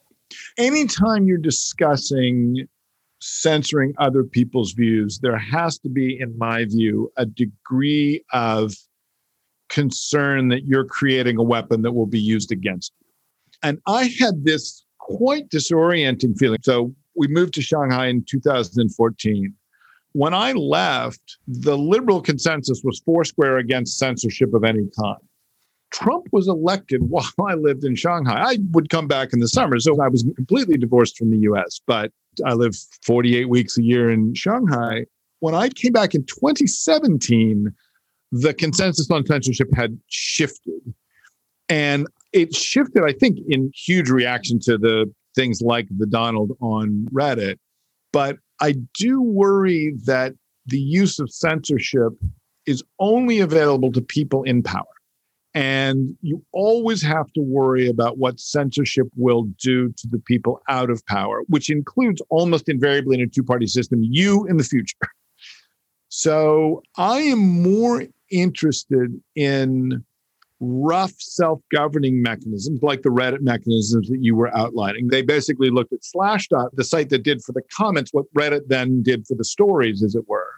anytime 0.56 1.26
you're 1.26 1.38
discussing 1.38 2.68
censoring 3.20 3.94
other 3.98 4.22
people's 4.22 4.72
views, 4.72 5.18
there 5.18 5.36
has 5.36 5.78
to 5.80 5.88
be, 5.88 6.20
in 6.20 6.36
my 6.38 6.64
view, 6.64 7.10
a 7.16 7.26
degree 7.26 8.24
of 8.32 8.74
concern 9.68 10.48
that 10.48 10.64
you're 10.64 10.84
creating 10.84 11.36
a 11.36 11.42
weapon 11.42 11.82
that 11.82 11.92
will 11.92 12.06
be 12.06 12.20
used 12.20 12.52
against 12.52 12.92
you. 13.00 13.06
And 13.62 13.80
I 13.86 14.04
had 14.20 14.44
this 14.44 14.84
quite 14.98 15.48
disorienting 15.48 16.38
feeling. 16.38 16.60
So 16.62 16.94
we 17.16 17.26
moved 17.28 17.54
to 17.54 17.62
Shanghai 17.62 18.06
in 18.06 18.24
2014. 18.24 19.54
When 20.12 20.34
I 20.34 20.52
left, 20.52 21.38
the 21.46 21.76
liberal 21.76 22.20
consensus 22.20 22.82
was 22.82 23.00
foursquare 23.04 23.58
against 23.58 23.98
censorship 23.98 24.54
of 24.54 24.64
any 24.64 24.88
kind. 24.98 25.18
Trump 25.90 26.26
was 26.32 26.48
elected 26.48 27.08
while 27.08 27.24
I 27.46 27.54
lived 27.54 27.84
in 27.84 27.94
Shanghai. 27.94 28.40
I 28.40 28.58
would 28.72 28.90
come 28.90 29.06
back 29.06 29.32
in 29.32 29.40
the 29.40 29.48
summer, 29.48 29.78
so 29.78 30.00
I 30.00 30.08
was 30.08 30.24
completely 30.36 30.76
divorced 30.76 31.16
from 31.16 31.30
the 31.30 31.38
US, 31.50 31.80
but 31.86 32.12
I 32.44 32.54
live 32.54 32.76
48 33.04 33.48
weeks 33.48 33.78
a 33.78 33.82
year 33.82 34.10
in 34.10 34.34
Shanghai. 34.34 35.06
When 35.40 35.54
I 35.54 35.68
came 35.68 35.92
back 35.92 36.14
in 36.14 36.24
2017, 36.24 37.72
the 38.32 38.54
consensus 38.54 39.10
on 39.10 39.24
censorship 39.26 39.68
had 39.74 39.98
shifted. 40.08 40.94
And 41.68 42.06
it 42.32 42.54
shifted, 42.54 43.04
I 43.04 43.12
think, 43.12 43.38
in 43.48 43.70
huge 43.74 44.10
reaction 44.10 44.58
to 44.60 44.78
the 44.78 45.12
things 45.34 45.60
like 45.62 45.86
the 45.96 46.06
Donald 46.06 46.56
on 46.60 47.08
Reddit. 47.12 47.58
But 48.12 48.38
I 48.60 48.74
do 48.94 49.22
worry 49.22 49.94
that 50.04 50.34
the 50.66 50.80
use 50.80 51.18
of 51.18 51.32
censorship 51.32 52.12
is 52.66 52.82
only 52.98 53.40
available 53.40 53.90
to 53.92 54.00
people 54.00 54.42
in 54.42 54.62
power. 54.62 54.84
And 55.54 56.16
you 56.20 56.44
always 56.52 57.02
have 57.02 57.32
to 57.32 57.40
worry 57.40 57.88
about 57.88 58.18
what 58.18 58.38
censorship 58.38 59.08
will 59.16 59.44
do 59.58 59.88
to 59.96 60.08
the 60.08 60.18
people 60.18 60.60
out 60.68 60.90
of 60.90 61.04
power, 61.06 61.42
which 61.48 61.70
includes 61.70 62.20
almost 62.28 62.68
invariably 62.68 63.16
in 63.16 63.22
a 63.22 63.26
two 63.26 63.42
party 63.42 63.66
system, 63.66 64.00
you 64.02 64.46
in 64.46 64.58
the 64.58 64.64
future. 64.64 64.96
So 66.10 66.82
I 66.96 67.20
am 67.20 67.62
more 67.62 68.04
interested 68.30 69.20
in 69.34 70.04
rough 70.60 71.14
self 71.18 71.60
governing 71.70 72.22
mechanisms 72.22 72.82
like 72.82 73.02
the 73.02 73.10
Reddit 73.10 73.40
mechanisms 73.40 74.08
that 74.08 74.18
you 74.20 74.34
were 74.34 74.54
outlining. 74.56 75.08
They 75.08 75.22
basically 75.22 75.70
looked 75.70 75.92
at 75.92 76.00
Slashdot, 76.00 76.70
the 76.74 76.84
site 76.84 77.10
that 77.10 77.22
did 77.22 77.42
for 77.42 77.52
the 77.52 77.62
comments 77.74 78.12
what 78.12 78.32
Reddit 78.34 78.68
then 78.68 79.02
did 79.02 79.26
for 79.26 79.34
the 79.34 79.44
stories, 79.44 80.02
as 80.02 80.14
it 80.14 80.28
were. 80.28 80.54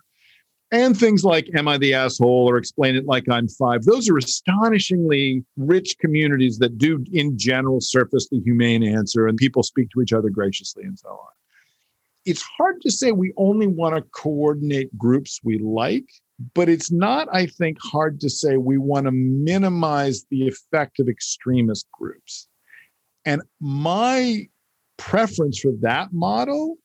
And 0.72 0.96
things 0.96 1.24
like 1.24 1.50
Am 1.56 1.66
I 1.66 1.78
the 1.78 1.94
Asshole 1.94 2.48
or 2.48 2.56
Explain 2.56 2.94
It 2.94 3.04
Like 3.04 3.28
I'm 3.28 3.48
Five. 3.48 3.84
Those 3.84 4.08
are 4.08 4.16
astonishingly 4.16 5.44
rich 5.56 5.96
communities 5.98 6.58
that 6.58 6.78
do, 6.78 7.04
in 7.12 7.36
general, 7.36 7.80
surface 7.80 8.28
the 8.30 8.40
humane 8.40 8.84
answer 8.84 9.26
and 9.26 9.36
people 9.36 9.64
speak 9.64 9.90
to 9.90 10.00
each 10.00 10.12
other 10.12 10.30
graciously 10.30 10.84
and 10.84 10.96
so 10.96 11.08
on. 11.08 11.28
It's 12.24 12.42
hard 12.42 12.80
to 12.82 12.90
say 12.90 13.10
we 13.10 13.32
only 13.36 13.66
want 13.66 13.96
to 13.96 14.02
coordinate 14.12 14.96
groups 14.96 15.40
we 15.42 15.58
like, 15.58 16.06
but 16.54 16.68
it's 16.68 16.90
not, 16.90 17.28
I 17.32 17.46
think, 17.46 17.78
hard 17.82 18.20
to 18.20 18.30
say 18.30 18.56
we 18.56 18.78
want 18.78 19.06
to 19.06 19.12
minimize 19.12 20.24
the 20.30 20.48
effect 20.48 20.98
of 20.98 21.08
extremist 21.08 21.86
groups. 21.92 22.48
And 23.24 23.42
my 23.60 24.48
preference 24.96 25.60
for 25.60 25.72
that 25.80 26.12
model 26.12 26.76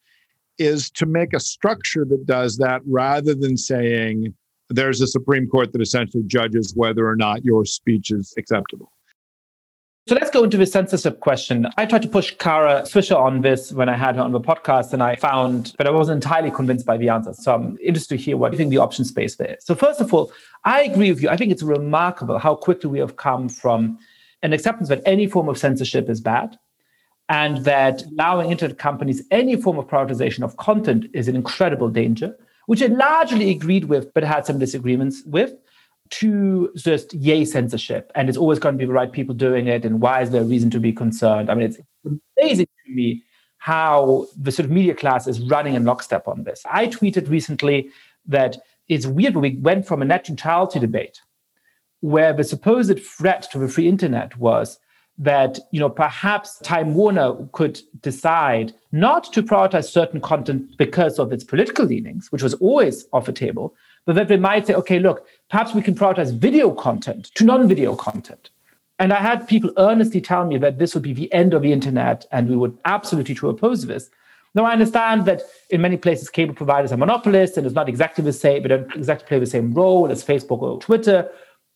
is 0.57 0.89
to 0.91 1.05
make 1.05 1.33
a 1.33 1.39
structure 1.39 2.05
that 2.05 2.25
does 2.25 2.57
that 2.57 2.81
rather 2.85 3.33
than 3.33 3.57
saying 3.57 4.33
there's 4.69 5.01
a 5.01 5.07
Supreme 5.07 5.47
Court 5.47 5.71
that 5.73 5.81
essentially 5.81 6.23
judges 6.25 6.73
whether 6.75 7.07
or 7.07 7.15
not 7.15 7.45
your 7.45 7.65
speech 7.65 8.11
is 8.11 8.33
acceptable. 8.37 8.91
So 10.07 10.13
let's 10.13 10.29
go 10.29 10.43
into 10.43 10.57
the 10.57 10.67
censorship 10.67 11.19
question. 11.19 11.65
I 11.77 11.87
tried 11.87 12.03
to 12.03 12.07
push 12.07 12.31
Kara 12.37 12.83
Swisher 12.83 13.17
on 13.17 13.41
this 13.41 13.71
when 13.71 13.89
I 13.89 13.97
had 13.97 14.17
her 14.17 14.21
on 14.21 14.33
the 14.33 14.39
podcast, 14.39 14.93
and 14.93 15.01
I 15.01 15.15
found, 15.15 15.73
but 15.79 15.87
I 15.87 15.89
wasn't 15.89 16.23
entirely 16.23 16.51
convinced 16.51 16.85
by 16.85 16.95
the 16.95 17.09
answers. 17.09 17.43
So 17.43 17.55
I'm 17.55 17.75
interested 17.81 18.19
to 18.19 18.23
hear 18.23 18.37
what 18.37 18.51
you 18.51 18.57
think 18.59 18.69
the 18.69 18.77
option 18.77 19.03
space 19.03 19.37
there 19.37 19.55
is. 19.55 19.65
So 19.65 19.73
first 19.73 20.01
of 20.01 20.13
all, 20.13 20.31
I 20.63 20.83
agree 20.83 21.11
with 21.11 21.23
you. 21.23 21.29
I 21.29 21.37
think 21.37 21.51
it's 21.51 21.63
remarkable 21.63 22.37
how 22.37 22.53
quickly 22.53 22.87
we 22.87 22.99
have 22.99 23.15
come 23.15 23.49
from 23.49 23.97
an 24.43 24.53
acceptance 24.53 24.89
that 24.89 25.01
any 25.07 25.25
form 25.25 25.49
of 25.49 25.57
censorship 25.57 26.07
is 26.07 26.21
bad 26.21 26.55
and 27.27 27.65
that 27.65 28.03
allowing 28.03 28.51
internet 28.51 28.77
companies 28.77 29.23
any 29.31 29.59
form 29.59 29.79
of 29.79 29.87
prioritization 29.87 30.43
of 30.43 30.55
content 30.57 31.07
is 31.15 31.27
an 31.27 31.35
incredible 31.35 31.89
danger, 31.89 32.37
which 32.67 32.83
I 32.83 32.87
largely 32.87 33.49
agreed 33.49 33.85
with, 33.85 34.13
but 34.13 34.23
had 34.23 34.45
some 34.45 34.59
disagreements 34.59 35.23
with, 35.25 35.55
to 36.11 36.71
just 36.75 37.13
yay 37.13 37.45
censorship. 37.45 38.11
And 38.15 38.29
it's 38.29 38.37
always 38.37 38.59
going 38.59 38.75
to 38.75 38.79
be 38.79 38.85
the 38.85 38.93
right 38.93 39.11
people 39.11 39.33
doing 39.33 39.67
it. 39.67 39.85
And 39.85 40.01
why 40.01 40.21
is 40.21 40.31
there 40.31 40.41
a 40.41 40.45
reason 40.45 40.69
to 40.71 40.79
be 40.79 40.93
concerned? 40.93 41.49
I 41.49 41.55
mean, 41.55 41.65
it's 41.65 41.79
amazing 42.37 42.67
to 42.85 42.93
me 42.93 43.23
how 43.57 44.27
the 44.37 44.51
sort 44.51 44.65
of 44.65 44.71
media 44.71 44.93
class 44.93 45.27
is 45.27 45.41
running 45.41 45.73
in 45.73 45.85
lockstep 45.85 46.27
on 46.27 46.43
this. 46.43 46.61
I 46.69 46.87
tweeted 46.87 47.29
recently 47.29 47.89
that 48.27 48.57
it's 48.87 49.07
weird, 49.07 49.35
we 49.35 49.55
went 49.55 49.87
from 49.87 50.01
a 50.01 50.05
net 50.05 50.29
neutrality 50.29 50.79
debate 50.79 51.21
where 52.01 52.33
the 52.33 52.43
supposed 52.43 52.99
threat 53.01 53.49
to 53.51 53.57
the 53.57 53.67
free 53.67 53.87
internet 53.87 54.37
was 54.37 54.77
that 55.17 55.59
you 55.71 55.79
know 55.79 55.89
perhaps 55.89 56.59
Time 56.59 56.93
Warner 56.93 57.33
could 57.53 57.79
decide 58.01 58.73
not 58.91 59.31
to 59.33 59.41
prioritize 59.41 59.85
certain 59.85 60.19
content 60.19 60.77
because 60.77 61.19
of 61.19 61.31
its 61.31 61.43
political 61.43 61.85
leanings, 61.85 62.31
which 62.31 62.43
was 62.43 62.53
always 62.55 63.05
off 63.13 63.25
the 63.25 63.31
table, 63.31 63.73
but 64.05 64.15
that 64.15 64.27
they 64.27 64.37
might 64.37 64.67
say, 64.67 64.73
okay, 64.73 64.99
look, 64.99 65.25
perhaps 65.49 65.73
we 65.73 65.81
can 65.81 65.95
prioritize 65.95 66.35
video 66.37 66.71
content 66.71 67.31
to 67.35 67.43
non-video 67.43 67.95
content. 67.95 68.49
And 68.99 69.11
I 69.11 69.17
had 69.17 69.47
people 69.47 69.71
earnestly 69.77 70.21
tell 70.21 70.45
me 70.45 70.57
that 70.59 70.77
this 70.77 70.93
would 70.93 71.03
be 71.03 71.13
the 71.13 71.31
end 71.33 71.53
of 71.53 71.61
the 71.61 71.73
internet 71.73 72.25
and 72.31 72.47
we 72.49 72.55
would 72.55 72.77
absolutely 72.85 73.35
to 73.35 73.49
oppose 73.49 73.85
this. 73.85 74.09
Now, 74.53 74.63
I 74.63 74.71
understand 74.71 75.25
that 75.25 75.41
in 75.69 75.81
many 75.81 75.97
places, 75.97 76.29
cable 76.29 76.53
providers 76.53 76.93
are 76.93 76.97
monopolists 76.97 77.57
and 77.57 77.65
it's 77.65 77.75
not 77.75 77.89
exactly 77.89 78.23
the 78.23 78.31
same, 78.31 78.63
they 78.63 78.69
don't 78.69 78.95
exactly 78.95 79.27
play 79.27 79.39
the 79.39 79.45
same 79.45 79.73
role 79.73 80.09
as 80.09 80.23
Facebook 80.23 80.61
or 80.61 80.79
Twitter. 80.79 81.29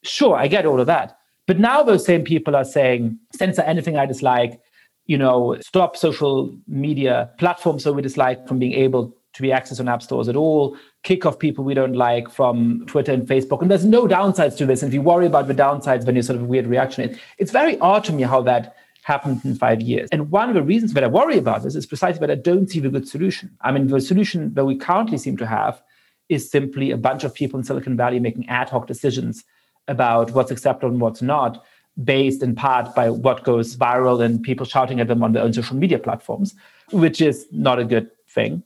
Sure, 0.03 0.37
I 0.37 0.47
get 0.47 0.65
all 0.65 0.79
of 0.79 0.87
that. 0.87 1.17
But 1.45 1.59
now 1.59 1.83
those 1.83 2.05
same 2.05 2.23
people 2.23 2.55
are 2.55 2.63
saying, 2.63 3.19
censor 3.35 3.63
anything 3.63 3.97
I 3.97 4.05
dislike, 4.05 4.61
you 5.07 5.17
know, 5.17 5.57
stop 5.59 5.97
social 5.97 6.55
media 6.67 7.31
platforms 7.37 7.83
so 7.83 7.91
we 7.91 8.01
dislike 8.01 8.47
from 8.47 8.59
being 8.59 8.73
able 8.73 9.13
to 9.33 9.41
be 9.41 9.49
accessed 9.49 9.79
on 9.79 9.87
app 9.87 10.01
stores 10.01 10.27
at 10.27 10.35
all, 10.35 10.75
kick 11.03 11.25
off 11.25 11.37
people 11.39 11.63
we 11.63 11.73
don't 11.73 11.93
like 11.93 12.29
from 12.29 12.83
Twitter 12.87 13.11
and 13.11 13.27
Facebook. 13.27 13.61
And 13.61 13.69
there's 13.69 13.85
no 13.85 14.07
downsides 14.07 14.57
to 14.57 14.65
this. 14.65 14.81
And 14.81 14.89
if 14.89 14.93
you 14.93 15.01
worry 15.01 15.25
about 15.25 15.47
the 15.47 15.53
downsides, 15.53 16.05
then 16.05 16.15
you 16.15 16.21
sort 16.21 16.37
of 16.37 16.43
a 16.43 16.45
weird 16.45 16.67
reaction. 16.67 17.17
it's 17.37 17.51
very 17.51 17.77
odd 17.79 18.03
to 18.05 18.13
me 18.13 18.23
how 18.23 18.41
that 18.41 18.75
happened 19.03 19.41
in 19.43 19.55
five 19.55 19.81
years. 19.81 20.09
And 20.11 20.29
one 20.29 20.49
of 20.49 20.55
the 20.55 20.63
reasons 20.63 20.93
that 20.93 21.03
I 21.03 21.07
worry 21.07 21.37
about 21.37 21.63
this 21.63 21.75
is 21.75 21.85
precisely 21.85 22.19
that 22.19 22.31
I 22.31 22.35
don't 22.35 22.69
see 22.69 22.79
the 22.79 22.89
good 22.89 23.07
solution. 23.07 23.55
I 23.61 23.71
mean, 23.71 23.87
the 23.87 24.01
solution 24.01 24.53
that 24.55 24.65
we 24.65 24.75
currently 24.75 25.17
seem 25.17 25.37
to 25.37 25.45
have 25.45 25.81
is 26.27 26.49
simply 26.49 26.91
a 26.91 26.97
bunch 26.97 27.23
of 27.23 27.33
people 27.33 27.57
in 27.57 27.63
Silicon 27.63 27.97
Valley 27.97 28.19
making 28.19 28.47
ad 28.49 28.69
hoc 28.69 28.87
decisions 28.87 29.43
about 29.87 30.31
what's 30.31 30.51
acceptable 30.51 30.91
and 30.91 31.01
what's 31.01 31.21
not, 31.21 31.63
based 32.03 32.43
in 32.43 32.55
part 32.55 32.93
by 32.95 33.09
what 33.09 33.43
goes 33.43 33.75
viral 33.75 34.23
and 34.23 34.43
people 34.43 34.65
shouting 34.65 34.99
at 34.99 35.07
them 35.07 35.23
on 35.23 35.33
their 35.33 35.43
own 35.43 35.53
social 35.53 35.75
media 35.75 35.97
platforms, 35.97 36.53
which 36.91 37.19
is 37.19 37.47
not 37.51 37.79
a 37.79 37.83
good 37.83 38.09
thing. 38.27 38.63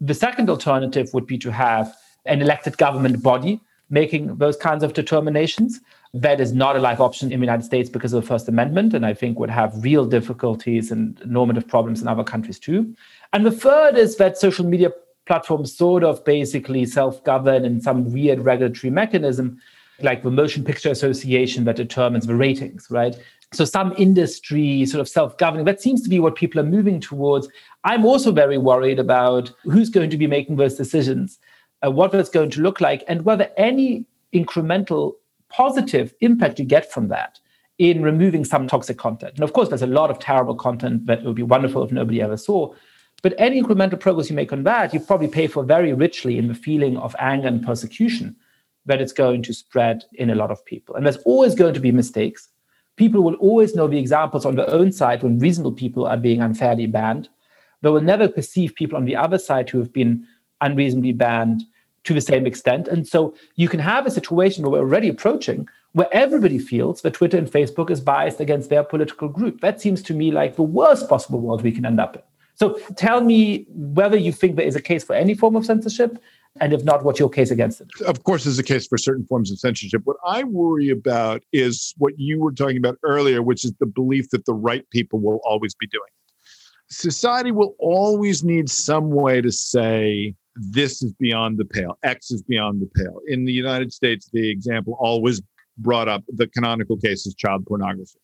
The 0.00 0.14
second 0.14 0.48
alternative 0.48 1.12
would 1.12 1.26
be 1.26 1.38
to 1.38 1.52
have 1.52 1.94
an 2.26 2.40
elected 2.42 2.78
government 2.78 3.22
body 3.22 3.60
making 3.90 4.36
those 4.36 4.56
kinds 4.56 4.82
of 4.82 4.92
determinations. 4.94 5.80
That 6.14 6.40
is 6.40 6.52
not 6.52 6.76
a 6.76 6.78
live 6.78 7.00
option 7.00 7.30
in 7.30 7.40
the 7.40 7.44
United 7.44 7.64
States 7.64 7.90
because 7.90 8.12
of 8.12 8.22
the 8.22 8.26
First 8.26 8.48
Amendment, 8.48 8.94
and 8.94 9.04
I 9.04 9.14
think 9.14 9.38
would 9.38 9.50
have 9.50 9.72
real 9.82 10.06
difficulties 10.06 10.90
and 10.90 11.20
normative 11.24 11.68
problems 11.68 12.00
in 12.00 12.08
other 12.08 12.24
countries 12.24 12.58
too. 12.58 12.94
And 13.32 13.44
the 13.44 13.52
third 13.52 13.96
is 13.96 14.16
that 14.16 14.38
social 14.38 14.64
media 14.64 14.90
platforms 15.26 15.76
sort 15.76 16.02
of 16.02 16.24
basically 16.24 16.84
self 16.86 17.22
govern 17.22 17.64
in 17.64 17.80
some 17.80 18.12
weird 18.12 18.40
regulatory 18.40 18.90
mechanism 18.90 19.60
like 20.02 20.22
the 20.22 20.30
Motion 20.30 20.64
Picture 20.64 20.90
Association 20.90 21.64
that 21.64 21.76
determines 21.76 22.26
the 22.26 22.34
ratings, 22.34 22.88
right? 22.90 23.16
So 23.52 23.64
some 23.64 23.94
industry 23.98 24.86
sort 24.86 25.00
of 25.00 25.08
self-governing, 25.08 25.64
that 25.66 25.80
seems 25.80 26.02
to 26.02 26.08
be 26.08 26.20
what 26.20 26.36
people 26.36 26.60
are 26.60 26.64
moving 26.64 27.00
towards. 27.00 27.48
I'm 27.82 28.04
also 28.04 28.30
very 28.30 28.58
worried 28.58 29.00
about 29.00 29.50
who's 29.64 29.90
going 29.90 30.10
to 30.10 30.16
be 30.16 30.28
making 30.28 30.56
those 30.56 30.76
decisions, 30.76 31.38
uh, 31.84 31.90
what 31.90 32.12
that's 32.12 32.30
going 32.30 32.50
to 32.50 32.60
look 32.60 32.80
like, 32.80 33.02
and 33.08 33.24
whether 33.24 33.50
any 33.56 34.04
incremental 34.32 35.14
positive 35.48 36.14
impact 36.20 36.60
you 36.60 36.64
get 36.64 36.92
from 36.92 37.08
that 37.08 37.40
in 37.78 38.02
removing 38.02 38.44
some 38.44 38.68
toxic 38.68 38.98
content. 38.98 39.34
And 39.34 39.42
of 39.42 39.52
course, 39.52 39.68
there's 39.68 39.82
a 39.82 39.86
lot 39.86 40.10
of 40.10 40.18
terrible 40.20 40.54
content 40.54 41.06
that 41.06 41.24
would 41.24 41.34
be 41.34 41.42
wonderful 41.42 41.82
if 41.82 41.90
nobody 41.90 42.22
ever 42.22 42.36
saw. 42.36 42.72
But 43.22 43.34
any 43.36 43.60
incremental 43.60 43.98
progress 43.98 44.30
you 44.30 44.36
make 44.36 44.52
on 44.52 44.62
that, 44.62 44.94
you 44.94 45.00
probably 45.00 45.28
pay 45.28 45.48
for 45.48 45.64
very 45.64 45.92
richly 45.92 46.38
in 46.38 46.46
the 46.46 46.54
feeling 46.54 46.96
of 46.98 47.16
anger 47.18 47.48
and 47.48 47.66
persecution 47.66 48.36
that 48.86 49.00
it's 49.00 49.12
going 49.12 49.42
to 49.42 49.52
spread 49.52 50.04
in 50.12 50.30
a 50.30 50.34
lot 50.34 50.50
of 50.50 50.64
people. 50.64 50.94
And 50.94 51.04
there's 51.04 51.16
always 51.18 51.54
going 51.54 51.74
to 51.74 51.80
be 51.80 51.90
mistakes. 51.90 52.48
People 52.96 53.22
will 53.22 53.34
always 53.36 53.74
know 53.74 53.86
the 53.86 53.98
examples 53.98 54.44
on 54.44 54.56
their 54.56 54.70
own 54.70 54.92
side 54.92 55.22
when 55.22 55.38
reasonable 55.38 55.72
people 55.72 56.06
are 56.06 56.16
being 56.16 56.40
unfairly 56.40 56.86
banned. 56.86 57.28
They 57.82 57.90
will 57.90 58.00
never 58.02 58.28
perceive 58.28 58.74
people 58.74 58.96
on 58.96 59.06
the 59.06 59.16
other 59.16 59.38
side 59.38 59.70
who 59.70 59.78
have 59.78 59.92
been 59.92 60.26
unreasonably 60.60 61.12
banned 61.12 61.62
to 62.04 62.14
the 62.14 62.20
same 62.20 62.46
extent. 62.46 62.88
And 62.88 63.06
so 63.06 63.34
you 63.56 63.68
can 63.68 63.80
have 63.80 64.06
a 64.06 64.10
situation 64.10 64.62
where 64.62 64.72
we're 64.72 64.86
already 64.86 65.08
approaching 65.08 65.68
where 65.92 66.08
everybody 66.12 66.58
feels 66.58 67.02
that 67.02 67.14
Twitter 67.14 67.36
and 67.36 67.50
Facebook 67.50 67.90
is 67.90 68.00
biased 68.00 68.40
against 68.40 68.70
their 68.70 68.84
political 68.84 69.28
group. 69.28 69.60
That 69.60 69.80
seems 69.80 70.02
to 70.02 70.14
me 70.14 70.30
like 70.30 70.56
the 70.56 70.62
worst 70.62 71.08
possible 71.08 71.40
world 71.40 71.62
we 71.62 71.72
can 71.72 71.84
end 71.84 72.00
up 72.00 72.16
in. 72.16 72.22
So 72.54 72.78
tell 72.96 73.22
me 73.22 73.66
whether 73.70 74.16
you 74.16 74.32
think 74.32 74.56
there 74.56 74.66
is 74.66 74.76
a 74.76 74.82
case 74.82 75.02
for 75.02 75.14
any 75.14 75.34
form 75.34 75.56
of 75.56 75.64
censorship 75.64 76.22
and 76.58 76.72
if 76.72 76.82
not, 76.82 77.04
what's 77.04 77.20
your 77.20 77.28
case 77.28 77.50
against 77.50 77.80
it? 77.80 77.88
Of 78.06 78.24
course, 78.24 78.44
there's 78.44 78.58
a 78.58 78.64
case 78.64 78.86
for 78.86 78.98
certain 78.98 79.24
forms 79.26 79.52
of 79.52 79.58
censorship. 79.58 80.02
What 80.04 80.16
I 80.26 80.42
worry 80.42 80.90
about 80.90 81.42
is 81.52 81.94
what 81.98 82.18
you 82.18 82.40
were 82.40 82.52
talking 82.52 82.76
about 82.76 82.98
earlier, 83.04 83.40
which 83.42 83.64
is 83.64 83.72
the 83.78 83.86
belief 83.86 84.30
that 84.30 84.46
the 84.46 84.54
right 84.54 84.88
people 84.90 85.20
will 85.20 85.40
always 85.44 85.74
be 85.74 85.86
doing 85.86 86.08
it. 86.08 86.92
Society 86.92 87.52
will 87.52 87.76
always 87.78 88.42
need 88.42 88.68
some 88.68 89.10
way 89.10 89.40
to 89.40 89.52
say, 89.52 90.34
this 90.56 91.02
is 91.02 91.12
beyond 91.12 91.58
the 91.58 91.64
pale, 91.64 91.96
X 92.02 92.32
is 92.32 92.42
beyond 92.42 92.82
the 92.82 92.90
pale. 92.96 93.20
In 93.28 93.44
the 93.44 93.52
United 93.52 93.92
States, 93.92 94.28
the 94.32 94.50
example 94.50 94.96
always 94.98 95.40
brought 95.78 96.08
up 96.08 96.24
the 96.28 96.48
canonical 96.48 96.96
case 96.96 97.26
is 97.26 97.34
child 97.34 97.64
pornography 97.64 98.18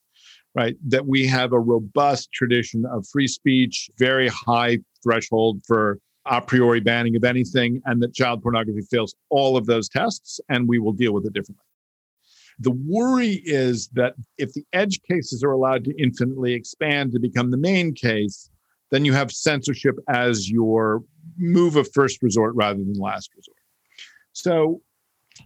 right? 0.57 0.74
That 0.89 1.07
we 1.07 1.27
have 1.27 1.53
a 1.53 1.61
robust 1.61 2.33
tradition 2.33 2.87
of 2.87 3.07
free 3.07 3.29
speech, 3.29 3.91
very 3.99 4.29
high 4.29 4.79
threshold 5.03 5.61
for 5.66 5.99
a 6.29 6.41
priori 6.41 6.81
banning 6.81 7.16
of 7.16 7.24
anything, 7.24 7.81
and 7.87 8.03
that 8.03 8.14
child 8.14 8.43
pornography 8.43 8.83
fails 8.83 9.14
all 9.31 9.57
of 9.57 9.66
those 9.66 9.89
tests, 9.89 10.41
and 10.49 10.68
we 10.68 10.79
will 10.79 10.93
deal 10.93 11.12
with 11.12 11.27
it 11.27 11.33
differently. 11.33 11.62
The 12.59 12.70
worry 12.70 13.43
is 13.45 13.89
that 13.89 14.14
if 14.39 14.53
the 14.55 14.64
edge 14.72 15.01
cases 15.03 15.45
are 15.45 15.51
allowed 15.51 15.85
to 15.85 16.03
infinitely 16.03 16.55
expand 16.55 17.12
to 17.12 17.20
become 17.20 17.51
the 17.51 17.59
main 17.59 17.95
case, 17.95 18.51
then 18.91 19.05
you 19.05 19.12
have 19.12 19.31
censorship 19.31 19.97
as 20.09 20.49
your 20.49 21.03
move 21.37 21.77
of 21.77 21.89
first 21.93 22.22
resort 22.22 22.55
rather 22.55 22.79
than 22.79 22.95
last 22.95 23.31
resort. 23.37 23.57
So, 24.33 24.81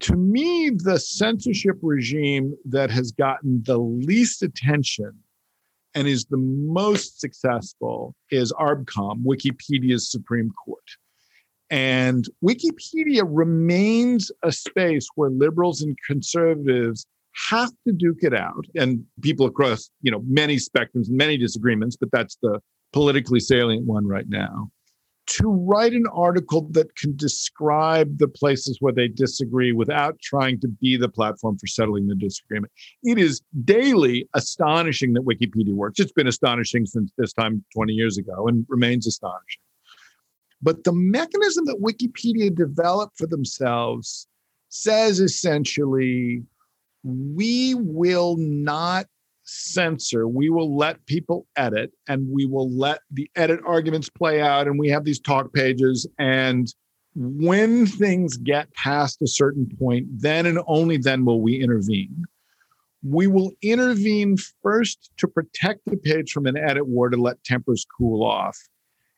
to 0.01 0.14
me, 0.14 0.70
the 0.70 1.01
censorship 1.01 1.76
regime 1.83 2.57
that 2.64 2.93
has 2.93 3.11
gotten 3.11 3.62
the 3.64 3.78
least 3.78 4.43
attention 4.43 5.18
and 5.95 6.07
is 6.07 6.24
the 6.26 6.36
most 6.36 7.20
successful 7.20 8.14
is 8.30 8.53
ARBCOM, 8.53 9.24
Wikipedia's 9.24 10.11
Supreme 10.11 10.51
Court. 10.64 10.84
And 11.70 12.26
Wikipedia 12.45 13.22
remains 13.26 14.32
a 14.43 14.51
space 14.51 15.07
where 15.14 15.30
liberals 15.30 15.82
and 15.82 15.97
conservatives 16.07 17.07
have 17.49 17.70
to 17.86 17.93
duke 17.93 18.22
it 18.22 18.34
out. 18.34 18.66
And 18.74 19.05
people 19.22 19.47
across, 19.47 19.91
you 20.03 20.11
know, 20.11 20.22
many 20.26 20.57
spectrums, 20.57 21.09
many 21.09 21.36
disagreements, 21.36 21.97
but 21.97 22.11
that's 22.12 22.36
the 22.43 22.61
politically 22.93 23.41
salient 23.41 23.86
one 23.86 24.07
right 24.07 24.28
now. 24.28 24.70
To 25.27 25.49
write 25.49 25.93
an 25.93 26.07
article 26.12 26.62
that 26.71 26.97
can 26.97 27.16
describe 27.16 28.18
the 28.18 28.29
places 28.29 28.79
where 28.81 28.93
they 28.93 29.09
disagree 29.09 29.73
without 29.73 30.18
trying 30.21 30.59
to 30.61 30.68
be 30.68 30.97
the 30.97 31.09
platform 31.09 31.57
for 31.57 31.66
settling 31.66 32.09
the 32.09 32.14
disagreement. 32.14 32.73
It 33.05 33.18
is 33.18 33.41
daily 33.64 34.29
astonishing 34.35 35.12
that 35.14 35.23
Wikipedia 35.23 35.75
works. 35.75 36.01
It's 36.01 36.12
been 36.12 36.27
astonishing 36.27 36.87
since 36.87 37.12
this 37.16 37.33
time 37.33 37.64
20 37.75 37.93
years 37.93 38.18
ago 38.18 38.49
and 38.49 38.66
remains 38.68 39.07
astonishing. 39.07 39.62
But 40.62 40.85
the 40.85 40.93
mechanism 40.93 41.64
that 41.66 41.81
Wikipedia 41.81 42.55
developed 42.55 43.16
for 43.16 43.27
themselves 43.27 44.27
says 44.68 45.21
essentially 45.21 46.43
we 47.03 47.75
will 47.75 48.37
not 48.37 49.07
censor. 49.51 50.28
We 50.28 50.48
will 50.48 50.76
let 50.76 51.05
people 51.07 51.46
edit 51.57 51.92
and 52.09 52.28
we 52.30 52.46
will 52.46 52.70
let 52.70 53.01
the 53.11 53.28
edit 53.34 53.61
arguments 53.66 54.09
play 54.09 54.40
out. 54.40 54.66
And 54.66 54.78
we 54.78 54.88
have 54.88 55.05
these 55.05 55.20
talk 55.20 55.53
pages. 55.53 56.07
And 56.18 56.72
when 57.14 57.86
things 57.86 58.36
get 58.36 58.72
past 58.74 59.20
a 59.22 59.26
certain 59.26 59.68
point, 59.78 60.07
then 60.11 60.46
and 60.46 60.61
only 60.66 60.96
then 60.96 61.24
will 61.24 61.40
we 61.40 61.61
intervene. 61.61 62.24
We 63.03 63.26
will 63.26 63.51
intervene 63.62 64.36
first 64.62 65.11
to 65.16 65.26
protect 65.26 65.80
the 65.86 65.96
page 65.96 66.30
from 66.30 66.46
an 66.46 66.57
edit 66.57 66.86
war 66.86 67.09
to 67.09 67.16
let 67.16 67.42
tempers 67.42 67.84
cool 67.98 68.24
off. 68.24 68.57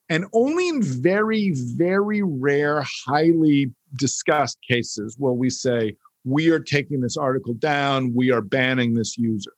And 0.09 0.25
only 0.33 0.69
in 0.69 0.83
very, 0.83 1.53
very 1.55 2.23
rare, 2.23 2.85
highly 3.07 3.73
discussed 3.97 4.59
cases 4.67 5.17
will 5.19 5.37
we 5.37 5.51
say, 5.51 5.97
we 6.25 6.51
are 6.51 6.61
taking 6.61 7.01
this 7.01 7.17
article 7.17 7.55
down, 7.55 8.15
we 8.15 8.31
are 8.31 8.41
banning 8.41 8.95
this 8.95 9.19
user. 9.19 9.53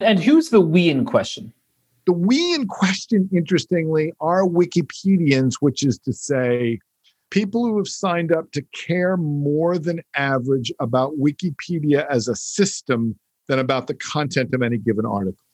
And 0.00 0.22
who's 0.22 0.50
the 0.50 0.60
we 0.60 0.88
in 0.88 1.04
question? 1.04 1.52
The 2.06 2.12
we 2.12 2.54
in 2.54 2.66
question, 2.66 3.28
interestingly, 3.32 4.12
are 4.20 4.44
Wikipedians, 4.44 5.56
which 5.60 5.82
is 5.82 5.98
to 6.00 6.12
say, 6.12 6.80
people 7.30 7.66
who 7.66 7.76
have 7.76 7.88
signed 7.88 8.32
up 8.32 8.50
to 8.52 8.62
care 8.74 9.16
more 9.16 9.78
than 9.78 10.00
average 10.14 10.72
about 10.80 11.18
Wikipedia 11.18 12.06
as 12.08 12.28
a 12.28 12.34
system 12.34 13.18
than 13.48 13.58
about 13.58 13.86
the 13.86 13.94
content 13.94 14.54
of 14.54 14.62
any 14.62 14.78
given 14.78 15.04
article. 15.04 15.44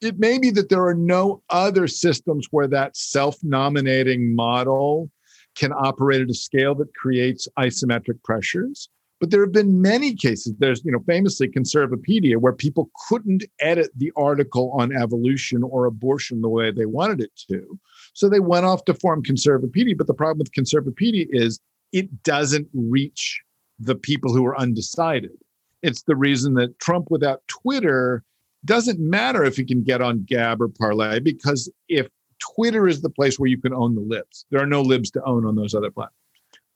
It 0.00 0.18
may 0.18 0.38
be 0.38 0.50
that 0.50 0.68
there 0.68 0.84
are 0.84 0.94
no 0.94 1.42
other 1.48 1.86
systems 1.86 2.48
where 2.50 2.66
that 2.68 2.96
self 2.96 3.36
nominating 3.42 4.34
model 4.34 5.10
can 5.54 5.72
operate 5.72 6.20
at 6.20 6.30
a 6.30 6.34
scale 6.34 6.74
that 6.74 6.94
creates 6.94 7.48
isometric 7.58 8.22
pressures. 8.22 8.88
But 9.20 9.30
there 9.30 9.40
have 9.42 9.52
been 9.52 9.80
many 9.80 10.14
cases. 10.14 10.54
There's, 10.58 10.84
you 10.84 10.92
know, 10.92 11.02
famously 11.06 11.48
Conservapedia, 11.48 12.36
where 12.36 12.52
people 12.52 12.90
couldn't 13.08 13.44
edit 13.60 13.90
the 13.96 14.12
article 14.16 14.72
on 14.72 14.94
evolution 14.94 15.62
or 15.62 15.86
abortion 15.86 16.42
the 16.42 16.48
way 16.48 16.70
they 16.70 16.86
wanted 16.86 17.20
it 17.20 17.30
to. 17.48 17.78
So 18.12 18.28
they 18.28 18.40
went 18.40 18.66
off 18.66 18.84
to 18.86 18.94
form 18.94 19.22
Conservapedia. 19.22 19.96
But 19.96 20.08
the 20.08 20.14
problem 20.14 20.38
with 20.38 20.52
Conservapedia 20.52 21.26
is 21.30 21.60
it 21.92 22.22
doesn't 22.24 22.68
reach 22.74 23.40
the 23.78 23.94
people 23.94 24.32
who 24.32 24.44
are 24.44 24.58
undecided. 24.58 25.38
It's 25.82 26.02
the 26.02 26.16
reason 26.16 26.54
that 26.54 26.78
Trump 26.80 27.10
without 27.10 27.42
Twitter 27.48 28.24
doesn't 28.64 28.98
matter 28.98 29.44
if 29.44 29.56
he 29.56 29.64
can 29.64 29.82
get 29.82 30.00
on 30.00 30.24
Gab 30.24 30.60
or 30.60 30.68
Parler, 30.68 31.20
because 31.20 31.70
if 31.88 32.08
Twitter 32.40 32.88
is 32.88 33.02
the 33.02 33.10
place 33.10 33.38
where 33.38 33.48
you 33.48 33.60
can 33.60 33.74
own 33.74 33.94
the 33.94 34.00
libs, 34.00 34.46
there 34.50 34.60
are 34.60 34.66
no 34.66 34.82
libs 34.82 35.10
to 35.12 35.22
own 35.24 35.46
on 35.46 35.54
those 35.54 35.74
other 35.74 35.90
platforms. 35.90 36.23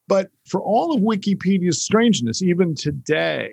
But 0.08 0.30
for 0.46 0.60
all 0.60 0.94
of 0.94 1.02
Wikipedia's 1.02 1.82
strangeness, 1.82 2.42
even 2.42 2.74
today, 2.74 3.52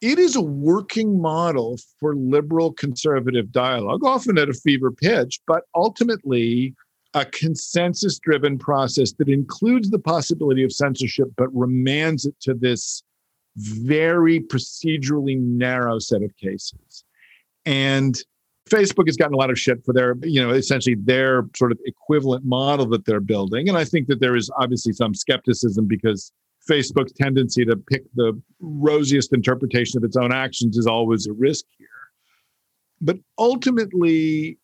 it 0.00 0.18
is 0.18 0.36
a 0.36 0.40
working 0.40 1.20
model 1.20 1.78
for 1.98 2.14
liberal 2.14 2.72
conservative 2.72 3.50
dialogue, 3.50 4.04
often 4.04 4.38
at 4.38 4.48
a 4.48 4.54
fever 4.54 4.92
pitch, 4.92 5.40
but 5.46 5.64
ultimately 5.74 6.74
a 7.14 7.24
consensus 7.24 8.18
driven 8.18 8.58
process 8.58 9.12
that 9.14 9.28
includes 9.28 9.90
the 9.90 9.98
possibility 9.98 10.62
of 10.62 10.72
censorship, 10.72 11.28
but 11.36 11.52
remands 11.52 12.26
it 12.26 12.34
to 12.40 12.54
this 12.54 13.02
very 13.56 14.38
procedurally 14.38 15.36
narrow 15.40 15.98
set 15.98 16.22
of 16.22 16.36
cases. 16.36 17.04
And 17.66 18.22
Facebook 18.68 19.06
has 19.06 19.16
gotten 19.16 19.34
a 19.34 19.36
lot 19.36 19.50
of 19.50 19.58
shit 19.58 19.84
for 19.84 19.92
their, 19.92 20.16
you 20.22 20.40
know, 20.40 20.50
essentially 20.50 20.96
their 20.96 21.44
sort 21.56 21.72
of 21.72 21.78
equivalent 21.84 22.44
model 22.44 22.86
that 22.88 23.04
they're 23.04 23.20
building. 23.20 23.68
And 23.68 23.76
I 23.76 23.84
think 23.84 24.08
that 24.08 24.20
there 24.20 24.36
is 24.36 24.50
obviously 24.58 24.92
some 24.92 25.14
skepticism 25.14 25.86
because 25.86 26.32
Facebook's 26.68 27.12
tendency 27.12 27.64
to 27.64 27.76
pick 27.76 28.02
the 28.14 28.40
rosiest 28.60 29.32
interpretation 29.32 29.96
of 29.96 30.04
its 30.04 30.16
own 30.16 30.32
actions 30.32 30.76
is 30.76 30.86
always 30.86 31.26
a 31.26 31.32
risk 31.32 31.64
here. 31.78 31.88
But 33.00 33.18
ultimately, 33.38 34.58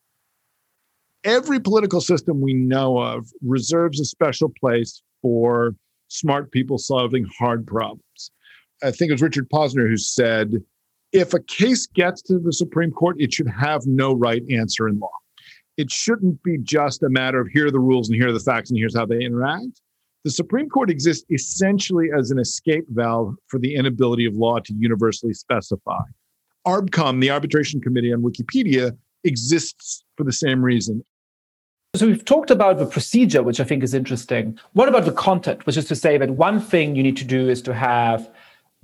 every 1.25 1.61
political 1.61 2.01
system 2.01 2.41
we 2.41 2.55
know 2.55 2.99
of 2.99 3.29
reserves 3.43 4.01
a 4.01 4.05
special 4.05 4.53
place 4.61 5.03
for 5.23 5.75
smart 6.09 6.53
people 6.53 6.79
solving 6.79 7.27
hard 7.39 7.67
problems. 7.67 8.31
I 8.83 8.91
think 8.91 9.09
it 9.09 9.15
was 9.15 9.23
Richard 9.23 9.49
Posner 9.49 9.89
who 9.89 9.97
said, 9.97 10.63
if 11.15 11.33
a 11.33 11.41
case 11.41 11.87
gets 11.87 12.21
to 12.23 12.39
the 12.39 12.53
Supreme 12.53 12.91
Court, 12.91 13.17
it 13.21 13.33
should 13.33 13.49
have 13.49 13.87
no 13.87 14.13
right 14.15 14.43
answer 14.51 14.89
in 14.89 14.99
law. 14.99 15.13
It 15.77 15.91
shouldn't 15.91 16.43
be 16.43 16.59
just 16.59 17.03
a 17.05 17.09
matter 17.09 17.41
of 17.41 17.49
here 17.49 17.69
are 17.69 17.71
the 17.71 17.81
rules 17.81 18.09
and 18.09 18.17
here 18.17 18.29
are 18.29 18.33
the 18.33 18.41
facts 18.41 18.71
and 18.71 18.79
here's 18.79 18.97
how 18.97 19.07
they 19.07 19.21
interact. 19.21 19.81
The 20.25 20.31
Supreme 20.31 20.69
Court 20.69 20.91
exists 20.91 21.25
essentially 21.31 22.09
as 22.17 22.31
an 22.31 22.39
escape 22.39 22.85
valve 22.89 23.37
for 23.47 23.59
the 23.59 23.75
inability 23.75 24.27
of 24.27 24.35
law 24.35 24.59
to 24.59 24.75
universally 24.75 25.35
specify. 25.35 26.01
ARBCOM, 26.67 27.21
the 27.21 27.31
arbitration 27.31 27.81
committee 27.81 28.13
on 28.13 28.23
Wikipedia, 28.23 28.97
exists 29.23 30.05
for 30.17 30.25
the 30.25 30.33
same 30.33 30.63
reason. 30.63 31.05
So 31.95 32.07
we've 32.07 32.25
talked 32.25 32.51
about 32.51 32.79
the 32.79 32.87
procedure, 32.87 33.43
which 33.43 33.61
I 33.61 33.65
think 33.65 33.85
is 33.85 33.95
interesting. 33.95 34.59
What 34.73 34.89
about 34.89 35.05
the 35.05 35.13
content, 35.13 35.65
which 35.65 35.77
is 35.77 35.85
to 35.87 35.95
say 35.95 36.19
that 36.19 36.31
one 36.31 36.61
thing 36.61 36.97
you 36.97 37.05
need 37.05 37.17
to 37.19 37.25
do 37.25 37.49
is 37.49 37.63
to 37.63 37.75
have 37.75 38.29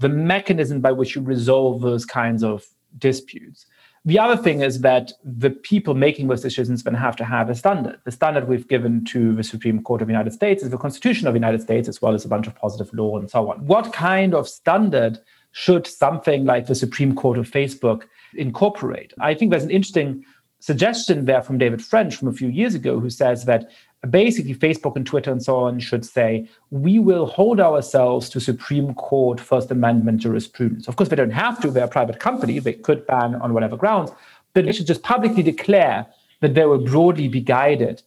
the 0.01 0.09
mechanism 0.09 0.81
by 0.81 0.93
which 0.93 1.15
you 1.15 1.23
resolve 1.23 1.83
those 1.83 2.05
kinds 2.05 2.43
of 2.43 2.67
disputes. 2.99 3.67
The 4.07 4.19
other 4.19 4.37
thing 4.37 4.63
is 4.63 4.81
that 4.81 5.13
the 5.23 5.51
people 5.51 5.95
making 5.95 6.29
those 6.29 6.41
decisions 6.41 6.83
then 6.83 6.95
have 6.95 7.17
to 7.17 7.25
have 7.25 7.51
a 7.51 7.55
standard. 7.55 8.01
The 8.05 8.11
standard 8.11 8.49
we've 8.49 8.67
given 8.67 9.05
to 9.07 9.35
the 9.35 9.45
Supreme 9.45 9.83
Court 9.83 10.01
of 10.01 10.09
the 10.09 10.13
United 10.13 10.33
States 10.33 10.63
is 10.63 10.71
the 10.71 10.79
Constitution 10.79 11.29
of 11.29 11.35
the 11.35 11.39
United 11.39 11.61
States, 11.61 11.87
as 11.87 12.01
well 12.01 12.15
as 12.15 12.25
a 12.25 12.29
bunch 12.29 12.47
of 12.47 12.55
positive 12.55 12.93
law 12.95 13.19
and 13.19 13.31
so 13.31 13.51
on. 13.51 13.67
What 13.67 13.93
kind 13.93 14.35
of 14.35 14.49
standard 14.49 15.19
should 15.53 15.87
something 15.87 16.47
like 16.47 16.67
the 16.67 16.75
Supreme 16.75 17.15
Court 17.15 17.37
of 17.37 17.51
Facebook 17.51 18.05
incorporate? 18.35 19.13
I 19.21 19.35
think 19.35 19.51
there's 19.51 19.65
an 19.65 19.71
interesting 19.71 20.25
suggestion 20.61 21.27
there 21.27 21.43
from 21.43 21.59
David 21.59 21.85
French 21.85 22.17
from 22.17 22.29
a 22.29 22.33
few 22.33 22.49
years 22.49 22.75
ago, 22.75 23.01
who 23.01 23.11
says 23.11 23.45
that 23.45 23.71
basically 24.09 24.55
Facebook 24.55 24.97
and 24.97 25.05
Twitter 25.05 25.31
and 25.31 25.43
so 25.43 25.57
on 25.57 25.79
should 25.79 26.07
say, 26.07 26.49
we 26.71 26.99
will 26.99 27.27
hold 27.27 27.61
ourselves 27.61 28.31
to 28.31 28.41
Supreme 28.41 28.95
Court 28.95 29.39
First 29.39 29.71
Amendment 29.71 30.21
jurisprudence. 30.21 30.89
Of 30.89 30.97
course, 30.97 31.11
they 31.11 31.17
don't 31.17 31.31
have 31.31 31.61
to, 31.61 31.71
they're 31.71 31.85
a 31.85 31.89
private 31.89 32.19
company, 32.19 32.59
they 32.59 32.73
could 32.73 33.07
ban 33.07 33.35
on 33.37 33.53
whatever 33.53 33.77
grounds, 33.77 34.11
but 34.55 34.65
they 34.65 34.73
should 34.73 34.87
just 34.87 35.03
publicly 35.03 35.43
declare 35.43 36.07
that 36.41 36.55
they 36.55 36.65
will 36.65 36.83
broadly 36.85 37.29
be 37.29 37.41
guided 37.41 38.03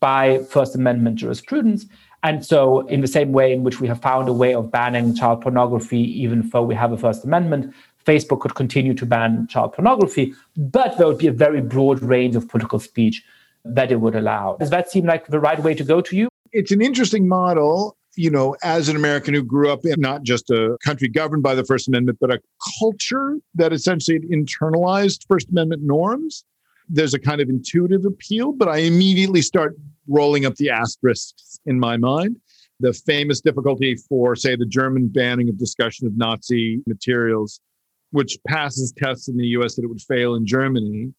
by 0.00 0.38
First 0.50 0.74
Amendment 0.74 1.16
jurisprudence. 1.16 1.86
And 2.22 2.44
so, 2.44 2.80
in 2.88 3.00
the 3.00 3.06
same 3.06 3.32
way 3.32 3.52
in 3.52 3.62
which 3.62 3.80
we 3.80 3.88
have 3.88 4.02
found 4.02 4.28
a 4.28 4.32
way 4.32 4.52
of 4.52 4.70
banning 4.70 5.14
child 5.14 5.40
pornography, 5.40 6.00
even 6.20 6.48
though 6.50 6.62
we 6.62 6.74
have 6.74 6.92
a 6.92 6.98
First 6.98 7.24
Amendment, 7.24 7.72
Facebook 8.04 8.40
could 8.40 8.54
continue 8.54 8.92
to 8.94 9.06
ban 9.06 9.46
child 9.46 9.72
pornography, 9.72 10.34
but 10.56 10.98
there 10.98 11.06
would 11.06 11.18
be 11.18 11.26
a 11.28 11.32
very 11.32 11.60
broad 11.60 12.02
range 12.02 12.34
of 12.34 12.48
political 12.48 12.80
speech 12.80 13.22
that 13.64 13.92
it 13.92 13.96
would 14.00 14.14
allow. 14.14 14.56
Does 14.58 14.70
that 14.70 14.90
seem 14.90 15.04
like 15.04 15.26
the 15.26 15.40
right 15.40 15.62
way 15.62 15.74
to 15.74 15.84
go 15.84 16.00
to 16.00 16.16
you? 16.16 16.28
It's 16.52 16.72
an 16.72 16.80
interesting 16.80 17.28
model. 17.28 17.96
You 18.16 18.30
know, 18.30 18.56
as 18.64 18.88
an 18.88 18.96
American 18.96 19.32
who 19.32 19.44
grew 19.44 19.70
up 19.70 19.84
in 19.84 20.00
not 20.00 20.24
just 20.24 20.50
a 20.50 20.76
country 20.84 21.06
governed 21.06 21.44
by 21.44 21.54
the 21.54 21.64
First 21.64 21.86
Amendment, 21.86 22.18
but 22.20 22.32
a 22.32 22.40
culture 22.80 23.36
that 23.54 23.72
essentially 23.72 24.18
internalized 24.20 25.20
First 25.28 25.50
Amendment 25.50 25.82
norms, 25.84 26.44
there's 26.88 27.14
a 27.14 27.20
kind 27.20 27.40
of 27.40 27.48
intuitive 27.48 28.04
appeal, 28.04 28.50
but 28.52 28.68
I 28.68 28.78
immediately 28.78 29.40
start 29.40 29.76
rolling 30.08 30.46
up 30.46 30.56
the 30.56 30.70
asterisks 30.70 31.60
in 31.66 31.78
my 31.78 31.96
mind. 31.96 32.38
The 32.80 32.92
famous 32.92 33.40
difficulty 33.40 33.94
for, 33.94 34.34
say, 34.34 34.56
the 34.56 34.66
German 34.66 35.08
banning 35.08 35.48
of 35.48 35.58
discussion 35.58 36.06
of 36.06 36.16
Nazi 36.16 36.80
materials, 36.86 37.60
which 38.10 38.38
passes 38.48 38.92
tests 38.96 39.28
in 39.28 39.36
the 39.36 39.46
US 39.48 39.76
that 39.76 39.84
it 39.84 39.88
would 39.88 40.02
fail 40.02 40.34
in 40.34 40.46
Germany, 40.46 41.12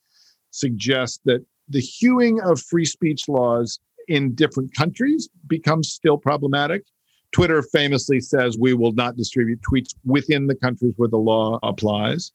suggests 0.51 1.19
that 1.25 1.45
the 1.69 1.79
hewing 1.79 2.41
of 2.41 2.61
free 2.61 2.85
speech 2.85 3.29
laws 3.29 3.79
in 4.07 4.33
different 4.33 4.73
countries 4.75 5.29
becomes 5.47 5.91
still 5.91 6.17
problematic. 6.17 6.83
Twitter 7.31 7.61
famously 7.61 8.19
says 8.19 8.57
we 8.57 8.73
will 8.73 8.91
not 8.93 9.15
distribute 9.15 9.61
tweets 9.61 9.93
within 10.03 10.47
the 10.47 10.55
countries 10.55 10.93
where 10.97 11.09
the 11.09 11.17
law 11.17 11.59
applies. 11.61 12.31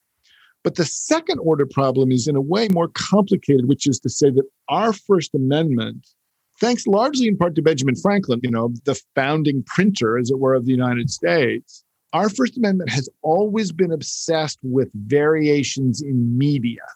But 0.63 0.77
the 0.77 0.85
second 0.85 1.41
order 1.41 1.67
problem 1.67 2.13
is 2.13 2.29
in 2.29 2.37
a 2.37 2.41
way 2.41 2.69
more 2.69 2.89
complicated, 2.89 3.69
which 3.69 3.87
is 3.87 3.99
to 4.01 4.09
say 4.09 4.31
that 4.31 4.49
our 4.69 4.93
First 4.93 5.35
Amendment, 5.35 6.07
thanks 6.61 6.87
largely 6.87 7.27
in 7.27 7.37
part 7.37 7.55
to 7.57 7.63
Benjamin 7.63 7.97
Franklin, 7.97 8.41
you 8.43 8.51
know, 8.51 8.73
the 8.85 8.99
founding 9.15 9.63
printer, 9.65 10.17
as 10.17 10.31
it 10.31 10.39
were, 10.39 10.55
of 10.55 10.65
the 10.65 10.71
United 10.71 11.11
States, 11.11 11.85
our 12.13 12.31
First 12.31 12.57
Amendment 12.57 12.91
has 12.91 13.09
always 13.23 13.73
been 13.73 13.91
obsessed 13.91 14.61
with 14.63 14.89
variations 14.95 16.01
in 16.01 16.39
media 16.39 16.87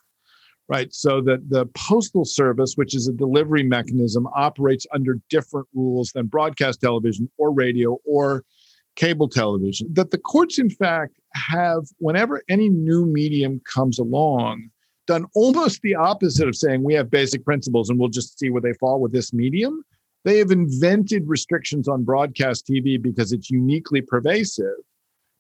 right? 0.69 0.93
So 0.93 1.21
that 1.23 1.49
the 1.49 1.67
postal 1.75 2.25
service, 2.25 2.75
which 2.75 2.95
is 2.95 3.09
a 3.09 3.13
delivery 3.13 3.63
mechanism, 3.63 4.27
operates 4.35 4.87
under 4.93 5.19
different 5.31 5.67
rules 5.75 6.13
than 6.13 6.27
broadcast 6.27 6.81
television 6.81 7.31
or 7.39 7.53
radio 7.53 7.99
or 8.05 8.45
cable 8.97 9.29
television. 9.29 9.89
That 9.93 10.11
the 10.11 10.19
courts, 10.19 10.59
in 10.59 10.71
fact, 10.71 11.19
have, 11.35 11.85
whenever 11.99 12.43
any 12.49 12.69
new 12.69 13.07
medium 13.07 13.61
comes 13.65 13.99
along, 13.99 14.69
done 15.07 15.25
almost 15.35 15.81
the 15.81 15.95
opposite 15.95 16.49
of 16.49 16.55
saying 16.55 16.83
we 16.83 16.95
have 16.95 17.11
basic 17.11 17.45
principles 17.45 17.89
and 17.89 17.99
we'll 17.99 18.11
just 18.11 18.39
see 18.39 18.51
where 18.51 18.61
they 18.61 18.75
fall 18.75 19.01
with 19.01 19.13
this 19.13 19.33
medium. 19.33 19.83
They 20.25 20.39
have 20.39 20.51
invented 20.51 21.27
restrictions 21.27 21.89
on 21.89 22.05
broadcast 22.05 22.67
TV 22.67 23.01
because 23.01 23.33
it's 23.33 23.51
uniquely 23.51 24.03
pervasive. 24.03 24.75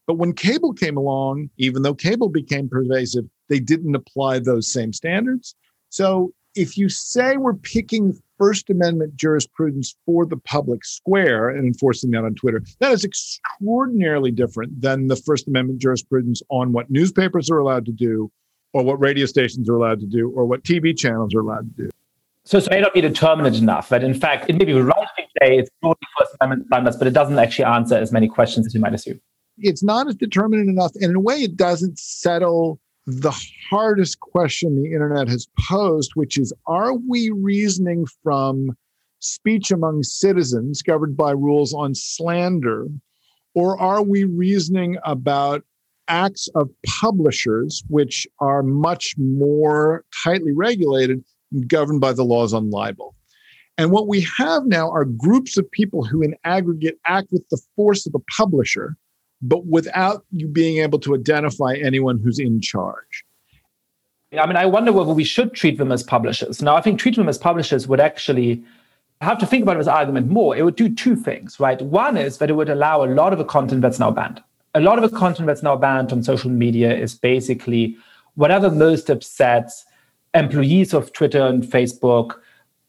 But 0.07 0.15
when 0.15 0.33
cable 0.33 0.73
came 0.73 0.97
along, 0.97 1.51
even 1.59 1.83
though 1.83 1.95
cable 1.95 2.31
became 2.31 2.69
pervasive, 2.69 3.27
they 3.49 3.61
didn't 3.61 3.95
apply 3.95 4.39
those 4.39 4.71
same 4.73 4.93
standards. 4.93 5.55
So 5.91 6.33
if 6.55 6.77
you 6.77 6.89
say 6.89 7.37
we're 7.37 7.55
picking 7.55 8.21
First 8.39 8.71
Amendment 8.71 9.17
jurisprudence 9.17 9.97
for 10.07 10.25
the 10.25 10.37
public 10.37 10.85
square 10.85 11.49
and 11.49 11.67
enforcing 11.67 12.11
that 12.13 12.25
on 12.25 12.35
Twitter, 12.35 12.63
that 12.79 12.93
is 12.93 13.05
extraordinarily 13.05 14.31
different 14.31 14.81
than 14.81 15.09
the 15.09 15.17
First 15.17 15.49
Amendment 15.49 15.81
jurisprudence 15.81 16.43
on 16.49 16.73
what 16.73 16.91
newspapers 16.91 17.51
are 17.51 17.59
allowed 17.59 17.85
to 17.87 17.93
do, 17.93 18.31
or 18.73 18.85
what 18.85 19.01
radio 19.01 19.27
stations 19.27 19.69
are 19.69 19.77
allowed 19.77 20.01
to 20.01 20.07
do, 20.07 20.31
or 20.31 20.45
what 20.45 20.63
TV 20.63 20.97
channels 20.97 21.35
are 21.35 21.41
allowed 21.41 21.75
to 21.77 21.85
do. 21.85 21.91
So 22.45 22.59
it 22.59 22.71
may 22.71 22.81
not 22.81 22.95
be 22.95 23.01
determinate 23.01 23.57
enough, 23.57 23.91
but 23.91 24.03
in 24.03 24.15
fact, 24.15 24.49
it 24.49 24.57
may 24.57 24.65
be 24.65 24.73
right 24.73 25.09
to 25.19 25.23
say 25.41 25.59
it's 25.59 25.71
broadly 25.83 26.07
First 26.19 26.33
Amendment 26.41 26.69
standards, 26.69 26.97
but 26.97 27.07
it 27.07 27.13
doesn't 27.13 27.39
actually 27.39 27.65
answer 27.65 27.97
as 27.97 28.13
many 28.13 28.29
questions 28.29 28.67
as 28.67 28.75
you 28.75 28.81
might 28.81 28.95
assume. 28.95 29.21
It's 29.59 29.83
not 29.83 30.07
as 30.07 30.15
determinate 30.15 30.69
enough. 30.69 30.95
And 30.95 31.05
in 31.05 31.17
a 31.17 31.21
way, 31.21 31.43
it 31.43 31.57
doesn't 31.57 31.99
settle 31.99 32.81
the 33.09 33.33
hardest 33.71 34.21
question 34.21 34.77
the 34.77 34.93
internet 34.93 35.29
has 35.29 35.49
posed, 35.67 36.11
which 36.15 36.37
is 36.37 36.53
are 36.67 36.93
we 36.93 37.31
reasoning 37.31 38.05
from 38.23 38.77
speech 39.21 39.71
among 39.71 40.03
citizens 40.03 40.83
governed 40.83 41.17
by 41.17 41.31
rules 41.31 41.73
on 41.73 41.95
slander, 41.95 42.87
or 43.55 43.81
are 43.81 44.03
we 44.03 44.25
reasoning 44.25 44.99
about 45.05 45.65
acts 46.09 46.49
of 46.55 46.69
publishers, 46.87 47.83
which 47.89 48.27
are 48.41 48.63
much 48.63 49.15
more 49.17 50.05
tightly 50.23 50.53
regulated 50.53 51.25
and 51.53 51.67
governed 51.67 52.03
by 52.03 52.13
the 52.13 52.25
laws 52.25 52.53
on 52.53 52.69
libel. 52.71 53.15
And 53.79 53.91
what 53.91 54.07
we 54.07 54.27
have 54.37 54.67
now 54.67 54.91
are 54.91 55.07
groups 55.07 55.57
of 55.57 55.71
people 55.71 56.05
who, 56.05 56.21
in 56.21 56.35
aggregate, 56.45 56.99
act 57.07 57.29
with 57.31 57.49
the 57.51 57.61
force 57.75 58.07
of 58.07 58.15
a 58.15 58.25
publisher, 58.37 58.97
but 59.41 59.67
without 59.67 60.25
you 60.33 60.49
being 60.49 60.79
able 60.79 60.99
to 61.01 61.15
identify 61.15 61.75
anyone 61.75 62.19
who's 62.19 62.39
in 62.39 62.61
charge. 62.61 63.25
I 64.39 64.47
mean, 64.47 64.57
I 64.57 64.67
wonder 64.67 64.93
whether 64.93 65.13
we 65.13 65.25
should 65.25 65.55
treat 65.55 65.79
them 65.79 65.91
as 65.91 66.03
publishers. 66.03 66.61
Now, 66.61 66.77
I 66.77 66.83
think 66.83 66.99
treating 66.99 67.23
them 67.23 67.29
as 67.29 67.39
publishers 67.39 67.89
would 67.89 68.01
actually 68.01 68.63
have 69.21 69.39
to 69.39 69.47
think 69.47 69.63
about 69.63 69.79
this 69.79 69.87
argument 69.87 70.29
more. 70.29 70.57
It 70.57 70.63
would 70.63 70.77
do 70.77 70.95
two 70.95 71.17
things, 71.17 71.59
right? 71.59 71.81
One 71.81 72.17
is 72.17 72.39
that 72.39 72.51
it 72.51 72.55
would 72.55 72.69
allow 72.69 73.05
a 73.05 73.09
lot 73.09 73.33
of 73.33 73.39
the 73.39 73.45
content 73.45 73.81
that's 73.81 73.99
now 73.99 74.11
banned. 74.11 74.43
A 74.75 74.81
lot 74.81 75.03
of 75.03 75.11
the 75.11 75.17
content 75.17 75.47
that's 75.47 75.63
now 75.63 75.77
banned 75.77 76.13
on 76.13 76.23
social 76.23 76.51
media 76.51 76.95
is 76.95 77.15
basically 77.15 77.97
whatever 78.35 78.71
most 78.71 79.09
upsets 79.09 79.85
employees 80.35 80.93
of 80.93 81.13
Twitter 81.13 81.45
and 81.47 81.65
Facebook 81.65 82.35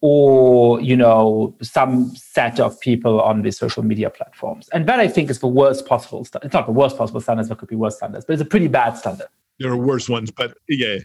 or 0.02 0.80
you 0.82 0.96
know 0.96 1.56
some 1.62 2.16
set 2.16 2.60
of 2.60 2.80
people 2.80 3.22
on 3.22 3.42
the 3.42 3.52
social 3.52 3.84
media 3.84 4.10
platforms. 4.10 4.70
And 4.70 4.88
that 4.88 5.00
i 5.00 5.08
think 5.08 5.30
is 5.30 5.40
the 5.40 5.48
worst 5.48 5.86
possible 5.86 6.24
st- 6.24 6.44
it's 6.44 6.54
not 6.54 6.66
the 6.66 6.72
worst 6.72 6.98
possible 6.98 7.22
standards 7.22 7.50
there 7.50 7.58
could 7.58 7.70
be 7.70 7.76
worse 7.76 7.98
standards 7.98 8.26
but 8.26 8.34
it's 8.34 8.42
a 8.42 8.46
pretty 8.46 8.68
bad 8.68 8.98
standard. 8.98 9.28
There 9.60 9.72
are 9.72 9.78
worse 9.78 10.08
ones 10.08 10.32
but 10.32 10.58
yeah. 10.68 11.00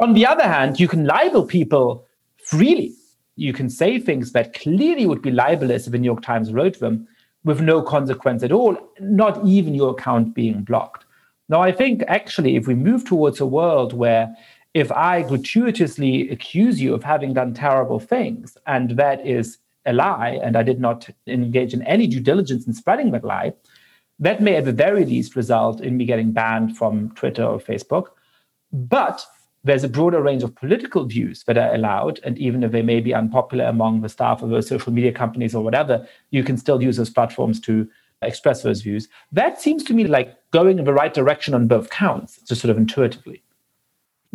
On 0.00 0.14
the 0.14 0.26
other 0.26 0.44
hand 0.44 0.78
you 0.78 0.88
can 0.88 1.04
libel 1.04 1.44
people 1.44 2.06
freely. 2.44 2.94
You 3.34 3.52
can 3.52 3.68
say 3.68 3.98
things 3.98 4.32
that 4.32 4.54
clearly 4.54 5.06
would 5.06 5.20
be 5.20 5.30
libelous 5.30 5.86
if 5.86 5.92
the 5.92 5.98
new 5.98 6.06
york 6.06 6.22
times 6.22 6.52
wrote 6.52 6.78
them 6.78 7.08
with 7.44 7.60
no 7.60 7.82
consequence 7.82 8.42
at 8.42 8.52
all 8.52 8.78
not 9.00 9.44
even 9.44 9.74
your 9.74 9.90
account 9.90 10.34
being 10.34 10.62
blocked. 10.62 11.04
Now 11.48 11.60
i 11.60 11.72
think 11.72 12.04
actually 12.06 12.54
if 12.54 12.68
we 12.68 12.74
move 12.74 13.04
towards 13.04 13.40
a 13.40 13.46
world 13.46 13.92
where 13.94 14.32
if 14.76 14.92
I 14.92 15.22
gratuitously 15.22 16.28
accuse 16.28 16.82
you 16.82 16.92
of 16.92 17.02
having 17.02 17.32
done 17.32 17.54
terrible 17.54 17.98
things, 17.98 18.58
and 18.66 18.90
that 18.98 19.26
is 19.26 19.56
a 19.86 19.94
lie, 19.94 20.38
and 20.42 20.54
I 20.54 20.62
did 20.62 20.80
not 20.80 21.08
engage 21.26 21.72
in 21.72 21.80
any 21.84 22.06
due 22.06 22.20
diligence 22.20 22.66
in 22.66 22.74
spreading 22.74 23.10
that 23.12 23.24
lie, 23.24 23.54
that 24.18 24.42
may 24.42 24.56
at 24.56 24.66
the 24.66 24.74
very 24.74 25.06
least 25.06 25.34
result 25.34 25.80
in 25.80 25.96
me 25.96 26.04
getting 26.04 26.30
banned 26.32 26.76
from 26.76 27.10
Twitter 27.12 27.42
or 27.42 27.58
Facebook. 27.58 28.08
But 28.70 29.24
there's 29.64 29.82
a 29.82 29.88
broader 29.88 30.20
range 30.20 30.42
of 30.42 30.54
political 30.54 31.06
views 31.06 31.42
that 31.44 31.56
are 31.56 31.74
allowed. 31.74 32.20
And 32.22 32.36
even 32.36 32.62
if 32.62 32.70
they 32.70 32.82
may 32.82 33.00
be 33.00 33.14
unpopular 33.14 33.64
among 33.64 34.02
the 34.02 34.10
staff 34.10 34.42
of 34.42 34.50
those 34.50 34.68
social 34.68 34.92
media 34.92 35.10
companies 35.10 35.54
or 35.54 35.64
whatever, 35.64 36.06
you 36.32 36.44
can 36.44 36.58
still 36.58 36.82
use 36.82 36.98
those 36.98 37.08
platforms 37.08 37.60
to 37.60 37.88
express 38.20 38.62
those 38.62 38.82
views. 38.82 39.08
That 39.32 39.58
seems 39.58 39.82
to 39.84 39.94
me 39.94 40.06
like 40.06 40.36
going 40.50 40.78
in 40.78 40.84
the 40.84 40.92
right 40.92 41.14
direction 41.14 41.54
on 41.54 41.66
both 41.66 41.88
counts, 41.88 42.42
just 42.42 42.60
sort 42.60 42.70
of 42.70 42.76
intuitively 42.76 43.42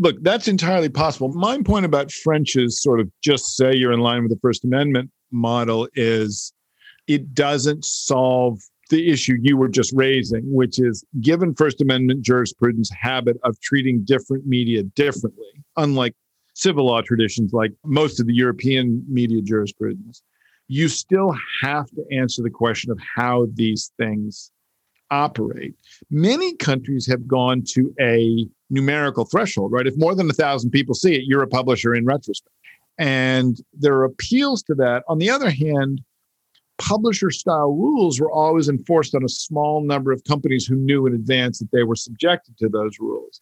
look, 0.01 0.21
that's 0.23 0.47
entirely 0.47 0.89
possible. 0.89 1.29
My 1.29 1.61
point 1.61 1.85
about 1.85 2.11
French's 2.11 2.81
sort 2.81 2.99
of 2.99 3.09
just 3.21 3.55
say 3.55 3.75
you're 3.75 3.91
in 3.91 3.99
line 3.99 4.23
with 4.23 4.31
the 4.31 4.39
First 4.41 4.65
Amendment 4.65 5.11
model 5.31 5.87
is 5.93 6.51
it 7.07 7.35
doesn't 7.35 7.85
solve 7.85 8.59
the 8.89 9.11
issue 9.11 9.37
you 9.39 9.55
were 9.55 9.69
just 9.69 9.93
raising, 9.95 10.41
which 10.51 10.79
is 10.79 11.05
given 11.21 11.53
First 11.53 11.81
Amendment 11.81 12.23
jurisprudence 12.23 12.89
habit 12.89 13.37
of 13.43 13.59
treating 13.61 14.03
different 14.03 14.47
media 14.47 14.81
differently, 14.83 15.63
unlike 15.77 16.15
civil 16.55 16.87
law 16.87 17.01
traditions 17.01 17.53
like 17.53 17.71
most 17.85 18.19
of 18.19 18.25
the 18.25 18.33
European 18.33 19.05
media 19.07 19.41
jurisprudence, 19.41 20.23
you 20.67 20.87
still 20.89 21.35
have 21.61 21.87
to 21.91 22.03
answer 22.11 22.41
the 22.41 22.49
question 22.49 22.91
of 22.91 22.99
how 23.15 23.47
these 23.53 23.91
things 23.97 24.51
operate. 25.11 25.75
Many 26.09 26.55
countries 26.55 27.05
have 27.07 27.27
gone 27.27 27.63
to 27.73 27.93
a 27.99 28.47
numerical 28.71 29.25
threshold, 29.25 29.71
right? 29.71 29.85
If 29.85 29.97
more 29.97 30.15
than 30.15 30.29
a 30.29 30.33
thousand 30.33 30.71
people 30.71 30.95
see 30.95 31.13
it, 31.13 31.25
you're 31.25 31.43
a 31.43 31.47
publisher 31.47 31.93
in 31.93 32.05
retrospect. 32.05 32.55
And 32.97 33.57
there 33.73 33.93
are 33.95 34.05
appeals 34.05 34.63
to 34.63 34.75
that. 34.75 35.03
On 35.07 35.17
the 35.17 35.29
other 35.29 35.49
hand, 35.49 36.01
publisher 36.77 37.29
style 37.29 37.71
rules 37.71 38.19
were 38.19 38.31
always 38.31 38.69
enforced 38.69 39.13
on 39.13 39.23
a 39.23 39.29
small 39.29 39.81
number 39.81 40.11
of 40.11 40.23
companies 40.23 40.65
who 40.65 40.75
knew 40.75 41.05
in 41.05 41.13
advance 41.13 41.59
that 41.59 41.71
they 41.71 41.83
were 41.83 41.95
subjected 41.95 42.57
to 42.57 42.69
those 42.69 42.99
rules. 42.99 43.41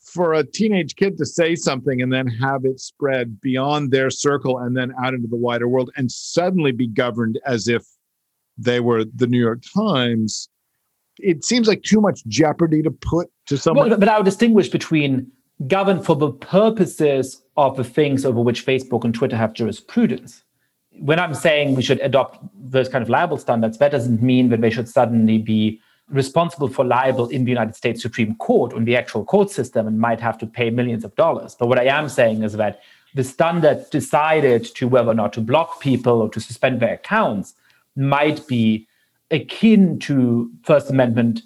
For 0.00 0.32
a 0.32 0.44
teenage 0.44 0.96
kid 0.96 1.18
to 1.18 1.26
say 1.26 1.54
something 1.54 2.00
and 2.00 2.12
then 2.12 2.26
have 2.26 2.64
it 2.64 2.80
spread 2.80 3.40
beyond 3.40 3.90
their 3.90 4.10
circle 4.10 4.58
and 4.58 4.76
then 4.76 4.92
out 5.02 5.14
into 5.14 5.28
the 5.28 5.36
wider 5.36 5.68
world 5.68 5.90
and 5.96 6.10
suddenly 6.10 6.72
be 6.72 6.88
governed 6.88 7.38
as 7.44 7.68
if 7.68 7.84
they 8.56 8.80
were 8.80 9.04
the 9.04 9.26
New 9.26 9.40
York 9.40 9.62
Times 9.74 10.48
it 11.18 11.44
seems 11.44 11.68
like 11.68 11.82
too 11.82 12.00
much 12.00 12.24
jeopardy 12.26 12.82
to 12.82 12.90
put 12.90 13.30
to 13.46 13.56
someone. 13.56 13.90
Well, 13.90 13.98
but 13.98 14.08
I 14.08 14.16
would 14.18 14.24
distinguish 14.24 14.68
between 14.68 15.30
govern 15.66 16.02
for 16.02 16.16
the 16.16 16.30
purposes 16.30 17.42
of 17.56 17.76
the 17.76 17.84
things 17.84 18.24
over 18.24 18.40
which 18.40 18.64
Facebook 18.64 19.04
and 19.04 19.14
Twitter 19.14 19.36
have 19.36 19.52
jurisprudence. 19.52 20.44
When 21.00 21.18
I'm 21.18 21.34
saying 21.34 21.74
we 21.74 21.82
should 21.82 22.00
adopt 22.00 22.38
those 22.54 22.88
kind 22.88 23.02
of 23.02 23.08
libel 23.08 23.38
standards, 23.38 23.78
that 23.78 23.90
doesn't 23.92 24.22
mean 24.22 24.48
that 24.50 24.60
they 24.60 24.70
should 24.70 24.88
suddenly 24.88 25.38
be 25.38 25.80
responsible 26.08 26.68
for 26.68 26.84
libel 26.84 27.28
in 27.28 27.44
the 27.44 27.50
United 27.50 27.76
States 27.76 28.02
Supreme 28.02 28.34
Court 28.36 28.72
on 28.72 28.84
the 28.84 28.96
actual 28.96 29.24
court 29.24 29.50
system 29.50 29.86
and 29.86 29.98
might 29.98 30.20
have 30.20 30.38
to 30.38 30.46
pay 30.46 30.70
millions 30.70 31.04
of 31.04 31.14
dollars. 31.16 31.54
But 31.54 31.66
what 31.66 31.78
I 31.78 31.84
am 31.84 32.08
saying 32.08 32.42
is 32.42 32.54
that 32.54 32.80
the 33.14 33.24
standard 33.24 33.88
decided 33.90 34.64
to 34.76 34.88
whether 34.88 35.10
or 35.10 35.14
not 35.14 35.32
to 35.34 35.40
block 35.40 35.80
people 35.80 36.22
or 36.22 36.28
to 36.30 36.40
suspend 36.40 36.80
their 36.80 36.94
accounts 36.94 37.54
might 37.96 38.46
be 38.46 38.87
akin 39.30 39.98
to 40.00 40.50
First 40.62 40.90
Amendment 40.90 41.42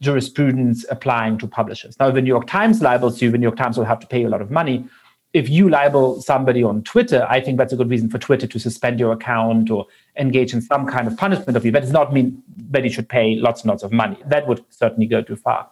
jurisprudence 0.00 0.84
applying 0.90 1.38
to 1.38 1.46
publishers. 1.46 1.96
Now, 1.98 2.10
the 2.10 2.20
New 2.20 2.28
York 2.28 2.46
Times 2.46 2.82
libels 2.82 3.22
you, 3.22 3.30
the 3.30 3.38
New 3.38 3.44
York 3.44 3.56
Times 3.56 3.78
will 3.78 3.84
have 3.84 4.00
to 4.00 4.06
pay 4.06 4.20
you 4.20 4.28
a 4.28 4.30
lot 4.30 4.42
of 4.42 4.50
money. 4.50 4.84
If 5.32 5.48
you 5.48 5.70
libel 5.70 6.20
somebody 6.20 6.62
on 6.62 6.82
Twitter, 6.82 7.26
I 7.30 7.40
think 7.40 7.56
that's 7.56 7.72
a 7.72 7.76
good 7.76 7.88
reason 7.88 8.10
for 8.10 8.18
Twitter 8.18 8.46
to 8.46 8.58
suspend 8.58 9.00
your 9.00 9.12
account 9.12 9.70
or 9.70 9.86
engage 10.18 10.52
in 10.52 10.60
some 10.60 10.86
kind 10.86 11.06
of 11.06 11.16
punishment 11.16 11.56
of 11.56 11.64
you. 11.64 11.70
That 11.70 11.80
does 11.80 11.92
not 11.92 12.12
mean 12.12 12.42
that 12.70 12.84
you 12.84 12.90
should 12.90 13.08
pay 13.08 13.36
lots 13.36 13.62
and 13.62 13.70
lots 13.70 13.82
of 13.82 13.92
money. 13.92 14.18
That 14.26 14.46
would 14.46 14.62
certainly 14.68 15.06
go 15.06 15.22
too 15.22 15.36
far. 15.36 15.70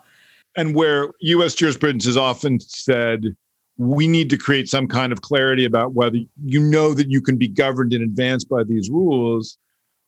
And 0.57 0.75
where 0.75 1.11
US 1.21 1.55
jurisprudence 1.55 2.07
has 2.07 2.17
often 2.17 2.61
said, 2.61 3.37
we 3.77 4.07
need 4.07 4.31
to 4.31 4.39
create 4.39 4.69
some 4.69 4.87
kind 4.87 5.13
of 5.13 5.23
clarity 5.23 5.65
about 5.65 5.93
whether 5.93 6.19
you 6.45 6.61
know 6.61 6.95
that 6.95 7.11
you 7.11 7.21
can 7.21 7.37
be 7.37 7.49
governed 7.49 7.93
in 7.93 8.03
advance 8.03 8.45
by 8.45 8.63
these 8.63 8.89
rules 8.89 9.59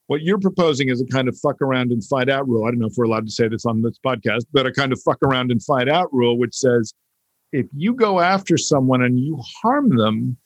what 0.09 0.23
you're 0.23 0.39
proposing 0.39 0.89
is 0.89 1.01
a 1.01 1.07
kind 1.07 1.29
of 1.29 1.39
fuck 1.39 1.63
around 1.63 1.93
and 1.93 2.05
find 2.05 2.29
out 2.29 2.49
rule. 2.49 2.67
I 2.67 2.71
don't 2.71 2.81
know 2.81 2.87
if 2.87 2.95
we're 2.97 3.05
allowed 3.05 3.27
to 3.27 3.33
say 3.33 3.49
this 3.49 3.65
on 3.65 3.83
this 3.83 3.99
podcast, 4.05 4.47
but 4.53 4.67
a 4.67 4.73
kind 4.73 4.93
of 4.93 5.01
fuck 5.01 5.19
around 5.23 5.51
and 5.51 5.63
find 5.63 5.89
out 5.89 6.13
rule, 6.13 6.37
which 6.39 6.55
says 6.55 6.93
if 7.53 7.67
you 7.77 7.95
go 7.95 8.21
after 8.21 8.57
someone 8.57 9.03
and 9.03 9.21
you 9.21 9.41
harm 9.63 9.97
them 9.97 10.37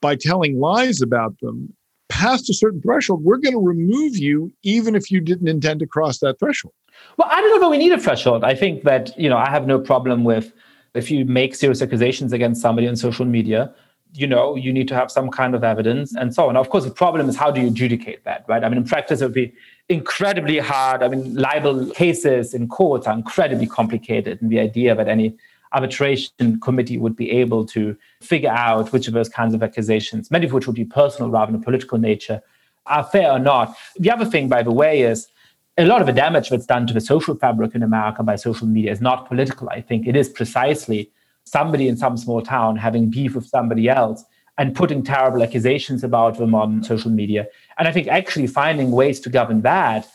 by 0.00 0.16
telling 0.16 0.58
lies 0.58 1.00
about 1.00 1.38
them 1.40 1.72
past 2.08 2.50
a 2.50 2.54
certain 2.54 2.80
threshold, 2.80 3.24
we're 3.24 3.36
going 3.36 3.54
to 3.54 3.60
remove 3.60 4.16
you 4.16 4.52
even 4.62 4.94
if 4.94 5.10
you 5.10 5.20
didn't 5.20 5.48
intend 5.48 5.80
to 5.80 5.86
cross 5.86 6.18
that 6.18 6.38
threshold. 6.38 6.74
Well, 7.16 7.28
I 7.30 7.40
don't 7.40 7.50
know 7.50 7.60
that 7.60 7.70
we 7.70 7.78
need 7.78 7.92
a 7.92 7.98
threshold. 7.98 8.44
I 8.44 8.54
think 8.54 8.84
that, 8.84 9.18
you 9.18 9.28
know, 9.28 9.36
I 9.36 9.50
have 9.50 9.66
no 9.66 9.78
problem 9.78 10.24
with 10.24 10.52
If 10.94 11.10
you 11.10 11.26
make 11.26 11.54
serious 11.54 11.82
accusations 11.82 12.32
against 12.32 12.62
somebody 12.62 12.88
on 12.88 12.96
social 12.96 13.26
media, 13.26 13.74
you 14.16 14.26
know, 14.26 14.56
you 14.56 14.72
need 14.72 14.88
to 14.88 14.94
have 14.94 15.10
some 15.10 15.30
kind 15.30 15.54
of 15.54 15.62
evidence 15.62 16.14
and 16.14 16.34
so 16.34 16.48
on. 16.48 16.56
Of 16.56 16.70
course, 16.70 16.84
the 16.84 16.90
problem 16.90 17.28
is 17.28 17.36
how 17.36 17.50
do 17.50 17.60
you 17.60 17.68
adjudicate 17.68 18.24
that, 18.24 18.44
right? 18.48 18.64
I 18.64 18.68
mean, 18.68 18.78
in 18.78 18.84
practice, 18.84 19.20
it 19.20 19.24
would 19.24 19.34
be 19.34 19.52
incredibly 19.88 20.58
hard. 20.58 21.02
I 21.02 21.08
mean, 21.08 21.34
libel 21.34 21.90
cases 21.90 22.54
in 22.54 22.66
courts 22.68 23.06
are 23.06 23.14
incredibly 23.14 23.66
complicated. 23.66 24.40
And 24.40 24.50
the 24.50 24.58
idea 24.58 24.94
that 24.94 25.06
any 25.06 25.36
arbitration 25.72 26.58
committee 26.60 26.96
would 26.96 27.14
be 27.14 27.30
able 27.30 27.66
to 27.66 27.96
figure 28.22 28.50
out 28.50 28.92
which 28.92 29.06
of 29.06 29.14
those 29.14 29.28
kinds 29.28 29.52
of 29.52 29.62
accusations, 29.62 30.30
many 30.30 30.46
of 30.46 30.52
which 30.52 30.66
would 30.66 30.76
be 30.76 30.84
personal 30.84 31.30
rather 31.30 31.52
than 31.52 31.62
political 31.62 31.98
nature, 31.98 32.40
are 32.86 33.04
fair 33.04 33.30
or 33.30 33.38
not. 33.38 33.76
The 33.98 34.10
other 34.10 34.24
thing, 34.24 34.48
by 34.48 34.62
the 34.62 34.72
way, 34.72 35.02
is 35.02 35.28
a 35.76 35.84
lot 35.84 36.00
of 36.00 36.06
the 36.06 36.12
damage 36.12 36.48
that's 36.48 36.64
done 36.64 36.86
to 36.86 36.94
the 36.94 37.00
social 37.00 37.34
fabric 37.34 37.74
in 37.74 37.82
America 37.82 38.22
by 38.22 38.36
social 38.36 38.66
media 38.66 38.92
is 38.92 39.02
not 39.02 39.28
political. 39.28 39.68
I 39.68 39.82
think 39.82 40.06
it 40.06 40.16
is 40.16 40.28
precisely 40.30 41.10
somebody 41.46 41.88
in 41.88 41.96
some 41.96 42.16
small 42.16 42.42
town 42.42 42.76
having 42.76 43.08
beef 43.08 43.34
with 43.34 43.46
somebody 43.46 43.88
else 43.88 44.24
and 44.58 44.74
putting 44.74 45.02
terrible 45.02 45.42
accusations 45.42 46.02
about 46.02 46.38
them 46.38 46.54
on 46.54 46.82
social 46.82 47.10
media. 47.10 47.46
And 47.78 47.86
I 47.88 47.92
think 47.92 48.08
actually 48.08 48.46
finding 48.46 48.90
ways 48.90 49.20
to 49.20 49.30
govern 49.30 49.62
that 49.62 50.08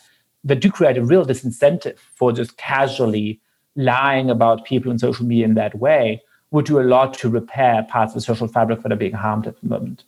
that 0.43 0.59
do 0.59 0.71
create 0.71 0.97
a 0.97 1.03
real 1.03 1.25
disincentive 1.25 1.97
for 2.15 2.31
just 2.31 2.57
casually 2.57 3.39
lying 3.75 4.29
about 4.29 4.65
people 4.65 4.91
on 4.91 4.99
social 4.99 5.25
media 5.25 5.45
in 5.45 5.53
that 5.53 5.77
way 5.77 6.21
would 6.49 6.65
do 6.65 6.79
a 6.79 6.83
lot 6.83 7.13
to 7.13 7.29
repair 7.29 7.83
parts 7.83 8.11
of 8.11 8.15
the 8.15 8.21
social 8.21 8.47
fabric 8.47 8.81
that 8.81 8.91
are 8.91 8.97
being 8.97 9.13
harmed 9.13 9.47
at 9.47 9.59
the 9.61 9.67
moment. 9.67 10.03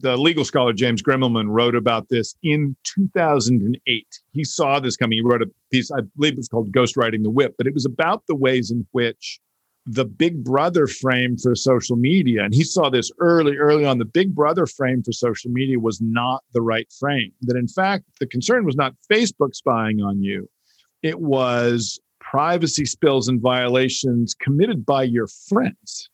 The 0.00 0.16
legal 0.16 0.44
scholar 0.44 0.72
James 0.72 1.02
Grimmelmann 1.02 1.48
wrote 1.48 1.74
about 1.74 2.08
this 2.08 2.34
in 2.42 2.76
2008. 2.84 4.20
He 4.32 4.44
saw 4.44 4.80
this 4.80 4.96
coming. 4.96 5.18
He 5.18 5.22
wrote 5.22 5.42
a 5.42 5.50
piece, 5.70 5.90
I 5.90 6.00
believe 6.16 6.38
it's 6.38 6.48
called 6.48 6.72
Ghostwriting 6.72 7.22
the 7.22 7.30
Whip, 7.30 7.54
but 7.56 7.66
it 7.66 7.74
was 7.74 7.84
about 7.84 8.26
the 8.26 8.34
ways 8.34 8.70
in 8.70 8.86
which 8.92 9.40
the 9.90 10.04
big 10.04 10.44
brother 10.44 10.86
frame 10.86 11.38
for 11.38 11.54
social 11.54 11.96
media. 11.96 12.44
And 12.44 12.54
he 12.54 12.62
saw 12.62 12.90
this 12.90 13.10
early 13.20 13.56
early 13.56 13.86
on. 13.86 13.96
The 13.96 14.04
big 14.04 14.34
brother 14.34 14.66
frame 14.66 15.02
for 15.02 15.12
social 15.12 15.50
media 15.50 15.78
was 15.78 15.98
not 16.00 16.44
the 16.52 16.60
right 16.60 16.86
frame. 17.00 17.32
That 17.42 17.56
in 17.56 17.68
fact 17.68 18.04
the 18.20 18.26
concern 18.26 18.66
was 18.66 18.76
not 18.76 18.94
facebook 19.10 19.54
spying 19.54 20.02
on 20.02 20.22
you. 20.22 20.48
It 21.02 21.20
was 21.20 21.98
privacy 22.20 22.84
spills 22.84 23.28
and 23.28 23.40
violations 23.40 24.34
committed 24.34 24.84
by 24.84 25.04
your 25.04 25.26
friends. 25.48 26.10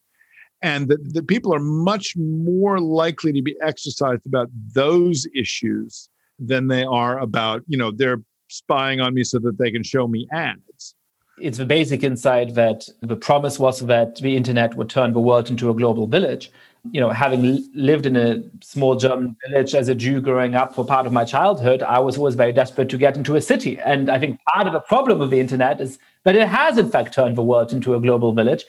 And 0.62 0.88
that 0.88 1.12
the 1.12 1.22
people 1.22 1.52
are 1.52 1.60
much 1.60 2.14
more 2.16 2.78
likely 2.78 3.32
to 3.32 3.42
be 3.42 3.56
exercised 3.60 4.24
about 4.24 4.48
those 4.72 5.26
issues 5.34 6.08
than 6.38 6.68
they 6.68 6.84
are 6.84 7.18
about 7.18 7.62
you 7.66 7.76
know 7.76 7.90
they're 7.90 8.22
spying 8.48 9.00
on 9.00 9.14
me 9.14 9.24
so 9.24 9.40
that 9.40 9.58
they 9.58 9.72
can 9.72 9.82
show 9.82 10.06
me 10.06 10.28
ads 10.32 10.94
it's 11.38 11.58
the 11.58 11.64
basic 11.64 12.02
insight 12.02 12.54
that 12.54 12.88
the 13.00 13.16
promise 13.16 13.58
was 13.58 13.80
that 13.80 14.16
the 14.16 14.36
internet 14.36 14.76
would 14.76 14.88
turn 14.88 15.12
the 15.12 15.20
world 15.20 15.50
into 15.50 15.70
a 15.70 15.74
global 15.74 16.06
village. 16.06 16.50
You 16.92 17.00
know, 17.00 17.10
having 17.10 17.66
lived 17.74 18.06
in 18.06 18.14
a 18.14 18.42
small 18.62 18.94
German 18.94 19.36
village 19.46 19.74
as 19.74 19.88
a 19.88 19.94
Jew 19.94 20.20
growing 20.20 20.54
up 20.54 20.74
for 20.74 20.84
part 20.84 21.06
of 21.06 21.12
my 21.12 21.24
childhood, 21.24 21.82
I 21.82 21.98
was 21.98 22.18
always 22.18 22.34
very 22.34 22.52
desperate 22.52 22.90
to 22.90 22.98
get 22.98 23.16
into 23.16 23.36
a 23.36 23.40
city. 23.40 23.78
And 23.80 24.10
I 24.10 24.18
think 24.18 24.38
part 24.52 24.66
of 24.66 24.74
the 24.74 24.80
problem 24.80 25.18
with 25.18 25.30
the 25.30 25.40
internet 25.40 25.80
is 25.80 25.98
that 26.24 26.36
it 26.36 26.46
has, 26.46 26.76
in 26.76 26.90
fact, 26.90 27.14
turned 27.14 27.36
the 27.36 27.42
world 27.42 27.72
into 27.72 27.94
a 27.94 28.00
global 28.00 28.32
village 28.32 28.64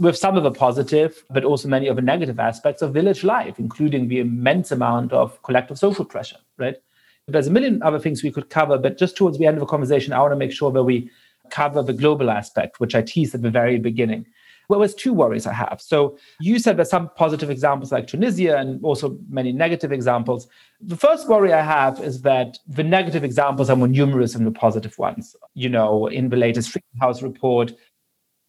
with 0.00 0.16
some 0.16 0.36
of 0.36 0.42
the 0.42 0.50
positive, 0.50 1.22
but 1.30 1.44
also 1.44 1.68
many 1.68 1.88
of 1.88 1.96
the 1.96 2.02
negative 2.02 2.40
aspects 2.40 2.82
of 2.82 2.92
village 2.92 3.22
life, 3.22 3.58
including 3.58 4.08
the 4.08 4.20
immense 4.20 4.70
amount 4.70 5.12
of 5.12 5.40
collective 5.42 5.78
social 5.78 6.04
pressure, 6.04 6.36
right? 6.56 6.76
There's 7.26 7.46
a 7.46 7.50
million 7.50 7.82
other 7.82 7.98
things 7.98 8.22
we 8.22 8.30
could 8.30 8.48
cover, 8.48 8.78
but 8.78 8.96
just 8.96 9.16
towards 9.16 9.38
the 9.38 9.46
end 9.46 9.56
of 9.56 9.60
the 9.60 9.66
conversation, 9.66 10.14
I 10.14 10.20
want 10.20 10.32
to 10.32 10.36
make 10.36 10.52
sure 10.52 10.72
that 10.72 10.84
we 10.84 11.10
cover 11.50 11.82
the 11.82 11.92
global 11.92 12.30
aspect, 12.30 12.80
which 12.80 12.94
I 12.94 13.02
teased 13.02 13.34
at 13.34 13.42
the 13.42 13.50
very 13.50 13.78
beginning. 13.78 14.26
Well, 14.68 14.80
there's 14.80 14.94
two 14.94 15.14
worries 15.14 15.46
I 15.46 15.54
have. 15.54 15.80
So 15.80 16.18
you 16.40 16.58
said 16.58 16.76
there's 16.76 16.90
some 16.90 17.10
positive 17.16 17.48
examples 17.48 17.90
like 17.90 18.06
Tunisia 18.06 18.58
and 18.58 18.84
also 18.84 19.18
many 19.30 19.50
negative 19.50 19.92
examples. 19.92 20.46
The 20.80 20.96
first 20.96 21.26
worry 21.26 21.54
I 21.54 21.62
have 21.62 22.00
is 22.00 22.20
that 22.22 22.58
the 22.66 22.84
negative 22.84 23.24
examples 23.24 23.70
are 23.70 23.76
more 23.76 23.88
numerous 23.88 24.34
than 24.34 24.44
the 24.44 24.50
positive 24.50 24.98
ones. 24.98 25.34
You 25.54 25.70
know, 25.70 26.06
in 26.06 26.28
the 26.28 26.36
latest 26.36 26.70
Freedom 26.70 27.00
House 27.00 27.22
report, 27.22 27.72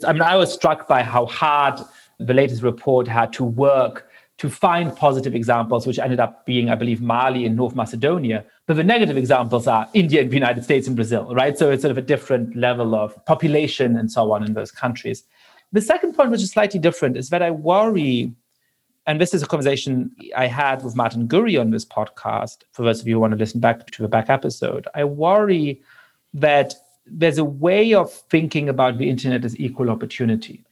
I 0.05 0.11
mean, 0.11 0.21
I 0.21 0.35
was 0.35 0.53
struck 0.53 0.89
by 0.89 1.03
how 1.03 1.25
hard 1.25 1.79
the 2.19 2.33
latest 2.33 2.63
report 2.63 3.07
had 3.07 3.31
to 3.33 3.45
work 3.45 4.08
to 4.39 4.49
find 4.49 4.95
positive 4.95 5.35
examples, 5.35 5.85
which 5.85 5.99
ended 5.99 6.19
up 6.19 6.45
being, 6.45 6.69
I 6.69 6.75
believe, 6.75 7.01
Mali 7.01 7.45
and 7.45 7.55
North 7.57 7.75
Macedonia. 7.75 8.45
But 8.67 8.77
the 8.77 8.85
negative 8.85 9.17
examples 9.17 9.67
are 9.67 9.87
India 9.93 10.21
and 10.21 10.31
the 10.31 10.35
United 10.35 10.63
States 10.63 10.87
and 10.87 10.95
Brazil, 10.95 11.35
right? 11.35 11.57
So 11.57 11.69
it's 11.71 11.81
sort 11.81 11.91
of 11.91 11.97
a 11.97 12.01
different 12.01 12.55
level 12.55 12.95
of 12.95 13.23
population 13.25 13.97
and 13.97 14.09
so 14.09 14.31
on 14.31 14.45
in 14.45 14.53
those 14.53 14.71
countries. 14.71 15.23
The 15.73 15.81
second 15.81 16.13
point, 16.13 16.31
which 16.31 16.41
is 16.41 16.51
slightly 16.51 16.79
different, 16.79 17.17
is 17.17 17.29
that 17.29 17.43
I 17.43 17.51
worry, 17.51 18.33
and 19.05 19.19
this 19.19 19.33
is 19.33 19.43
a 19.43 19.45
conversation 19.45 20.15
I 20.35 20.47
had 20.47 20.83
with 20.83 20.95
Martin 20.95 21.27
Gurri 21.27 21.59
on 21.59 21.71
this 21.71 21.85
podcast, 21.85 22.63
for 22.71 22.83
those 22.83 23.01
of 23.01 23.07
you 23.07 23.15
who 23.15 23.19
want 23.19 23.31
to 23.31 23.37
listen 23.37 23.59
back 23.59 23.91
to 23.91 24.01
the 24.01 24.07
back 24.07 24.29
episode. 24.29 24.87
I 24.95 25.03
worry 25.03 25.81
that 26.33 26.75
there's 27.05 27.39
a 27.39 27.43
way 27.43 27.93
of 27.93 28.09
thinking 28.11 28.69
about 28.69 28.99
the 28.99 29.09
internet 29.09 29.43
as 29.43 29.59
equal 29.59 29.89
opportunity, 29.89 30.63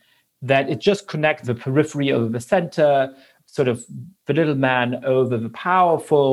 that 0.42 0.70
it 0.70 0.80
just 0.80 1.08
connects 1.10 1.48
the 1.48 1.56
periphery 1.56 2.14
over 2.14 2.30
the 2.30 2.40
center, 2.40 3.14
sort 3.58 3.68
of 3.68 3.84
the 4.28 4.36
little 4.40 4.60
man 4.70 4.88
over 5.04 5.36
the 5.36 5.50
powerful, 5.50 6.30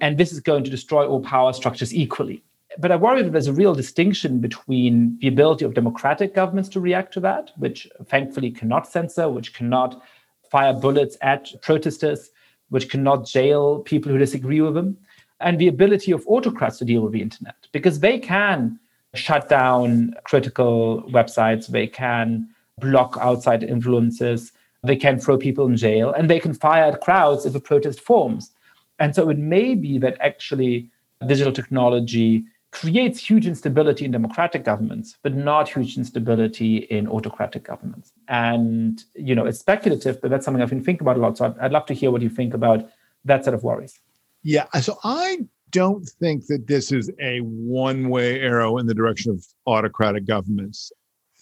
and 0.00 0.18
this 0.18 0.32
is 0.32 0.40
going 0.40 0.64
to 0.64 0.70
destroy 0.76 1.06
all 1.06 1.22
power 1.34 1.52
structures 1.60 1.94
equally. 2.04 2.42
But 2.82 2.90
I 2.90 2.96
worry 2.96 3.22
that 3.22 3.30
there's 3.30 3.52
a 3.54 3.60
real 3.62 3.76
distinction 3.82 4.40
between 4.40 5.16
the 5.20 5.28
ability 5.28 5.64
of 5.64 5.74
democratic 5.74 6.34
governments 6.34 6.68
to 6.70 6.80
react 6.80 7.14
to 7.14 7.20
that, 7.20 7.52
which 7.64 7.80
thankfully 8.12 8.50
cannot 8.50 8.88
censor, 8.96 9.26
which 9.28 9.54
cannot 9.54 10.02
fire 10.50 10.72
bullets 10.72 11.16
at 11.22 11.42
protesters, 11.62 12.30
which 12.70 12.90
cannot 12.90 13.24
jail 13.36 13.78
people 13.90 14.10
who 14.10 14.18
disagree 14.18 14.60
with 14.60 14.74
them, 14.74 14.96
and 15.38 15.54
the 15.60 15.68
ability 15.68 16.10
of 16.10 16.26
autocrats 16.26 16.78
to 16.78 16.84
deal 16.84 17.02
with 17.02 17.12
the 17.12 17.22
internet, 17.22 17.58
because 17.70 18.00
they 18.00 18.18
can 18.18 18.80
shut 19.14 19.48
down 19.48 20.12
critical 20.24 21.04
websites, 21.18 21.68
they 21.68 21.86
can 21.86 22.48
block 22.80 23.16
outside 23.20 23.62
influences, 23.62 24.50
they 24.84 24.96
can 24.96 25.18
throw 25.18 25.38
people 25.38 25.66
in 25.66 25.76
jail 25.76 26.12
and 26.12 26.28
they 26.28 26.40
can 26.40 26.54
fire 26.54 26.84
at 26.84 27.00
crowds 27.00 27.46
if 27.46 27.54
a 27.54 27.60
protest 27.60 28.00
forms. 28.00 28.52
And 28.98 29.14
so 29.14 29.28
it 29.30 29.38
may 29.38 29.74
be 29.74 29.98
that 29.98 30.16
actually 30.20 30.90
digital 31.26 31.52
technology 31.52 32.44
creates 32.70 33.18
huge 33.20 33.46
instability 33.46 34.04
in 34.04 34.10
democratic 34.10 34.64
governments, 34.64 35.16
but 35.22 35.34
not 35.34 35.68
huge 35.68 35.96
instability 35.96 36.78
in 36.78 37.06
autocratic 37.08 37.62
governments. 37.62 38.12
And, 38.28 39.02
you 39.14 39.34
know, 39.34 39.46
it's 39.46 39.60
speculative, 39.60 40.20
but 40.20 40.30
that's 40.30 40.44
something 40.44 40.60
I've 40.60 40.70
been 40.70 40.82
thinking 40.82 41.04
about 41.04 41.16
a 41.16 41.20
lot. 41.20 41.38
So 41.38 41.46
I'd, 41.46 41.58
I'd 41.58 41.72
love 41.72 41.86
to 41.86 41.94
hear 41.94 42.10
what 42.10 42.20
you 42.20 42.28
think 42.28 42.52
about 42.52 42.88
that 43.24 43.44
set 43.44 43.54
of 43.54 43.62
worries. 43.62 44.00
Yeah. 44.42 44.66
So 44.80 44.98
I 45.04 45.38
don't 45.70 46.04
think 46.04 46.46
that 46.46 46.66
this 46.66 46.90
is 46.90 47.10
a 47.20 47.38
one 47.40 48.08
way 48.08 48.40
arrow 48.40 48.78
in 48.78 48.86
the 48.86 48.94
direction 48.94 49.30
of 49.30 49.46
autocratic 49.66 50.26
governments. 50.26 50.92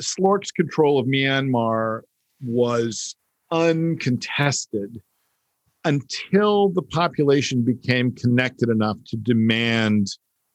SLORC's 0.01 0.53
control 0.53 0.99
of 0.99 1.07
Myanmar 1.07 2.03
was 2.43 3.17
uncontested 3.53 5.01
until 5.85 6.71
the 6.71 6.83
population 6.83 7.63
became 7.63 8.13
connected 8.13 8.69
enough 8.69 8.97
to 9.07 9.17
demand 9.17 10.09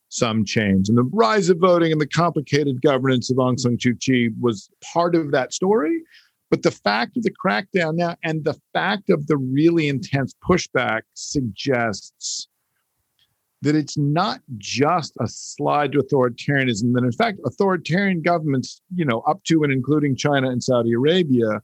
some 0.09 0.43
change. 0.45 0.89
And 0.89 0.97
the 0.97 1.03
rise 1.03 1.49
of 1.49 1.59
voting 1.59 1.91
and 1.91 2.01
the 2.01 2.07
complicated 2.07 2.81
governance 2.81 3.29
of 3.29 3.37
Aung 3.37 3.59
San 3.59 3.77
Suu 3.77 3.99
Kyi 3.99 4.31
was 4.39 4.69
part 4.93 5.15
of 5.15 5.31
that 5.31 5.53
story. 5.53 6.01
But 6.49 6.63
the 6.63 6.71
fact 6.71 7.17
of 7.17 7.23
the 7.23 7.33
crackdown 7.45 7.95
now 7.95 8.15
and 8.23 8.45
the 8.45 8.57
fact 8.73 9.09
of 9.09 9.27
the 9.27 9.35
really 9.37 9.89
intense 9.89 10.33
pushback 10.47 11.01
suggests 11.13 12.47
that 13.61 13.75
it's 13.75 13.97
not 13.97 14.39
just 14.57 15.13
a 15.19 15.27
slide 15.27 15.91
to 15.91 15.99
authoritarianism, 15.99 16.93
that 16.93 17.03
in 17.03 17.11
fact, 17.11 17.39
authoritarian 17.45 18.21
governments, 18.21 18.81
you 18.95 19.03
know, 19.03 19.21
up 19.21 19.43
to 19.45 19.63
and 19.63 19.73
including 19.73 20.15
China 20.15 20.49
and 20.49 20.63
Saudi 20.63 20.93
Arabia, 20.93 21.61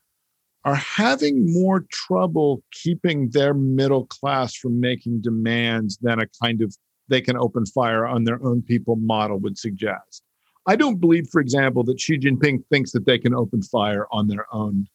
are 0.65 0.75
having 0.75 1.51
more 1.51 1.85
trouble 1.91 2.63
keeping 2.71 3.29
their 3.31 3.53
middle 3.53 4.05
class 4.05 4.55
from 4.55 4.79
making 4.79 5.21
demands 5.21 5.97
than 6.01 6.19
a 6.19 6.27
kind 6.41 6.61
of 6.61 6.75
they 7.09 7.21
can 7.21 7.37
open 7.37 7.65
fire 7.65 8.05
on 8.05 8.23
their 8.23 8.43
own 8.45 8.61
people 8.61 8.95
model 8.95 9.37
would 9.39 9.57
suggest. 9.57 10.23
I 10.65 10.77
don't 10.77 11.01
believe, 11.01 11.27
for 11.29 11.41
example, 11.41 11.83
that 11.83 11.99
Xi 11.99 12.17
Jinping 12.17 12.63
thinks 12.71 12.91
that 12.93 13.05
they 13.05 13.19
can 13.19 13.35
open 13.35 13.61
fire 13.61 14.07
on 14.11 14.27
their 14.27 14.45
own 14.53 14.87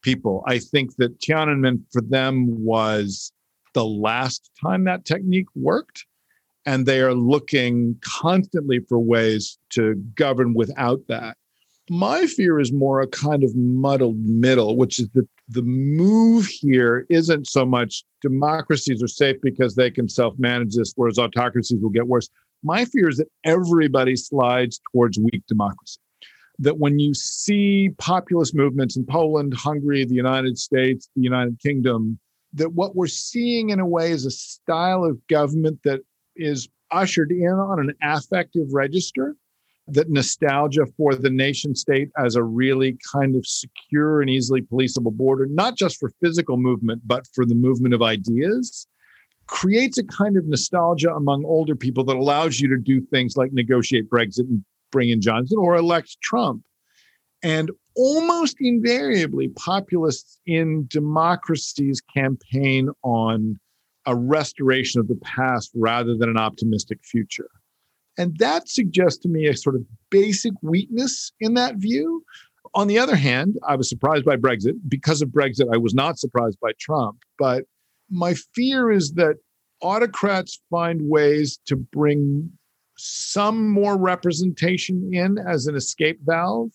people. 0.00 0.42
I 0.46 0.58
think 0.58 0.96
that 0.96 1.20
Tiananmen 1.20 1.82
for 1.92 2.00
them 2.00 2.64
was 2.64 3.32
the 3.74 3.84
last 3.84 4.50
time 4.60 4.84
that 4.84 5.04
technique 5.04 5.48
worked. 5.54 6.06
And 6.64 6.86
they 6.86 7.00
are 7.00 7.14
looking 7.14 7.98
constantly 8.02 8.78
for 8.88 8.98
ways 8.98 9.58
to 9.70 9.94
govern 10.14 10.54
without 10.54 11.00
that. 11.08 11.36
My 11.94 12.24
fear 12.26 12.58
is 12.58 12.72
more 12.72 13.02
a 13.02 13.06
kind 13.06 13.44
of 13.44 13.54
muddled 13.54 14.16
middle, 14.16 14.78
which 14.78 14.98
is 14.98 15.10
that 15.10 15.28
the 15.50 15.60
move 15.60 16.46
here 16.46 17.04
isn't 17.10 17.46
so 17.46 17.66
much 17.66 18.02
democracies 18.22 19.02
are 19.02 19.08
safe 19.08 19.36
because 19.42 19.74
they 19.74 19.90
can 19.90 20.08
self 20.08 20.32
manage 20.38 20.74
this, 20.74 20.94
whereas 20.96 21.18
autocracies 21.18 21.82
will 21.82 21.90
get 21.90 22.06
worse. 22.06 22.30
My 22.62 22.86
fear 22.86 23.10
is 23.10 23.18
that 23.18 23.28
everybody 23.44 24.16
slides 24.16 24.80
towards 24.90 25.18
weak 25.18 25.42
democracy. 25.46 25.98
that 26.58 26.78
when 26.78 26.98
you 26.98 27.12
see 27.12 27.90
populist 27.98 28.54
movements 28.54 28.96
in 28.96 29.04
Poland, 29.04 29.52
Hungary, 29.52 30.06
the 30.06 30.14
United 30.14 30.56
States, 30.56 31.10
the 31.14 31.22
United 31.22 31.58
Kingdom, 31.60 32.18
that 32.54 32.72
what 32.72 32.96
we're 32.96 33.06
seeing 33.06 33.68
in 33.68 33.80
a 33.80 33.86
way 33.86 34.12
is 34.12 34.24
a 34.24 34.30
style 34.30 35.04
of 35.04 35.18
government 35.26 35.80
that 35.84 36.00
is 36.36 36.70
ushered 36.90 37.32
in 37.32 37.52
on 37.52 37.80
an 37.80 37.92
affective 38.02 38.68
register 38.72 39.36
that 39.92 40.10
nostalgia 40.10 40.86
for 40.96 41.14
the 41.14 41.30
nation 41.30 41.74
state 41.74 42.10
as 42.16 42.34
a 42.34 42.42
really 42.42 42.96
kind 43.12 43.36
of 43.36 43.46
secure 43.46 44.20
and 44.20 44.30
easily 44.30 44.62
policeable 44.62 45.10
border, 45.10 45.46
not 45.46 45.76
just 45.76 45.98
for 45.98 46.10
physical 46.20 46.56
movement, 46.56 47.02
but 47.04 47.26
for 47.34 47.44
the 47.44 47.54
movement 47.54 47.94
of 47.94 48.02
ideas, 48.02 48.86
creates 49.46 49.98
a 49.98 50.04
kind 50.04 50.36
of 50.36 50.46
nostalgia 50.46 51.12
among 51.14 51.44
older 51.44 51.76
people 51.76 52.04
that 52.04 52.16
allows 52.16 52.60
you 52.60 52.68
to 52.68 52.78
do 52.78 53.00
things 53.00 53.36
like 53.36 53.52
negotiate 53.52 54.08
Brexit 54.08 54.48
and 54.48 54.64
bring 54.90 55.10
in 55.10 55.20
Johnson 55.20 55.58
or 55.58 55.76
elect 55.76 56.16
Trump. 56.22 56.62
And 57.42 57.70
almost 57.94 58.56
invariably, 58.60 59.48
populists 59.48 60.38
in 60.46 60.86
democracies 60.88 62.00
campaign 62.00 62.88
on 63.02 63.58
a 64.06 64.16
restoration 64.16 65.00
of 65.00 65.08
the 65.08 65.16
past 65.16 65.70
rather 65.74 66.16
than 66.16 66.28
an 66.28 66.38
optimistic 66.38 67.00
future. 67.02 67.50
And 68.18 68.36
that 68.38 68.68
suggests 68.68 69.18
to 69.20 69.28
me 69.28 69.46
a 69.46 69.56
sort 69.56 69.76
of 69.76 69.84
basic 70.10 70.52
weakness 70.62 71.32
in 71.40 71.54
that 71.54 71.76
view. 71.76 72.24
On 72.74 72.86
the 72.86 72.98
other 72.98 73.16
hand, 73.16 73.58
I 73.66 73.76
was 73.76 73.88
surprised 73.88 74.24
by 74.24 74.36
Brexit. 74.36 74.74
Because 74.88 75.22
of 75.22 75.30
Brexit, 75.30 75.72
I 75.72 75.78
was 75.78 75.94
not 75.94 76.18
surprised 76.18 76.58
by 76.60 76.72
Trump. 76.78 77.18
But 77.38 77.64
my 78.10 78.34
fear 78.54 78.90
is 78.90 79.12
that 79.12 79.36
autocrats 79.80 80.60
find 80.70 81.08
ways 81.08 81.58
to 81.66 81.76
bring 81.76 82.50
some 82.96 83.68
more 83.70 83.96
representation 83.96 85.12
in 85.12 85.38
as 85.38 85.66
an 85.66 85.74
escape 85.74 86.20
valve, 86.24 86.70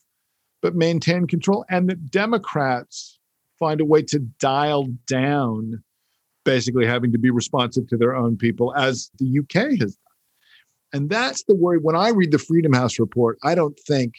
but 0.62 0.76
maintain 0.76 1.28
control, 1.28 1.64
and 1.70 1.90
that 1.90 2.12
Democrats 2.12 3.20
find 3.60 3.80
a 3.80 3.86
way 3.86 4.02
to 4.02 4.20
dial 4.40 4.88
down 5.08 5.84
basically 6.44 6.86
having 6.86 7.12
to 7.12 7.18
be 7.18 7.30
responsive 7.30 7.88
to 7.88 7.98
their 7.98 8.16
own 8.16 8.38
people, 8.38 8.74
as 8.76 9.12
the 9.20 9.40
UK 9.40 9.80
has. 9.80 9.98
And 10.94 11.10
that's 11.10 11.44
the 11.44 11.56
worry. 11.56 11.78
When 11.78 11.96
I 11.96 12.10
read 12.10 12.32
the 12.32 12.38
Freedom 12.38 12.74
House 12.74 13.00
report, 13.00 13.38
I 13.44 13.56
don't 13.56 13.78
think 13.88 14.14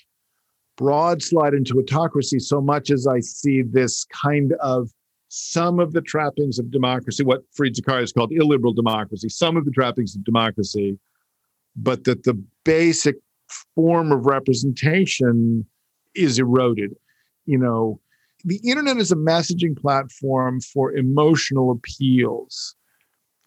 broad 0.77 1.23
slide 1.23 1.55
into 1.55 1.79
autocracy 1.79 2.39
so 2.39 2.61
much 2.61 2.91
as 2.91 3.07
I 3.07 3.21
see 3.21 3.63
this 3.63 4.07
kind 4.13 4.53
of 4.61 4.91
some 5.29 5.79
of 5.79 5.93
the 5.93 6.01
trappings 6.01 6.59
of 6.59 6.71
democracy, 6.71 7.23
what 7.23 7.43
Fareed 7.53 7.75
Zakaria 7.75 8.13
called 8.15 8.33
illiberal 8.33 8.73
democracy, 8.73 9.29
some 9.29 9.57
of 9.57 9.65
the 9.65 9.71
trappings 9.71 10.17
of 10.17 10.25
democracy, 10.25 10.99
but 11.77 12.05
that 12.05 12.25
the 12.25 12.41
basic 12.65 13.17
form 13.75 14.13
of 14.13 14.27
representation 14.27 15.67
is 16.15 16.39
eroded. 16.39 16.95
You 17.45 17.59
know, 17.59 18.01
the 18.45 18.61
internet 18.65 18.97
is 18.97 19.13
a 19.13 19.17
messaging 19.17 19.77
platform 19.77 20.61
for 20.61 20.93
emotional 20.93 21.71
appeals 21.71 22.75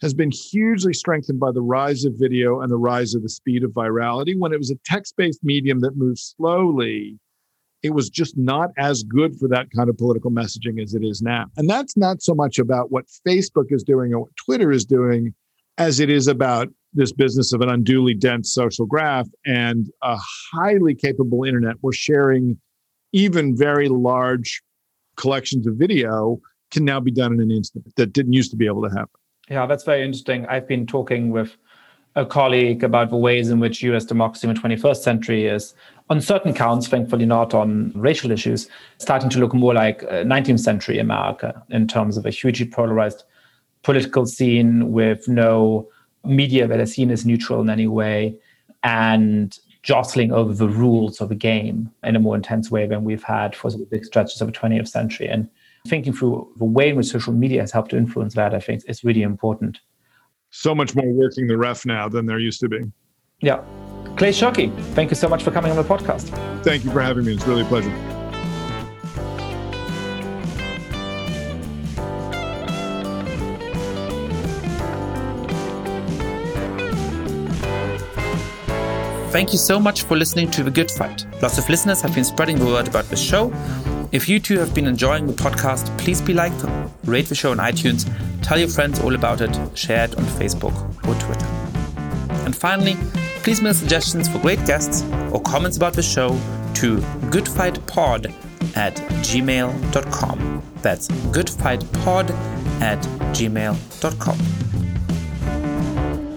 has 0.01 0.13
been 0.13 0.31
hugely 0.31 0.93
strengthened 0.93 1.39
by 1.39 1.51
the 1.51 1.61
rise 1.61 2.05
of 2.05 2.13
video 2.17 2.61
and 2.61 2.71
the 2.71 2.77
rise 2.77 3.13
of 3.13 3.21
the 3.21 3.29
speed 3.29 3.63
of 3.63 3.71
virality. 3.71 4.37
When 4.37 4.51
it 4.51 4.57
was 4.57 4.71
a 4.71 4.75
text 4.83 5.15
based 5.15 5.43
medium 5.43 5.79
that 5.81 5.95
moved 5.95 6.19
slowly, 6.19 7.19
it 7.83 7.93
was 7.93 8.09
just 8.09 8.37
not 8.37 8.71
as 8.77 9.03
good 9.03 9.37
for 9.37 9.47
that 9.49 9.67
kind 9.75 9.89
of 9.89 9.97
political 9.97 10.31
messaging 10.31 10.81
as 10.81 10.93
it 10.93 11.03
is 11.03 11.21
now. 11.21 11.45
And 11.57 11.69
that's 11.69 11.95
not 11.97 12.21
so 12.21 12.33
much 12.33 12.59
about 12.59 12.91
what 12.91 13.05
Facebook 13.27 13.67
is 13.69 13.83
doing 13.83 14.13
or 14.13 14.21
what 14.21 14.35
Twitter 14.43 14.71
is 14.71 14.85
doing 14.85 15.33
as 15.77 15.99
it 15.99 16.09
is 16.09 16.27
about 16.27 16.67
this 16.93 17.11
business 17.11 17.53
of 17.53 17.61
an 17.61 17.69
unduly 17.69 18.13
dense 18.13 18.53
social 18.53 18.85
graph 18.85 19.27
and 19.45 19.89
a 20.03 20.17
highly 20.51 20.93
capable 20.93 21.43
internet 21.43 21.75
where 21.81 21.93
sharing 21.93 22.59
even 23.13 23.55
very 23.55 23.87
large 23.87 24.61
collections 25.15 25.65
of 25.67 25.75
video 25.75 26.39
can 26.71 26.85
now 26.85 26.99
be 26.99 27.11
done 27.11 27.33
in 27.33 27.39
an 27.39 27.51
instant 27.51 27.85
that 27.95 28.13
didn't 28.13 28.33
used 28.33 28.51
to 28.51 28.57
be 28.57 28.65
able 28.65 28.81
to 28.81 28.89
happen. 28.89 29.20
Yeah, 29.49 29.65
that's 29.65 29.83
very 29.83 30.03
interesting. 30.03 30.45
I've 30.45 30.67
been 30.67 30.85
talking 30.87 31.31
with 31.31 31.57
a 32.15 32.25
colleague 32.25 32.83
about 32.83 33.09
the 33.09 33.17
ways 33.17 33.49
in 33.49 33.59
which 33.59 33.81
US 33.83 34.05
democracy 34.05 34.47
in 34.47 34.53
the 34.53 34.59
21st 34.59 34.97
century 34.97 35.45
is, 35.47 35.73
on 36.09 36.19
certain 36.19 36.53
counts, 36.53 36.87
thankfully 36.87 37.25
not 37.25 37.53
on 37.53 37.91
racial 37.95 38.31
issues, 38.31 38.67
starting 38.97 39.29
to 39.29 39.39
look 39.39 39.53
more 39.53 39.73
like 39.73 40.03
uh, 40.03 40.23
19th 40.23 40.59
century 40.59 40.99
America 40.99 41.63
in 41.69 41.87
terms 41.87 42.17
of 42.17 42.25
a 42.25 42.29
hugely 42.29 42.65
polarized 42.65 43.23
political 43.83 44.25
scene 44.25 44.91
with 44.91 45.27
no 45.27 45.87
media 46.25 46.67
that 46.67 46.79
is 46.79 46.93
seen 46.93 47.09
as 47.11 47.25
neutral 47.25 47.61
in 47.61 47.69
any 47.69 47.87
way 47.87 48.35
and 48.83 49.59
jostling 49.83 50.31
over 50.31 50.53
the 50.53 50.67
rules 50.67 51.21
of 51.21 51.29
the 51.29 51.35
game 51.35 51.91
in 52.03 52.15
a 52.15 52.19
more 52.19 52.35
intense 52.35 52.69
way 52.69 52.85
than 52.85 53.03
we've 53.03 53.23
had 53.23 53.55
for 53.55 53.71
some 53.71 53.83
big 53.85 54.05
stretches 54.05 54.39
of 54.41 54.47
the 54.47 54.53
20th 54.53 54.87
century. 54.87 55.27
And 55.27 55.49
thinking 55.87 56.13
through 56.13 56.51
the 56.57 56.65
way 56.65 56.89
in 56.89 56.95
which 56.95 57.07
social 57.07 57.33
media 57.33 57.61
has 57.61 57.71
helped 57.71 57.91
to 57.91 57.97
influence 57.97 58.35
that, 58.35 58.53
I 58.53 58.59
think 58.59 58.83
is 58.87 59.03
really 59.03 59.23
important. 59.23 59.79
So 60.49 60.75
much 60.75 60.95
more 60.95 61.11
working 61.11 61.47
the 61.47 61.57
ref 61.57 61.85
now 61.85 62.09
than 62.09 62.25
there 62.25 62.39
used 62.39 62.59
to 62.61 62.69
be. 62.69 62.79
Yeah. 63.41 63.63
Clay 64.17 64.31
Shirky, 64.31 64.75
thank 64.93 65.09
you 65.09 65.15
so 65.15 65.27
much 65.27 65.43
for 65.43 65.51
coming 65.51 65.71
on 65.71 65.77
the 65.77 65.83
podcast. 65.83 66.29
Thank 66.63 66.83
you 66.83 66.91
for 66.91 67.01
having 67.01 67.25
me. 67.25 67.33
It's 67.33 67.47
really 67.47 67.61
a 67.61 67.65
pleasure. 67.65 67.91
Thank 79.31 79.53
you 79.53 79.57
so 79.57 79.79
much 79.79 80.03
for 80.03 80.17
listening 80.17 80.51
to 80.51 80.61
The 80.61 80.69
Good 80.69 80.91
Fight. 80.91 81.25
Lots 81.41 81.57
of 81.57 81.69
listeners 81.69 82.01
have 82.01 82.13
been 82.13 82.25
spreading 82.25 82.59
the 82.59 82.65
word 82.65 82.89
about 82.89 83.05
the 83.05 83.15
show. 83.15 83.49
If 84.11 84.27
you 84.27 84.41
too 84.41 84.59
have 84.59 84.75
been 84.75 84.87
enjoying 84.87 85.25
the 85.25 85.31
podcast, 85.33 85.97
please 85.97 86.21
be 86.21 86.33
like, 86.33 86.51
rate 87.05 87.27
the 87.27 87.35
show 87.35 87.51
on 87.51 87.59
iTunes, 87.59 88.05
tell 88.41 88.59
your 88.59 88.67
friends 88.67 88.99
all 88.99 89.15
about 89.15 89.39
it, 89.39 89.57
share 89.73 90.03
it 90.03 90.17
on 90.17 90.25
Facebook 90.25 90.75
or 91.07 91.15
Twitter. 91.15 91.45
And 92.43 92.53
finally, 92.53 92.97
please 93.41 93.61
mail 93.61 93.73
suggestions 93.73 94.27
for 94.27 94.39
great 94.39 94.65
guests 94.65 95.03
or 95.31 95.41
comments 95.41 95.77
about 95.77 95.93
the 95.93 96.03
show 96.03 96.31
to 96.75 96.97
goodfightpod 97.31 98.33
at 98.75 98.95
gmail.com. 98.95 100.63
That's 100.81 101.07
goodfightpod 101.07 102.31
at 102.81 102.99
gmail.com. 103.33 104.37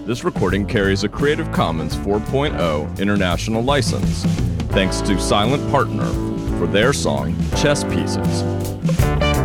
This 0.05 0.23
recording 0.23 0.65
carries 0.65 1.03
a 1.03 1.09
Creative 1.09 1.51
Commons 1.51 1.97
4.0 1.97 2.99
international 2.99 3.61
license. 3.63 4.23
Thanks 4.71 5.01
to 5.01 5.19
Silent 5.19 5.69
Partner 5.71 6.34
for 6.57 6.67
their 6.67 6.93
song 6.93 7.35
Chess 7.55 7.83
Pieces. 7.83 9.44